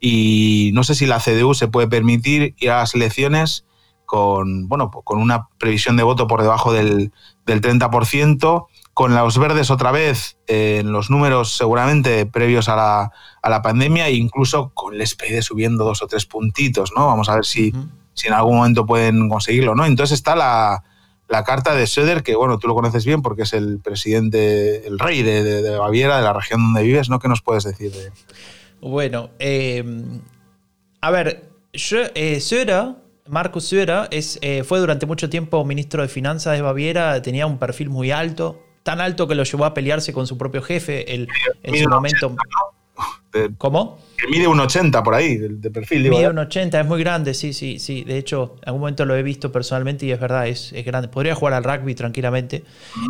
y 0.00 0.70
no 0.72 0.82
sé 0.82 0.94
si 0.94 1.06
la 1.06 1.20
CDU 1.20 1.54
se 1.54 1.68
puede 1.68 1.86
permitir 1.86 2.54
ir 2.58 2.70
a 2.70 2.78
las 2.78 2.94
elecciones 2.94 3.66
con, 4.06 4.66
bueno, 4.66 4.90
con 4.90 5.20
una 5.20 5.48
previsión 5.58 5.96
de 5.96 6.02
voto 6.02 6.26
por 6.26 6.42
debajo 6.42 6.72
del, 6.72 7.12
del 7.46 7.60
30%, 7.60 8.66
con 8.92 9.14
los 9.14 9.38
verdes 9.38 9.70
otra 9.70 9.92
vez 9.92 10.36
en 10.48 10.90
los 10.90 11.10
números 11.10 11.56
seguramente 11.56 12.26
previos 12.26 12.68
a 12.68 12.76
la, 12.76 13.12
a 13.40 13.50
la 13.50 13.62
pandemia 13.62 14.08
e 14.08 14.14
incluso 14.14 14.72
con 14.74 14.94
el 14.94 15.06
SPD 15.06 15.42
subiendo 15.42 15.84
dos 15.84 16.02
o 16.02 16.06
tres 16.06 16.26
puntitos, 16.26 16.90
¿no? 16.96 17.06
Vamos 17.06 17.28
a 17.28 17.36
ver 17.36 17.44
si, 17.44 17.72
si 18.14 18.26
en 18.26 18.34
algún 18.34 18.56
momento 18.56 18.84
pueden 18.84 19.28
conseguirlo, 19.28 19.74
¿no? 19.74 19.86
Entonces 19.86 20.18
está 20.18 20.34
la, 20.34 20.82
la 21.28 21.44
carta 21.44 21.74
de 21.74 21.86
Söder, 21.86 22.24
que 22.24 22.34
bueno, 22.34 22.58
tú 22.58 22.66
lo 22.66 22.74
conoces 22.74 23.04
bien 23.04 23.22
porque 23.22 23.42
es 23.42 23.52
el 23.52 23.78
presidente, 23.78 24.86
el 24.86 24.98
rey 24.98 25.22
de, 25.22 25.62
de, 25.62 25.78
Baviera, 25.78 26.16
de 26.16 26.24
la 26.24 26.32
región 26.32 26.62
donde 26.62 26.82
vives, 26.82 27.08
¿no? 27.08 27.20
¿Qué 27.20 27.28
nos 27.28 27.42
puedes 27.42 27.62
decir 27.62 27.92
de, 27.92 28.10
Bueno, 28.80 29.30
eh, 29.38 29.84
a 31.00 31.10
ver, 31.10 31.50
eh, 31.72 32.40
Söder, 32.40 32.94
Markus 33.26 33.64
Söder, 33.64 34.08
es, 34.10 34.38
eh, 34.42 34.64
fue 34.64 34.78
durante 34.78 35.06
mucho 35.06 35.28
tiempo 35.28 35.64
ministro 35.64 36.02
de 36.02 36.08
Finanzas 36.08 36.54
de 36.54 36.62
Baviera, 36.62 37.20
tenía 37.22 37.46
un 37.46 37.58
perfil 37.58 37.90
muy 37.90 38.10
alto, 38.10 38.62
tan 38.82 39.00
alto 39.00 39.28
que 39.28 39.34
lo 39.34 39.44
llevó 39.44 39.64
a 39.66 39.74
pelearse 39.74 40.12
con 40.12 40.26
su 40.26 40.38
propio 40.38 40.62
jefe 40.62 41.14
el, 41.14 41.28
en 41.62 41.76
su 41.76 41.88
momento. 41.88 42.34
¿Cómo? 43.58 43.98
Que 44.16 44.26
mide 44.26 44.48
un 44.48 44.58
80 44.58 45.02
por 45.02 45.14
ahí, 45.14 45.36
de, 45.36 45.70
perfil. 45.70 46.10
mide 46.10 46.28
un 46.28 46.38
80, 46.38 46.80
es 46.80 46.86
muy 46.86 47.00
grande, 47.00 47.32
sí, 47.32 47.52
sí, 47.52 47.78
sí. 47.78 48.02
De 48.04 48.18
hecho, 48.18 48.56
en 48.62 48.68
algún 48.68 48.80
momento 48.80 49.04
lo 49.04 49.16
he 49.16 49.22
visto 49.22 49.52
personalmente 49.52 50.04
y 50.04 50.12
es 50.12 50.20
verdad, 50.20 50.48
es, 50.48 50.72
grande. 50.84 51.08
Podría 51.08 51.34
jugar 51.34 51.54
al 51.54 51.64
rugby 51.64 51.94
tranquilamente. 51.94 52.64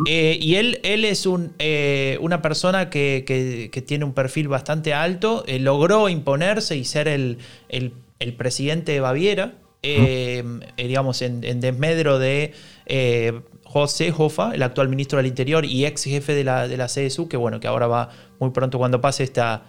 Eh, 0.06 0.38
y 0.40 0.56
él, 0.56 0.78
él 0.82 1.04
es 1.04 1.26
un, 1.26 1.54
eh, 1.58 2.18
una 2.20 2.42
persona 2.42 2.90
que, 2.90 3.70
tiene 3.86 4.04
un 4.04 4.12
perfil 4.12 4.48
bastante 4.48 4.92
alto, 4.92 5.42
eh, 5.46 5.58
logró 5.58 6.08
imponerse 6.08 6.76
y 6.76 6.84
ser 6.84 7.08
el, 7.08 7.38
presidente 8.36 8.92
de 8.92 9.00
Baviera, 9.00 9.54
digamos, 10.76 11.22
en, 11.22 11.60
desmedro 11.60 12.18
de... 12.18 12.52
José 13.62 14.12
Hoffa, 14.18 14.50
el 14.52 14.64
actual 14.64 14.88
ministro 14.88 15.18
del 15.18 15.26
Interior 15.26 15.64
y 15.64 15.86
ex 15.86 16.02
jefe 16.02 16.34
de 16.34 16.42
la, 16.42 16.66
de 16.66 16.76
la 16.76 16.86
CSU, 16.86 17.28
que 17.28 17.36
bueno, 17.36 17.60
que 17.60 17.68
ahora 17.68 17.86
va 17.86 18.08
muy 18.40 18.50
pronto 18.50 18.78
cuando 18.78 19.00
pase 19.00 19.22
esta, 19.22 19.62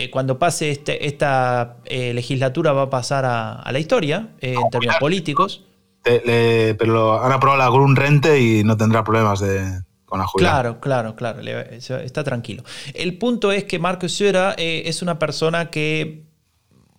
eh, 0.00 0.10
cuando 0.10 0.38
pase 0.38 0.70
este, 0.70 1.08
esta 1.08 1.78
eh, 1.84 2.14
legislatura 2.14 2.72
va 2.72 2.82
a 2.82 2.88
pasar 2.88 3.24
a, 3.24 3.68
la 3.72 3.80
historia 3.80 4.28
eh, 4.40 4.54
en 4.54 4.70
términos 4.70 4.94
políticos. 5.00 5.64
pero 6.04 7.20
han 7.20 7.32
aprobado 7.32 7.58
la 7.58 7.68
Grun 7.68 7.96
Rente 7.96 8.40
y 8.40 8.62
no 8.62 8.76
tendrá 8.76 9.02
problemas 9.02 9.40
de, 9.40 9.82
con 10.04 10.20
la 10.20 10.26
jubilación. 10.28 10.78
Claro, 10.78 10.80
claro, 10.80 11.16
claro. 11.16 11.40
está 11.40 12.22
tranquilo. 12.22 12.62
El 12.94 13.18
punto 13.18 13.50
es 13.50 13.64
que 13.64 13.80
Marcos 13.80 14.12
Sura 14.12 14.54
es 14.56 15.02
una 15.02 15.18
persona 15.18 15.68
que 15.68 16.22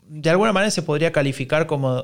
de 0.10 0.30
alguna 0.30 0.52
manera 0.52 0.70
se 0.70 0.82
podría 0.82 1.14
calificar 1.14 1.68
como 1.68 2.04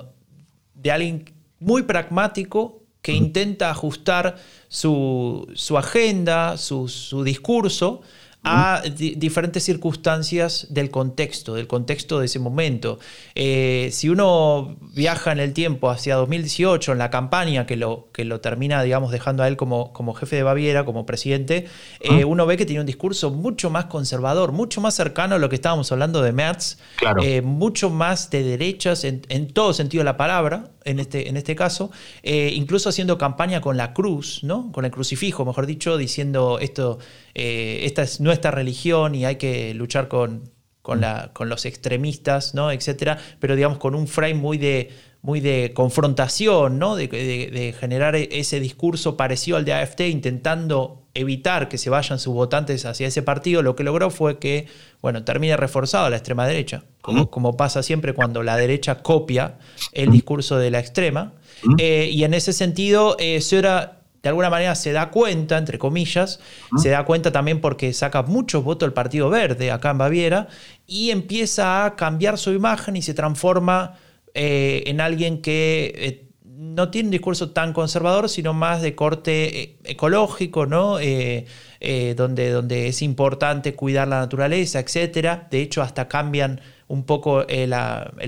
de 0.76 0.92
alguien 0.94 1.26
muy 1.60 1.84
pragmático 1.84 2.84
que 3.02 3.12
intenta 3.12 3.70
ajustar 3.70 4.38
su, 4.70 5.46
agenda, 5.78 6.58
su, 6.58 6.88
su 6.88 7.26
discurso 7.26 8.02
a 8.46 8.82
diferentes 8.86 9.64
circunstancias 9.64 10.68
del 10.70 10.92
contexto, 10.92 11.56
del 11.56 11.68
contexto 11.68 12.20
de 12.20 12.28
ese 12.28 12.40
momento. 12.40 13.00
Eh, 13.34 13.90
si 13.92 14.10
uno 14.10 14.78
viaja 14.94 15.32
en 15.32 15.40
el 15.40 15.54
tiempo 15.54 15.90
hacia 15.90 16.16
2018, 16.16 16.92
en 16.92 16.98
la 17.00 17.10
campaña 17.10 17.66
que 17.66 17.76
lo, 17.76 18.10
que 18.14 18.24
lo 18.24 18.40
termina, 18.42 18.84
digamos, 18.84 19.12
dejando 19.12 19.44
a 19.44 19.48
él 19.48 19.58
como, 19.58 19.92
como 19.94 20.14
jefe 20.14 20.36
de 20.36 20.44
Baviera, 20.44 20.86
como 20.86 21.06
presidente, 21.06 21.66
eh, 22.02 22.24
uno 22.24 22.46
ve 22.46 22.58
que 22.58 22.66
tiene 22.66 22.82
un 22.82 22.86
discurso 22.86 23.32
mucho 23.32 23.70
más 23.70 23.86
conservador, 23.86 24.52
mucho 24.52 24.80
más 24.80 24.94
cercano 24.94 25.36
a 25.36 25.38
lo 25.40 25.50
que 25.50 25.56
estábamos 25.56 25.92
hablando 25.92 26.22
de 26.22 26.32
Merz, 26.32 26.78
eh, 27.24 27.42
mucho 27.42 27.90
más 27.90 28.30
de 28.30 28.44
derechas 28.44 29.04
en, 29.04 29.24
en, 29.30 29.48
todo 29.48 29.74
sentido 29.74 30.02
de 30.02 30.06
la 30.06 30.18
palabra, 30.18 30.75
en 30.86 31.00
este, 31.00 31.30
en 31.30 31.38
este 31.38 31.56
caso, 31.56 31.92
incluso 32.24 32.90
haciendo 32.90 33.18
campaña 33.18 33.60
con 33.62 33.76
la 33.76 33.94
cruz, 33.94 34.44
¿no? 34.44 34.72
con 34.72 34.86
el 34.86 34.92
crucifijo, 34.92 35.46
mejor 35.46 35.66
dicho, 35.66 35.98
diciendo 35.98 36.60
esto 36.60 37.00
eh, 37.34 37.82
esta 37.84 38.04
es 38.04 38.22
nuestra 38.22 38.52
religión 38.52 39.16
y 39.16 39.26
hay 39.26 39.36
que 39.36 39.74
luchar 39.74 40.08
con, 40.08 40.52
con, 40.82 41.02
los 41.50 41.66
extremistas, 41.66 42.54
¿no? 42.54 42.72
etcétera, 42.72 43.18
pero 43.40 43.56
digamos 43.56 43.78
con 43.80 43.96
un 43.96 44.08
frame 44.08 44.36
muy 44.36 44.58
de, 44.58 44.92
muy 45.26 45.40
de 45.40 45.74
confrontación, 45.74 46.78
¿no? 46.78 46.96
de, 46.96 47.76
generar 47.80 48.16
ese 48.16 48.60
discurso 48.60 49.18
parecido 49.18 49.58
al 49.58 49.66
de 49.66 49.74
AFT, 49.74 50.02
intentando 50.02 51.02
evitar 51.16 51.68
que 51.68 51.80
se 51.80 51.90
vayan 51.90 52.20
sus 52.20 52.36
votantes 52.36 52.86
hacia 52.86 53.08
ese 53.08 53.24
partido, 53.24 53.64
lo 53.64 53.76
que 53.76 53.84
logró 53.84 54.12
fue 54.12 54.38
que, 54.38 54.68
bueno, 55.02 55.24
termine 55.24 55.58
reforzado 55.58 56.12
la 56.12 56.18
extrema 56.18 56.46
derecha, 56.46 56.84
como, 57.02 57.32
como 57.32 57.58
pasa 57.58 57.82
siempre 57.82 58.14
cuando 58.14 58.44
la 58.44 58.56
derecha 58.56 59.02
copia 59.02 59.58
el 59.94 60.12
discurso 60.12 60.60
de 60.60 60.70
la 60.70 60.80
extrema. 60.80 61.34
Eh, 61.80 62.08
y 62.12 62.24
en 62.24 62.36
ese 62.36 62.54
sentido, 62.54 63.16
eh, 63.18 63.40
de 63.42 64.30
alguna 64.30 64.52
manera 64.52 64.76
se 64.76 64.92
da 64.92 65.10
cuenta, 65.10 65.58
entre 65.58 65.80
comillas, 65.80 66.40
se 66.78 66.90
da 66.90 67.04
cuenta 67.04 67.32
también 67.32 67.62
porque 67.62 67.94
saca 67.94 68.22
muchos 68.22 68.64
votos 68.64 68.86
el 68.86 68.94
Partido 68.94 69.32
Verde 69.32 69.72
acá 69.72 69.90
en 69.90 69.98
Baviera 69.98 70.50
y 70.86 71.10
empieza 71.10 71.86
a 71.86 71.96
cambiar 71.96 72.38
su 72.38 72.52
imagen 72.52 72.96
y 72.96 73.02
se 73.02 73.16
transforma 73.16 73.98
eh, 74.36 74.84
en 74.88 75.02
alguien 75.02 75.42
que 75.42 75.94
eh, 75.96 76.30
no 76.44 76.92
tiene 76.92 77.08
un 77.08 77.12
discurso 77.12 77.52
tan 77.52 77.74
conservador, 77.74 78.30
sino 78.30 78.54
más 78.54 78.82
de 78.82 78.94
corte 78.94 79.62
eh, 79.62 79.78
ecológico, 79.86 80.66
¿no? 80.66 80.98
donde, 80.98 82.50
donde 82.50 82.88
es 82.88 83.02
importante 83.02 83.76
cuidar 83.76 84.08
la 84.08 84.20
naturaleza, 84.20 84.80
etc. 84.80 85.50
De 85.50 85.62
hecho, 85.62 85.82
hasta 85.82 86.08
cambian 86.08 86.62
un 86.88 87.06
poco 87.06 87.48
el, 87.48 87.74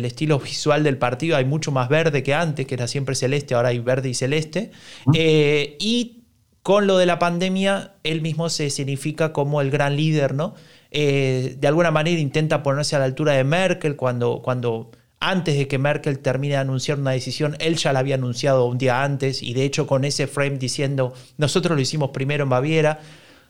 estilo 0.05 0.39
visual 0.39 0.83
del 0.83 0.97
partido. 0.97 1.37
Hay 1.37 1.45
mucho 1.45 1.71
más 1.71 1.89
verde 1.89 2.23
que 2.23 2.33
antes, 2.33 2.65
que 2.65 2.75
era 2.75 2.87
siempre 2.87 3.13
celeste, 3.15 3.53
ahora 3.53 3.69
hay 3.69 3.79
verde 3.79 4.09
y 4.09 4.13
celeste. 4.13 4.71
Y 5.13 6.17
con 6.67 6.85
lo 6.85 6.97
de 6.97 7.05
la 7.05 7.17
pandemia, 7.17 7.95
él 8.03 8.21
mismo 8.21 8.49
se 8.49 8.69
significa 8.69 9.31
como 9.31 9.61
el 9.61 9.71
gran 9.71 9.95
líder, 9.95 10.33
¿no? 10.33 10.53
Eh, 10.91 11.55
de 11.57 11.67
alguna 11.67 11.91
manera 11.91 12.19
intenta 12.19 12.63
ponerse 12.63 12.95
a 12.95 12.99
la 12.99 13.05
altura 13.05 13.31
de 13.31 13.43
Merkel 13.43 13.95
cuando, 13.95 14.41
cuando 14.41 14.91
antes 15.19 15.57
de 15.57 15.67
que 15.67 15.77
Merkel 15.77 16.19
termine 16.19 16.53
de 16.53 16.59
anunciar 16.59 16.99
una 16.99 17.11
decisión, 17.11 17.55
él 17.59 17.75
ya 17.75 17.91
la 17.91 17.99
había 17.99 18.15
anunciado 18.15 18.65
un 18.65 18.77
día 18.77 19.03
antes 19.03 19.41
y 19.41 19.53
de 19.53 19.63
hecho 19.63 19.87
con 19.87 20.05
ese 20.05 20.27
frame 20.27 20.57
diciendo, 20.57 21.13
nosotros 21.37 21.75
lo 21.75 21.81
hicimos 21.81 22.11
primero 22.11 22.43
en 22.43 22.49
Baviera, 22.49 22.99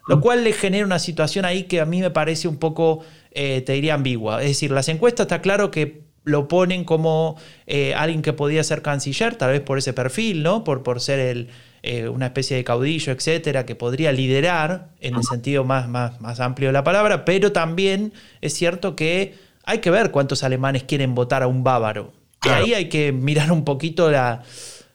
lo 0.08 0.22
cual 0.22 0.44
le 0.44 0.54
genera 0.54 0.86
una 0.86 1.00
situación 1.00 1.44
ahí 1.44 1.64
que 1.64 1.82
a 1.82 1.86
mí 1.86 2.00
me 2.00 2.10
parece 2.10 2.48
un 2.48 2.58
poco 2.58 3.04
eh, 3.32 3.62
te 3.62 3.74
diría 3.74 3.94
ambigua. 3.96 4.42
Es 4.42 4.50
decir, 4.50 4.72
las 4.72 4.88
encuestas 4.88 5.26
está 5.26 5.42
claro 5.42 5.70
que 5.70 6.08
lo 6.24 6.48
ponen 6.48 6.84
como 6.86 7.38
eh, 7.68 7.94
alguien 7.94 8.22
que 8.22 8.34
podía 8.34 8.64
ser 8.64 8.82
canciller, 8.82 9.36
tal 9.36 9.52
vez 9.52 9.62
por 9.62 9.78
ese 9.78 9.94
perfil, 9.94 10.44
¿no? 10.44 10.64
Por, 10.64 10.84
por 10.84 11.02
ser 11.02 11.20
el, 11.20 11.50
eh, 11.84 12.10
una 12.10 12.28
especie 12.28 12.58
de 12.58 12.64
caudillo, 12.64 13.14
etcétera, 13.14 13.66
que 13.66 13.76
podría 13.76 14.12
liderar 14.12 14.90
en 15.00 15.16
el 15.16 15.24
sentido 15.24 15.64
más, 15.64 15.88
más, 15.88 16.20
más 16.20 16.40
amplio 16.40 16.70
de 16.70 16.74
la 16.74 16.84
palabra, 16.84 17.24
pero 17.24 17.52
también 17.52 18.14
es 18.42 18.54
cierto 18.54 18.96
que 18.96 19.36
hay 19.68 19.80
que 19.80 19.92
ver 19.92 20.10
cuántos 20.10 20.44
alemanes 20.44 20.84
quieren 20.84 21.14
votar 21.14 21.44
a 21.44 21.48
un 21.48 21.64
bávaro. 21.64 22.12
Y 22.44 22.50
ahí 22.50 22.74
hay 22.74 22.90
que 22.90 23.12
mirar 23.12 23.52
un 23.52 23.64
poquito 23.64 24.10
la, 24.10 24.42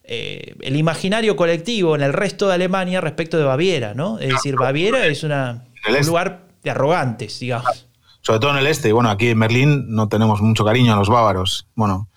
el 0.03 0.77
imaginario 0.77 1.37
colectivo 1.37 1.95
en 1.95 2.03
el 2.03 2.12
resto 2.12 2.49
de 2.49 2.55
Alemania 2.55 3.01
respecto 3.01 3.39
de 3.39 3.45
Baviera, 3.45 3.95
¿no? 3.95 4.18
Es 4.18 4.31
decir, 4.31 4.57
Baviera 4.57 5.07
es 5.07 5.23
una, 5.23 5.64
un 5.89 6.07
lugar 6.07 6.47
de 6.64 6.70
arrogantes, 6.70 7.39
digamos 7.39 7.87
sobre 8.23 8.41
todo 8.41 8.53
en 8.53 8.59
el 8.59 8.66
este. 8.66 8.89
Y 8.89 8.93
bueno, 8.93 9.11
aquí 9.11 9.29
en 9.29 9.41
Berlín 9.41 9.87
no 9.89 10.09
tenemos 10.09 10.41
mucho 10.41 10.64
cariño 10.64 10.95
a 10.95 10.97
los 10.97 11.09
bávaros. 11.09 11.66
Bueno, 11.75 12.09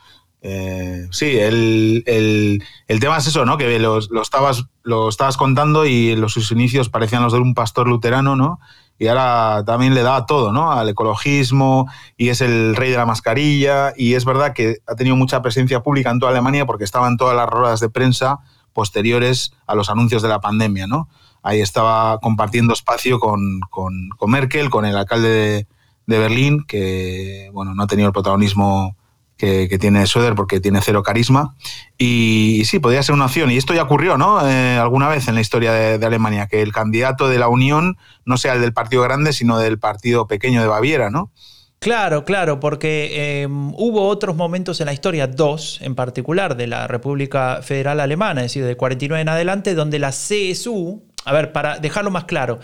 eh, 0.41 1.07
sí, 1.11 1.37
el, 1.37 2.61
tema 2.99 3.17
es 3.17 3.27
eso, 3.27 3.45
¿no? 3.45 3.57
Que 3.57 3.79
lo, 3.79 3.99
estabas, 4.21 4.65
lo 4.83 5.09
estabas 5.09 5.35
contando 5.35 5.85
y 5.85 6.15
los, 6.15 6.33
sus 6.33 6.51
inicios 6.51 6.89
parecían 6.89 7.23
los 7.23 7.33
de 7.33 7.39
un 7.39 7.55
pastor 7.55 7.87
luterano, 7.87 8.35
¿no? 8.35 8.59
Y 8.97 9.07
ahora 9.07 9.63
también 9.65 9.93
le 9.93 10.03
da 10.03 10.25
todo, 10.25 10.51
¿no? 10.51 10.71
Al 10.71 10.87
ecologismo 10.87 11.87
y 12.15 12.29
es 12.29 12.41
el 12.41 12.75
rey 12.75 12.91
de 12.91 12.97
la 12.97 13.05
mascarilla. 13.05 13.93
Y 13.95 14.13
es 14.13 14.23
verdad 14.25 14.53
que 14.53 14.77
ha 14.87 14.95
tenido 14.95 15.15
mucha 15.15 15.41
presencia 15.41 15.81
pública 15.81 16.11
en 16.11 16.19
toda 16.19 16.31
Alemania 16.31 16.65
porque 16.65 16.85
estaba 16.85 17.07
en 17.07 17.17
todas 17.17 17.35
las 17.35 17.49
ruedas 17.49 17.79
de 17.79 17.89
prensa 17.89 18.39
posteriores 18.73 19.53
a 19.67 19.75
los 19.75 19.89
anuncios 19.89 20.21
de 20.21 20.29
la 20.29 20.39
pandemia, 20.39 20.87
¿no? 20.87 21.09
Ahí 21.43 21.61
estaba 21.61 22.19
compartiendo 22.19 22.73
espacio 22.73 23.19
con, 23.19 23.59
con, 23.69 24.09
Merkel, 24.27 24.69
con 24.69 24.85
el 24.85 24.97
alcalde 24.97 25.29
de, 25.29 25.67
de 26.07 26.19
Berlín, 26.19 26.65
que 26.67 27.49
bueno, 27.53 27.73
no 27.73 27.83
ha 27.83 27.87
tenido 27.87 28.07
el 28.07 28.13
protagonismo 28.13 28.95
que, 29.37 29.77
tiene 29.79 30.05
Söder 30.07 30.35
porque 30.35 30.59
tiene 30.59 30.81
cero 30.81 31.03
carisma. 31.03 31.55
Y, 31.97 32.63
sí, 32.65 32.79
podría 32.79 33.03
ser 33.03 33.15
una 33.15 33.25
opción. 33.25 33.51
Y 33.51 33.57
esto 33.57 33.73
ya 33.73 33.83
ocurrió, 33.83 34.17
¿no? 34.17 34.47
Eh, 34.47 34.77
alguna 34.77 35.09
vez 35.09 35.27
en 35.27 35.35
la 35.35 35.41
historia 35.41 35.71
de, 35.71 36.05
Alemania, 36.05 36.47
que 36.47 36.61
el 36.61 36.71
candidato 36.71 37.27
de 37.27 37.39
la 37.39 37.47
Unión 37.47 37.97
no 38.25 38.37
sea 38.37 38.53
el 38.53 38.61
del 38.61 38.73
partido 38.73 39.03
grande, 39.03 39.33
sino 39.33 39.57
del 39.57 39.79
partido 39.79 40.27
pequeño 40.27 40.61
de 40.61 40.67
Baviera, 40.67 41.09
¿no? 41.09 41.31
Claro, 41.79 42.23
claro, 42.23 42.59
porque 42.59 43.41
em, 43.43 43.73
hubo 43.75 44.07
otros 44.07 44.35
momentos 44.35 44.79
en 44.79 44.87
la 44.87 44.93
historia, 44.93 45.27
dos 45.27 45.79
en 45.81 45.93
particular, 45.93 46.55
de 46.55 46.67
la 46.67 46.87
República 46.87 47.61
Federal 47.61 47.99
Alemana, 47.99 48.41
es 48.41 48.51
decir, 48.51 48.65
de 48.65 48.77
49 48.77 49.21
en 49.21 49.29
adelante, 49.29 49.75
donde 49.75 49.99
la 49.99 50.09
CSU, 50.09 51.03
a 51.25 51.33
ver, 51.33 51.51
para 51.51 51.77
dejarlo 51.77 52.09
más 52.11 52.23
claro, 52.23 52.59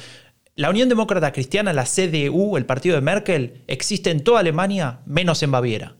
la 0.55 0.69
Unión 0.69 0.89
Demócrata 0.89 1.31
Cristiana, 1.31 1.71
la 1.71 1.85
CDU, 1.85 2.57
el 2.57 2.65
partido 2.65 2.95
de 2.95 3.01
Merkel, 3.01 3.63
existe 3.67 4.11
en 4.11 4.23
toda 4.23 4.39
Alemania, 4.39 5.01
menos 5.05 5.43
en 5.43 5.51
Baviera. 5.51 5.95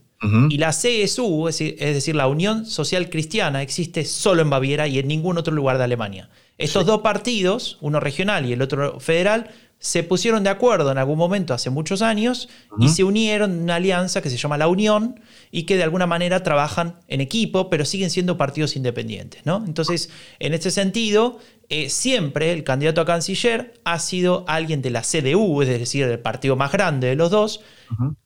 Y 0.50 0.58
la 0.58 0.70
CSU, 0.70 1.48
es 1.48 1.58
decir, 1.58 2.16
la 2.16 2.28
Unión 2.28 2.66
Social 2.68 3.10
Cristiana, 3.10 3.64
existe 3.64 4.06
solo 4.06 4.44
en 4.44 4.52
Baviera 4.52 4.88
y 4.88 5.00
en 5.00 5.08
ningún 5.08 5.38
otro 5.40 5.54
lugar 5.54 5.80
de 5.80 5.86
Alemania. 5.86 6.30
Estos 6.60 6.86
dos 6.86 7.02
partidos, 7.02 7.78
uno 7.82 8.00
regional 8.00 8.46
y 8.46 8.54
el 8.54 8.62
otro 8.62 9.00
federal, 9.00 9.50
se 9.82 10.04
pusieron 10.04 10.44
de 10.44 10.52
acuerdo 10.52 10.92
en 10.92 11.00
algún 11.00 11.18
momento 11.18 11.56
hace 11.56 11.72
muchos 11.72 12.04
años 12.04 12.50
y 12.80 12.90
se 12.90 13.04
unieron 13.04 13.52
en 13.52 13.64
una 13.64 13.76
alianza 13.76 14.22
que 14.22 14.30
se 14.30 14.38
llama 14.38 14.60
La 14.60 14.68
Unión 14.68 15.20
y 15.50 15.64
que 15.64 15.76
de 15.76 15.82
alguna 15.82 16.06
manera 16.06 16.44
trabajan 16.44 16.98
en 17.08 17.20
equipo, 17.20 17.68
pero 17.68 17.84
siguen 17.84 18.12
siendo 18.12 18.38
partidos 18.38 18.76
independientes. 18.76 19.44
¿no? 19.44 19.64
Entonces, 19.66 20.12
en 20.38 20.54
este 20.54 20.70
sentido, 20.70 21.40
eh, 21.70 21.90
siempre 21.90 22.54
el 22.54 22.64
candidato 22.64 23.02
a 23.02 23.06
canciller 23.06 23.74
ha 23.84 23.98
sido 23.98 24.46
alguien 24.48 24.84
de 24.84 24.92
la 24.92 25.02
CDU, 25.02 25.64
es 25.64 25.70
decir, 25.70 26.04
el 26.04 26.20
partido 26.20 26.56
más 26.56 26.72
grande 26.72 27.08
de 27.08 27.16
los 27.16 27.32
dos, 27.32 27.62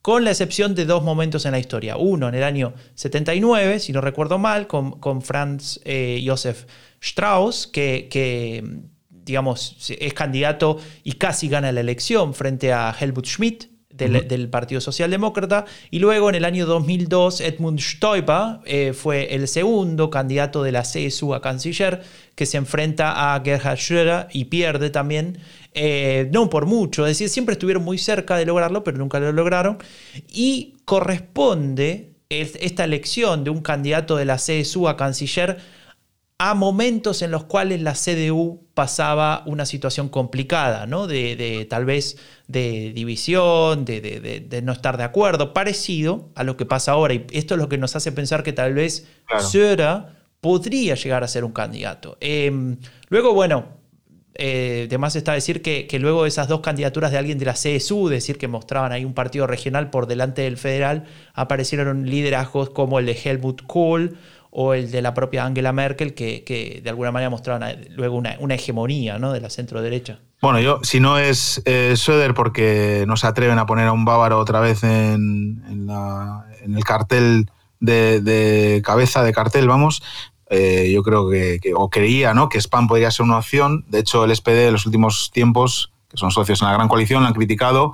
con 0.02 0.26
la 0.26 0.32
excepción 0.32 0.76
de 0.76 0.84
dos 0.84 1.04
momentos 1.04 1.46
en 1.46 1.54
la 1.54 1.60
historia. 1.60 1.96
Uno 1.96 2.28
en 2.28 2.36
el 2.36 2.44
año 2.44 2.74
79, 2.96 3.80
si 3.80 3.94
no 3.94 4.02
recuerdo 4.02 4.40
mal, 4.40 4.68
con, 4.68 5.00
con 5.00 5.22
Franz 5.22 5.80
eh, 5.86 6.22
Josef 6.28 6.66
Strauss, 7.00 7.66
que, 7.66 8.10
que 8.12 8.62
digamos, 9.26 9.76
es 9.90 10.14
candidato 10.14 10.78
y 11.04 11.14
casi 11.14 11.50
gana 11.50 11.72
la 11.72 11.82
elección 11.82 12.34
frente 12.34 12.72
a 12.72 12.96
Helmut 12.98 13.26
Schmidt, 13.26 13.66
del, 13.96 14.50
Partido 14.50 14.82
Socialdemócrata. 14.82 15.66
Y 15.90 16.00
luego 16.00 16.30
en 16.30 16.36
el 16.36 16.46
año 16.46 16.66
2002, 16.66 17.42
Edmund 17.42 17.80
Stoiber 17.80 18.60
eh, 18.66 18.94
fue 18.94 19.34
el 19.34 19.48
segundo 19.48 20.10
candidato 20.10 20.64
de 20.64 20.72
la 20.72 20.82
CSU 20.82 21.34
a 21.34 21.42
canciller, 21.42 22.02
que 22.36 22.46
se 22.46 22.58
enfrenta 22.58 23.34
a 23.34 23.42
Gerhard 23.44 23.78
Schröder 23.78 24.28
y 24.34 24.46
pierde 24.46 24.90
también, 24.90 25.40
eh, 25.74 26.30
no 26.32 26.50
por 26.50 26.66
mucho, 26.66 27.06
es 27.06 27.12
decir, 27.12 27.30
siempre 27.30 27.54
estuvieron 27.54 27.84
muy 27.84 27.98
cerca 27.98 28.38
de 28.38 28.46
lograrlo, 28.46 28.84
pero 28.84 28.98
nunca 28.98 29.20
lo 29.20 29.32
lograron. 29.32 29.78
Y 30.32 30.76
corresponde 30.86 32.12
esta 32.30 32.84
elección 32.84 33.44
de 33.44 33.52
un 33.52 33.62
candidato 33.62 34.18
de 34.18 34.26
la 34.26 34.38
CSU 34.38 34.88
a 34.88 34.98
canciller 34.98 35.58
a 36.38 36.54
momentos 36.54 37.22
en 37.22 37.32
los 37.32 37.46
cuales 37.46 37.82
la 37.82 37.94
CDU 37.94 38.68
pasaba 38.74 39.44
una 39.46 39.66
situación 39.66 40.10
complicada, 40.10 40.86
¿no? 40.86 41.08
de, 41.08 41.66
tal 41.70 41.86
vez 41.86 42.18
de 42.48 42.92
división, 42.94 43.86
de, 43.86 44.62
no 44.64 44.74
estar 44.74 44.98
de 44.98 45.04
acuerdo, 45.04 45.54
parecido 45.54 46.30
a 46.36 46.44
lo 46.44 46.58
que 46.58 46.66
pasa 46.66 46.92
ahora. 46.92 47.14
Y 47.14 47.26
esto 47.32 47.56
es 47.56 47.62
lo 47.62 47.70
que 47.70 47.78
nos 47.78 47.96
hace 47.96 48.12
pensar 48.12 48.44
que 48.44 48.52
tal 48.52 48.74
vez 48.74 49.08
claro. 49.26 50.08
podría 50.42 50.96
llegar 50.96 51.24
a 51.24 51.30
ser 51.30 51.46
un 51.46 51.54
candidato. 51.54 52.18
Em, 52.20 52.78
luego, 53.08 53.34
bueno, 53.34 53.68
eh, 54.34 54.88
además 54.90 55.16
está 55.16 55.32
decir 55.32 55.62
que, 55.62 55.88
que, 55.88 56.00
luego 56.00 56.26
esas 56.26 56.50
dos 56.50 56.60
candidaturas 56.60 57.12
de 57.12 57.18
alguien 57.18 57.38
de 57.38 57.46
la 57.46 57.54
CSU, 57.54 58.10
decir 58.10 58.38
que 58.38 58.50
mostraban 58.50 58.92
ahí 58.92 59.06
un 59.06 59.14
partido 59.14 59.48
regional 59.48 59.90
por 59.90 60.06
delante 60.06 60.42
del 60.42 60.58
federal, 60.58 61.06
aparecieron 61.34 62.10
liderazgos 62.10 62.72
como 62.72 63.00
el 63.00 63.06
de 63.06 63.14
Helmut 63.14 63.62
Kohl 63.66 64.18
o 64.58 64.74
el 64.74 64.90
de 64.90 65.02
la 65.02 65.14
propia 65.14 65.44
Angela 65.44 65.74
Merkel, 65.74 66.14
que, 66.14 66.80
de 66.82 66.90
alguna 66.90 67.12
manera 67.12 67.30
mostraban 67.30 67.76
luego 67.90 68.16
una, 68.16 68.56
hegemonía 68.56 69.20
¿no? 69.20 69.34
de 69.34 69.42
la 69.42 69.50
centro 69.50 69.82
derecha. 69.82 70.20
Bueno, 70.42 70.62
yo, 70.62 70.80
si 70.82 71.02
no 71.02 71.18
es 71.18 71.62
eh, 71.66 71.96
Söder 71.98 72.34
porque 72.34 73.04
no 73.06 73.18
se 73.18 73.28
atreven 73.28 73.60
a 73.60 73.66
poner 73.66 73.88
a 73.88 73.92
un 73.92 74.06
bávaro 74.06 74.40
otra 74.40 74.62
vez 74.62 74.86
en, 74.86 75.62
el 76.64 76.84
cartel 76.86 77.52
de, 77.82 78.82
cabeza 78.86 79.24
de 79.24 79.34
cartel, 79.34 79.68
vamos, 79.68 80.02
eh, 80.50 80.90
yo 80.94 81.04
creo 81.04 81.30
que, 81.30 81.60
o 81.76 81.90
creía 81.90 82.34
¿no? 82.34 82.48
que 82.48 82.62
Spam 82.62 82.88
podría 82.88 83.12
ser 83.12 83.26
una 83.26 83.40
opción. 83.40 83.84
De 83.90 84.00
hecho, 84.00 84.24
el 84.24 84.34
SPD 84.34 84.68
en 84.68 84.74
los 84.74 84.86
últimos 84.86 85.32
tiempos, 85.34 85.92
que 86.10 86.16
son 86.16 86.32
socios 86.32 86.62
en 86.62 86.70
la 86.70 86.76
gran 86.76 86.88
coalición, 86.88 87.24
lo 87.24 87.28
han 87.28 87.34
criticado 87.34 87.92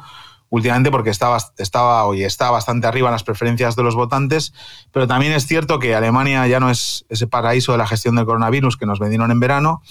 últimamente 0.52 0.92
porque 0.92 1.10
estaba, 1.10 1.38
estaba 1.58 2.06
hoy 2.06 2.24
está 2.24 2.52
bastante 2.52 2.86
arriba 2.86 3.08
en 3.08 3.14
las 3.14 3.24
preferencias 3.24 3.76
de 3.78 3.84
los 3.84 3.96
votantes, 3.96 4.54
pero 4.92 5.08
también 5.08 5.32
es 5.32 5.48
cierto 5.48 5.80
que 5.80 5.96
Alemania 5.96 6.46
ya 6.46 6.60
no 6.60 6.70
es 6.70 7.06
ese 7.10 7.26
paraíso 7.26 7.72
de 7.72 7.80
la 7.80 7.88
gestión 7.88 8.16
del 8.16 8.26
coronavirus 8.26 8.76
que 8.76 8.86
nos 8.86 9.00
vendieron 9.00 9.32
en 9.32 9.40
verano 9.40 9.82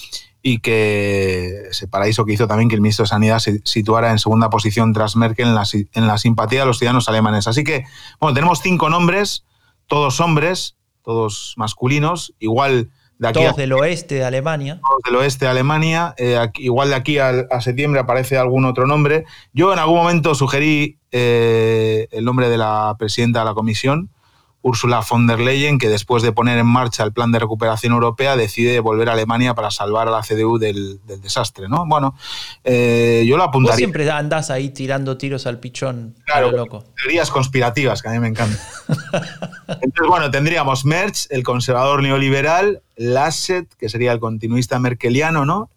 y 0.42 0.58
que 0.58 1.68
ese 1.70 1.88
paraíso 1.88 2.26
que 2.26 2.34
hizo 2.34 2.46
también 2.46 2.68
que 2.68 2.74
el 2.74 2.82
ministro 2.82 3.04
de 3.04 3.08
Sanidad 3.08 3.38
se 3.38 3.62
situara 3.64 4.10
en 4.10 4.18
segunda 4.18 4.50
posición 4.50 4.92
tras 4.92 5.16
Merkel 5.16 5.48
en 5.48 5.54
la, 5.54 5.64
en 5.72 6.06
la 6.06 6.18
simpatía 6.18 6.60
de 6.60 6.66
los 6.66 6.78
ciudadanos 6.78 7.08
alemanes. 7.08 7.46
Así 7.46 7.64
que, 7.64 7.84
bueno, 8.20 8.34
tenemos 8.34 8.60
cinco 8.60 8.90
nombres, 8.90 9.44
todos 9.86 10.20
hombres, 10.20 10.76
todos 11.02 11.54
masculinos, 11.56 12.34
igual 12.38 12.90
todos 13.32 13.56
del 13.56 13.72
oeste 13.72 14.16
de 14.16 14.24
Alemania. 14.24 14.80
Todos 14.80 15.02
del 15.04 15.16
oeste 15.16 15.44
de 15.44 15.50
Alemania. 15.50 16.14
Eh, 16.16 16.38
igual 16.56 16.88
de 16.88 16.94
aquí 16.94 17.18
a, 17.18 17.60
septiembre 17.60 18.00
aparece 18.00 18.38
algún 18.38 18.64
otro 18.64 18.86
nombre. 18.86 19.24
Yo 19.52 19.72
en 19.72 19.78
algún 19.78 19.96
momento 19.96 20.34
sugerí 20.34 20.98
eh, 21.12 22.08
el 22.10 22.24
nombre 22.24 22.48
de 22.48 22.56
la 22.56 22.96
presidenta 22.98 23.40
de 23.40 23.44
la 23.44 23.54
comisión, 23.54 24.10
Ursula 24.62 25.02
von 25.08 25.26
der 25.26 25.40
Leyen, 25.40 25.78
que 25.78 25.88
después 25.88 26.22
de 26.22 26.32
poner 26.32 26.58
en 26.58 26.66
marcha 26.66 27.02
el 27.02 27.12
plan 27.12 27.32
de 27.32 27.38
recuperación 27.38 27.94
europea 27.94 28.36
decide 28.36 28.80
volver 28.80 29.08
a 29.08 29.12
Alemania 29.12 29.54
para 29.54 29.70
salvar 29.70 30.08
a 30.08 30.10
la 30.10 30.20
CDU 30.20 30.58
del, 30.58 31.00
desastre. 31.06 31.68
¿no? 31.68 31.86
Bueno, 31.86 32.14
eh, 32.64 33.24
yo 33.26 33.36
lo 33.36 33.44
apuntaría. 33.44 33.72
Vos 33.72 33.78
siempre 33.78 34.10
andás 34.10 34.50
ahí 34.50 34.70
tirando 34.70 35.16
tiros 35.16 35.46
al 35.46 35.60
pichón. 35.60 36.14
Claro, 36.26 36.50
loco. 36.50 36.84
teorías 36.96 37.30
conspirativas, 37.30 38.02
que 38.02 38.08
a 38.08 38.12
mí 38.12 38.18
me 38.18 38.28
encantan. 38.28 38.58
Entonces, 39.68 40.08
bueno, 40.08 40.30
tendríamos 40.30 40.84
Merz, 40.84 41.26
el 41.30 41.42
conservador 41.42 42.02
neoliberal, 42.02 42.82
Lasset, 42.96 43.74
que 43.76 43.88
sería 43.88 44.12
el 44.12 44.20
continuista 44.20 44.78
merkeliano, 44.78 45.46
¿no? 45.46 45.70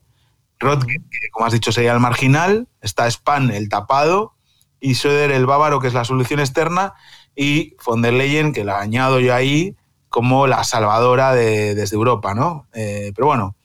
Rotke, 0.59 0.97
que 1.09 1.29
como 1.31 1.45
has 1.45 1.53
dicho 1.53 1.71
sería 1.71 1.93
el 1.93 1.99
marginal, 1.99 2.67
está 2.81 3.09
Spahn, 3.09 3.51
el 3.51 3.69
tapado, 3.69 4.33
y 4.79 4.95
Söder, 4.95 5.31
el 5.31 5.45
bávaro, 5.45 5.79
que 5.79 5.87
es 5.87 5.93
la 5.93 6.03
solución 6.03 6.41
externa, 6.41 6.93
y 7.35 7.75
von 7.85 8.01
der 8.01 8.13
Leyen, 8.13 8.53
que 8.53 8.63
la 8.63 8.79
añado 8.79 9.19
yo 9.19 9.33
ahí 9.33 9.75
como 10.09 10.45
la 10.45 10.63
salvadora 10.63 11.33
de, 11.33 11.73
desde 11.73 11.95
Europa, 11.95 12.35
¿no? 12.35 12.67
Eh, 12.73 13.11
pero 13.15 13.27
bueno, 13.27 13.55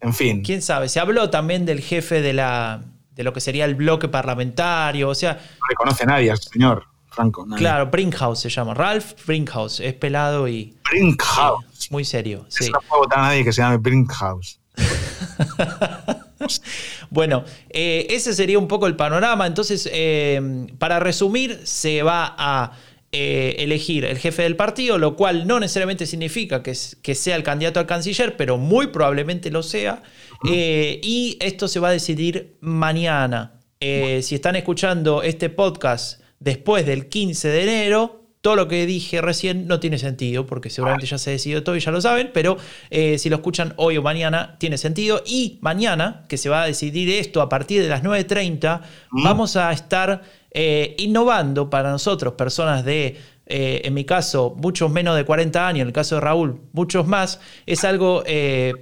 en 0.00 0.12
fin. 0.12 0.42
¿Quién 0.42 0.60
sabe? 0.60 0.90
Se 0.90 1.00
habló 1.00 1.30
también 1.30 1.64
del 1.64 1.80
jefe 1.80 2.20
de, 2.20 2.34
la, 2.34 2.82
de 3.12 3.24
lo 3.24 3.32
que 3.32 3.40
sería 3.40 3.64
el 3.64 3.74
bloque 3.74 4.08
parlamentario, 4.08 5.08
o 5.08 5.14
sea... 5.14 5.32
No 5.32 5.66
reconoce 5.66 6.04
nadie 6.04 6.30
al 6.30 6.38
señor 6.38 6.84
Franco. 7.08 7.46
Claro, 7.56 7.86
Brinkhaus 7.86 8.40
se 8.40 8.50
llama. 8.50 8.74
Ralph 8.74 9.14
Brinkhaus, 9.26 9.80
es 9.80 9.94
pelado 9.94 10.46
y... 10.46 10.76
Brinkhaus. 10.90 11.90
muy 11.90 12.04
serio, 12.04 12.44
sí. 12.48 12.70
No 12.70 12.80
puedo 12.86 13.04
votar 13.04 13.20
a 13.20 13.22
nadie 13.22 13.42
que 13.42 13.54
se 13.54 13.62
llame 13.62 13.78
Brinkhaus. 13.78 14.60
bueno, 17.08 17.44
eh, 17.70 18.06
ese 18.10 18.34
sería 18.34 18.58
un 18.58 18.68
poco 18.68 18.86
el 18.86 18.96
panorama. 18.96 19.46
Entonces, 19.46 19.88
eh, 19.90 20.66
para 20.78 21.00
resumir, 21.00 21.62
se 21.64 22.02
va 22.02 22.34
a 22.36 22.72
eh, 23.16 23.62
elegir 23.62 24.04
el 24.04 24.18
jefe 24.18 24.42
del 24.42 24.56
partido, 24.56 24.98
lo 24.98 25.14
cual 25.14 25.46
no 25.46 25.60
necesariamente 25.60 26.04
significa 26.04 26.64
que, 26.64 26.76
que 27.00 27.14
sea 27.14 27.36
el 27.36 27.44
candidato 27.44 27.78
al 27.78 27.86
canciller, 27.86 28.36
pero 28.36 28.58
muy 28.58 28.88
probablemente 28.88 29.52
lo 29.52 29.62
sea. 29.62 30.02
Eh, 30.50 30.98
y 31.00 31.38
esto 31.40 31.68
se 31.68 31.78
va 31.78 31.90
a 31.90 31.92
decidir 31.92 32.56
mañana. 32.58 33.60
Eh, 33.78 34.20
si 34.24 34.34
están 34.34 34.56
escuchando 34.56 35.22
este 35.22 35.48
podcast 35.48 36.22
después 36.40 36.86
del 36.86 37.08
15 37.08 37.46
de 37.50 37.62
enero, 37.62 38.24
todo 38.40 38.56
lo 38.56 38.66
que 38.66 38.84
dije 38.84 39.20
recién 39.20 39.68
no 39.68 39.78
tiene 39.78 39.98
sentido, 39.98 40.44
porque 40.44 40.68
seguramente 40.68 41.06
ya 41.06 41.16
se 41.16 41.30
decidió 41.30 41.62
todo 41.62 41.76
y 41.76 41.80
ya 41.80 41.92
lo 41.92 42.00
saben, 42.00 42.32
pero 42.34 42.58
si 42.90 43.30
lo 43.30 43.36
escuchan 43.36 43.74
hoy 43.76 43.96
o 43.96 44.02
mañana, 44.02 44.56
tiene 44.58 44.76
sentido. 44.76 45.22
Y 45.24 45.58
mañana, 45.62 46.24
que 46.28 46.36
se 46.36 46.48
va 46.48 46.64
a 46.64 46.66
decidir 46.66 47.08
esto 47.10 47.40
a 47.40 47.48
partir 47.48 47.80
de 47.80 47.88
las 47.88 48.02
9.30, 48.02 48.80
vamos 49.12 49.54
a 49.54 49.72
estar 49.72 50.22
eh, 50.56 50.94
innovando 50.98 51.68
para 51.68 51.90
nosotros, 51.90 52.34
personas 52.34 52.84
de, 52.84 53.20
eh, 53.44 53.82
en 53.84 53.92
mi 53.92 54.04
caso, 54.04 54.54
muchos 54.56 54.88
menos 54.88 55.16
de 55.16 55.24
40 55.24 55.66
años, 55.66 55.80
en 55.82 55.88
el 55.88 55.92
caso 55.92 56.14
de 56.14 56.20
Raúl, 56.20 56.60
muchos 56.72 57.08
más, 57.08 57.40
es 57.66 57.82
algo 57.84 58.22
eh, 58.24 58.72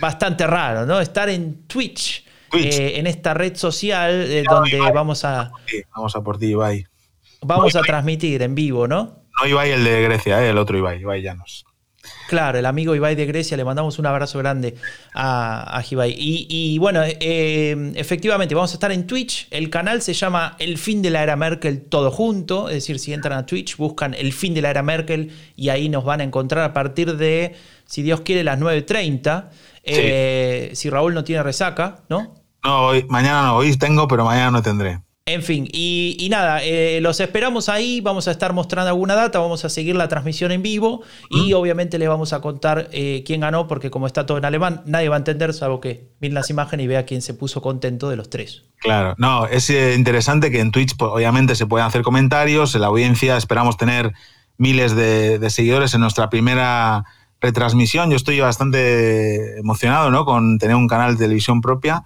bastante 0.00 0.44
raro, 0.46 0.86
¿no? 0.86 1.00
Estar 1.00 1.28
en 1.28 1.68
Twitch, 1.68 2.26
en 2.52 3.06
esta 3.06 3.32
red 3.32 3.54
social 3.54 4.42
donde 4.44 4.80
vamos 4.92 5.24
a... 5.24 5.52
vamos 5.94 6.16
a 6.16 6.20
por 6.20 6.36
ti, 6.36 6.46
Ibai. 6.46 6.84
Vamos 7.42 7.76
a 7.76 7.82
transmitir 7.82 8.42
en 8.42 8.56
vivo, 8.56 8.88
¿no? 8.88 9.22
No 9.40 9.48
Ibai 9.48 9.70
el 9.70 9.84
de 9.84 10.02
Grecia, 10.02 10.44
el 10.44 10.58
otro 10.58 10.76
Ibai, 10.76 11.00
Ibai 11.00 11.22
Llanos. 11.22 11.64
Claro, 12.30 12.60
el 12.60 12.66
amigo 12.66 12.94
Ibai 12.94 13.16
de 13.16 13.26
Grecia, 13.26 13.56
le 13.56 13.64
mandamos 13.64 13.98
un 13.98 14.06
abrazo 14.06 14.38
grande 14.38 14.76
a, 15.14 15.76
a 15.76 15.84
Ibai. 15.90 16.14
Y, 16.16 16.78
bueno, 16.78 17.02
eh, 17.04 17.92
efectivamente, 17.96 18.54
vamos 18.54 18.70
a 18.70 18.74
estar 18.74 18.92
en 18.92 19.06
Twitch. 19.06 19.48
El 19.50 19.68
canal 19.68 20.00
se 20.00 20.12
llama 20.12 20.54
El 20.60 20.78
fin 20.78 21.02
de 21.02 21.10
la 21.10 21.24
era 21.24 21.34
Merkel 21.34 21.82
todo 21.82 22.12
junto. 22.12 22.68
Es 22.68 22.76
decir, 22.76 23.00
si 23.00 23.12
entran 23.12 23.36
a 23.36 23.46
Twitch, 23.46 23.76
buscan 23.76 24.14
El 24.14 24.32
fin 24.32 24.54
de 24.54 24.62
la 24.62 24.70
era 24.70 24.84
Merkel 24.84 25.32
y 25.56 25.70
ahí 25.70 25.88
nos 25.88 26.04
van 26.04 26.20
a 26.20 26.22
encontrar 26.22 26.62
a 26.62 26.72
partir 26.72 27.16
de, 27.16 27.56
si 27.86 28.02
Dios 28.02 28.20
quiere, 28.20 28.44
las 28.44 28.60
9.30. 28.60 29.48
Eh, 29.82 30.70
si 30.74 30.88
Raúl 30.88 31.14
no 31.14 31.24
tiene 31.24 31.42
resaca, 31.42 31.96
¿no? 32.08 32.36
No, 32.62 32.86
hoy, 32.86 33.06
mañana 33.08 33.42
no, 33.42 33.56
hoy 33.56 33.76
tengo, 33.76 34.06
pero 34.06 34.24
mañana 34.24 34.52
no 34.52 34.62
tendré. 34.62 35.00
En 35.32 35.44
fin, 35.44 35.68
y, 35.72 36.26
nada, 36.28 36.60
eh, 36.64 36.98
los 37.00 37.20
esperamos 37.20 37.68
ahí, 37.68 38.00
vamos 38.00 38.26
a 38.26 38.32
estar 38.32 38.52
mostrando 38.52 38.88
alguna 38.88 39.14
data, 39.14 39.38
vamos 39.38 39.64
a 39.64 39.68
seguir 39.68 39.94
la 39.94 40.08
transmisión 40.08 40.50
en 40.50 40.60
vivo 40.60 41.02
y 41.30 41.52
obviamente 41.52 42.00
les 42.00 42.08
vamos 42.08 42.32
a 42.32 42.40
contar 42.40 42.88
eh, 42.90 43.22
quién 43.24 43.42
ganó, 43.42 43.68
porque 43.68 43.92
como 43.92 44.08
está 44.08 44.26
todo 44.26 44.38
en 44.38 44.44
alemán, 44.44 44.82
nadie 44.86 45.08
va 45.08 45.14
a 45.14 45.18
entender, 45.18 45.54
salvo 45.54 45.80
que 45.80 46.08
miren 46.18 46.34
las 46.34 46.50
imágenes 46.50 46.82
y 46.82 46.86
vea 46.88 47.06
quién 47.06 47.22
se 47.22 47.32
puso 47.32 47.62
contento 47.62 48.10
de 48.10 48.16
los 48.16 48.28
tres. 48.28 48.64
Claro, 48.78 49.14
no, 49.18 49.46
es 49.46 49.70
eh, 49.70 49.94
interesante 49.94 50.50
que 50.50 50.58
en 50.58 50.72
Twitch 50.72 50.96
pues, 50.96 51.12
obviamente 51.12 51.54
se 51.54 51.64
pueden 51.64 51.86
hacer 51.86 52.02
comentarios, 52.02 52.74
en 52.74 52.80
la 52.80 52.88
audiencia 52.88 53.36
esperamos 53.36 53.76
tener 53.76 54.12
miles 54.58 54.96
de, 54.96 55.38
de 55.38 55.50
seguidores 55.50 55.94
en 55.94 56.00
nuestra 56.00 56.28
primera 56.28 57.04
retransmisión. 57.40 58.10
Yo 58.10 58.16
estoy 58.16 58.40
bastante 58.40 59.60
emocionado 59.60 60.10
¿no? 60.10 60.24
con 60.24 60.58
tener 60.58 60.74
un 60.74 60.88
canal 60.88 61.12
de 61.12 61.24
televisión 61.24 61.60
propia 61.60 62.02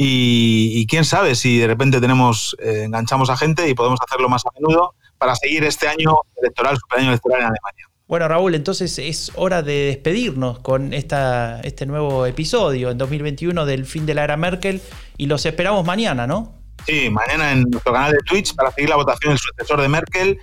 Y, 0.00 0.86
quién 0.86 1.04
sabe 1.04 1.34
si 1.34 1.58
de 1.58 1.66
repente 1.66 2.00
tenemos, 2.00 2.56
eh, 2.60 2.84
enganchamos 2.84 3.30
a 3.30 3.36
gente 3.36 3.68
y 3.68 3.74
podemos 3.74 3.98
hacerlo 4.00 4.28
más 4.28 4.46
a 4.46 4.50
menudo 4.54 4.94
para 5.18 5.34
seguir 5.34 5.64
este 5.64 5.88
año 5.88 6.14
electoral, 6.40 6.78
super 6.78 7.00
año 7.00 7.08
electoral 7.08 7.40
en 7.40 7.46
Alemania. 7.46 7.88
Bueno, 8.06 8.28
Raúl, 8.28 8.54
entonces 8.54 8.96
es 9.00 9.32
hora 9.34 9.62
de 9.62 9.86
despedirnos 9.86 10.60
con 10.60 10.94
esta, 10.94 11.60
este 11.62 11.84
nuevo 11.84 12.26
episodio 12.26 12.90
en 12.90 12.96
2021 12.96 13.66
del 13.66 13.84
fin 13.86 14.06
de 14.06 14.14
la 14.14 14.22
era 14.22 14.36
Merkel 14.36 14.80
y 15.16 15.26
los 15.26 15.44
esperamos 15.44 15.84
mañana, 15.84 16.28
¿no? 16.28 16.54
Sí, 16.86 17.10
mañana 17.10 17.50
en 17.50 17.62
nuestro 17.62 17.92
canal 17.92 18.12
de 18.12 18.18
Twitch 18.18 18.54
para 18.54 18.70
seguir 18.70 18.90
la 18.90 18.96
votación 18.96 19.32
del 19.32 19.38
sucesor 19.38 19.82
de 19.82 19.88
Merkel. 19.88 20.38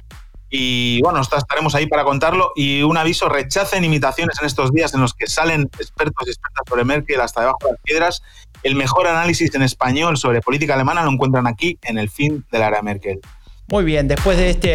Y 0.58 1.02
bueno, 1.02 1.20
estaremos 1.20 1.76
ahí 1.76 1.86
para 1.86 2.06
contarlo. 2.06 2.54
Y 2.56 2.82
un 2.82 2.96
aviso, 2.96 3.28
rechacen 3.28 3.84
imitaciones 3.84 4.40
en 4.40 4.46
estos 4.46 4.72
días 4.72 4.94
en 4.94 5.02
los 5.02 5.14
que 5.14 5.28
salen 5.28 5.64
expertos 5.64 6.26
y 6.28 6.30
expertas 6.30 6.64
sobre 6.66 6.86
Merkel 6.86 7.20
hasta 7.20 7.42
debajo 7.42 7.60
de 7.64 7.72
las 7.72 7.82
piedras. 7.82 8.24
El 8.64 8.76
mejor 8.76 9.06
análisis 9.06 9.54
en 9.54 9.64
español 9.64 10.16
sobre 10.16 10.40
política 10.40 10.76
alemana 10.76 11.04
lo 11.04 11.12
encuentran 11.12 11.46
aquí 11.46 11.78
en 11.84 11.98
el 11.98 12.10
fin 12.10 12.46
de 12.50 12.60
la 12.60 12.70
era 12.70 12.82
Merkel. 12.82 13.20
Muy 13.68 13.84
bien, 13.84 14.08
después 14.08 14.38
de 14.38 14.52
este 14.52 14.70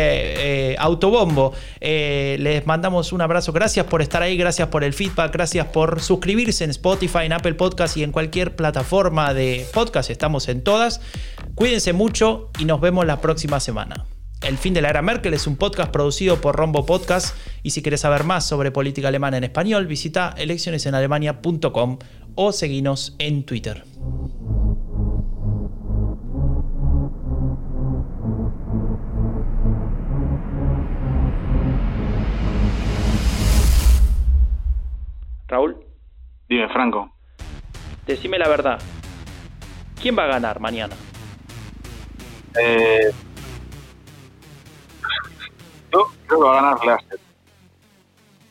eh, 0.73 0.77
autobombo, 0.79 1.55
eh, 1.81 2.37
les 2.41 2.67
mandamos 2.67 3.15
un 3.15 3.23
abrazo. 3.23 3.53
Gracias 3.53 3.87
por 3.87 4.03
estar 4.03 4.21
ahí, 4.21 4.37
gracias 4.37 4.69
por 4.69 4.85
el 4.85 4.93
feedback, 4.93 5.33
gracias 5.33 5.67
por 5.69 6.03
suscribirse 6.03 6.65
en 6.65 6.71
Spotify, 6.71 7.21
en 7.25 7.33
Apple 7.33 7.55
Podcast 7.55 7.97
y 7.97 8.03
en 8.03 8.13
cualquier 8.13 8.55
plataforma 8.55 9.33
de 9.33 9.67
podcast. 9.73 10.11
Estamos 10.11 10.47
en 10.49 10.63
todas. 10.63 11.01
Cuídense 11.55 11.95
mucho 11.95 12.51
y 12.59 12.67
nos 12.67 12.83
vemos 12.83 13.07
la 13.07 13.23
próxima 13.23 13.61
semana. 13.61 14.05
El 14.43 14.57
fin 14.57 14.73
de 14.73 14.81
la 14.81 14.89
era 14.89 15.03
Merkel 15.03 15.35
es 15.35 15.47
un 15.47 15.57
podcast 15.57 15.93
producido 15.93 16.41
por 16.41 16.57
Rombo 16.57 16.87
Podcast 16.87 17.37
y 17.63 17.71
si 17.71 17.83
quieres 17.83 18.01
saber 18.01 18.25
más 18.25 18.47
sobre 18.49 18.71
política 18.71 19.09
alemana 19.09 19.37
en 19.37 19.45
español, 19.45 19.87
visita 19.87 20.35
eleccionesenalemania.com 20.37 21.99
o 22.37 22.53
seguinos 22.53 23.17
en 23.19 23.45
Twitter. 23.45 23.85
Raúl. 35.49 35.77
Dime, 36.49 36.69
Franco. 36.71 37.13
Decime 38.07 38.39
la 38.39 38.49
verdad. 38.49 38.81
¿Quién 40.01 40.17
va 40.17 40.25
a 40.25 40.29
ganar 40.29 40.61
mañana? 40.61 40.97
Eh, 42.59 43.11
yo 45.93 46.09
creo 46.27 46.41
que 46.41 46.47
va 46.47 46.59
a 46.59 46.63
ganar 46.63 46.85
Lasset. 46.85 47.21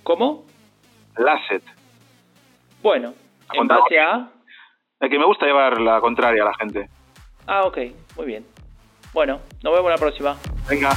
¿Cómo? 0.03 0.45
Lasset. 1.17 1.63
Bueno, 2.81 3.13
en 3.53 3.67
base 3.67 3.99
a... 3.99 4.29
El 4.99 5.09
que 5.09 5.17
me 5.17 5.25
gusta 5.25 5.45
llevar 5.45 5.79
la 5.79 6.01
contraria 6.01 6.43
a 6.43 6.47
la 6.47 6.53
gente. 6.55 6.89
Ah, 7.47 7.63
ok, 7.63 7.77
muy 8.17 8.25
bien. 8.25 8.45
Bueno, 9.13 9.39
nos 9.63 9.73
vemos 9.73 9.89
la 9.89 9.97
próxima. 9.97 10.37
Venga. 10.69 10.91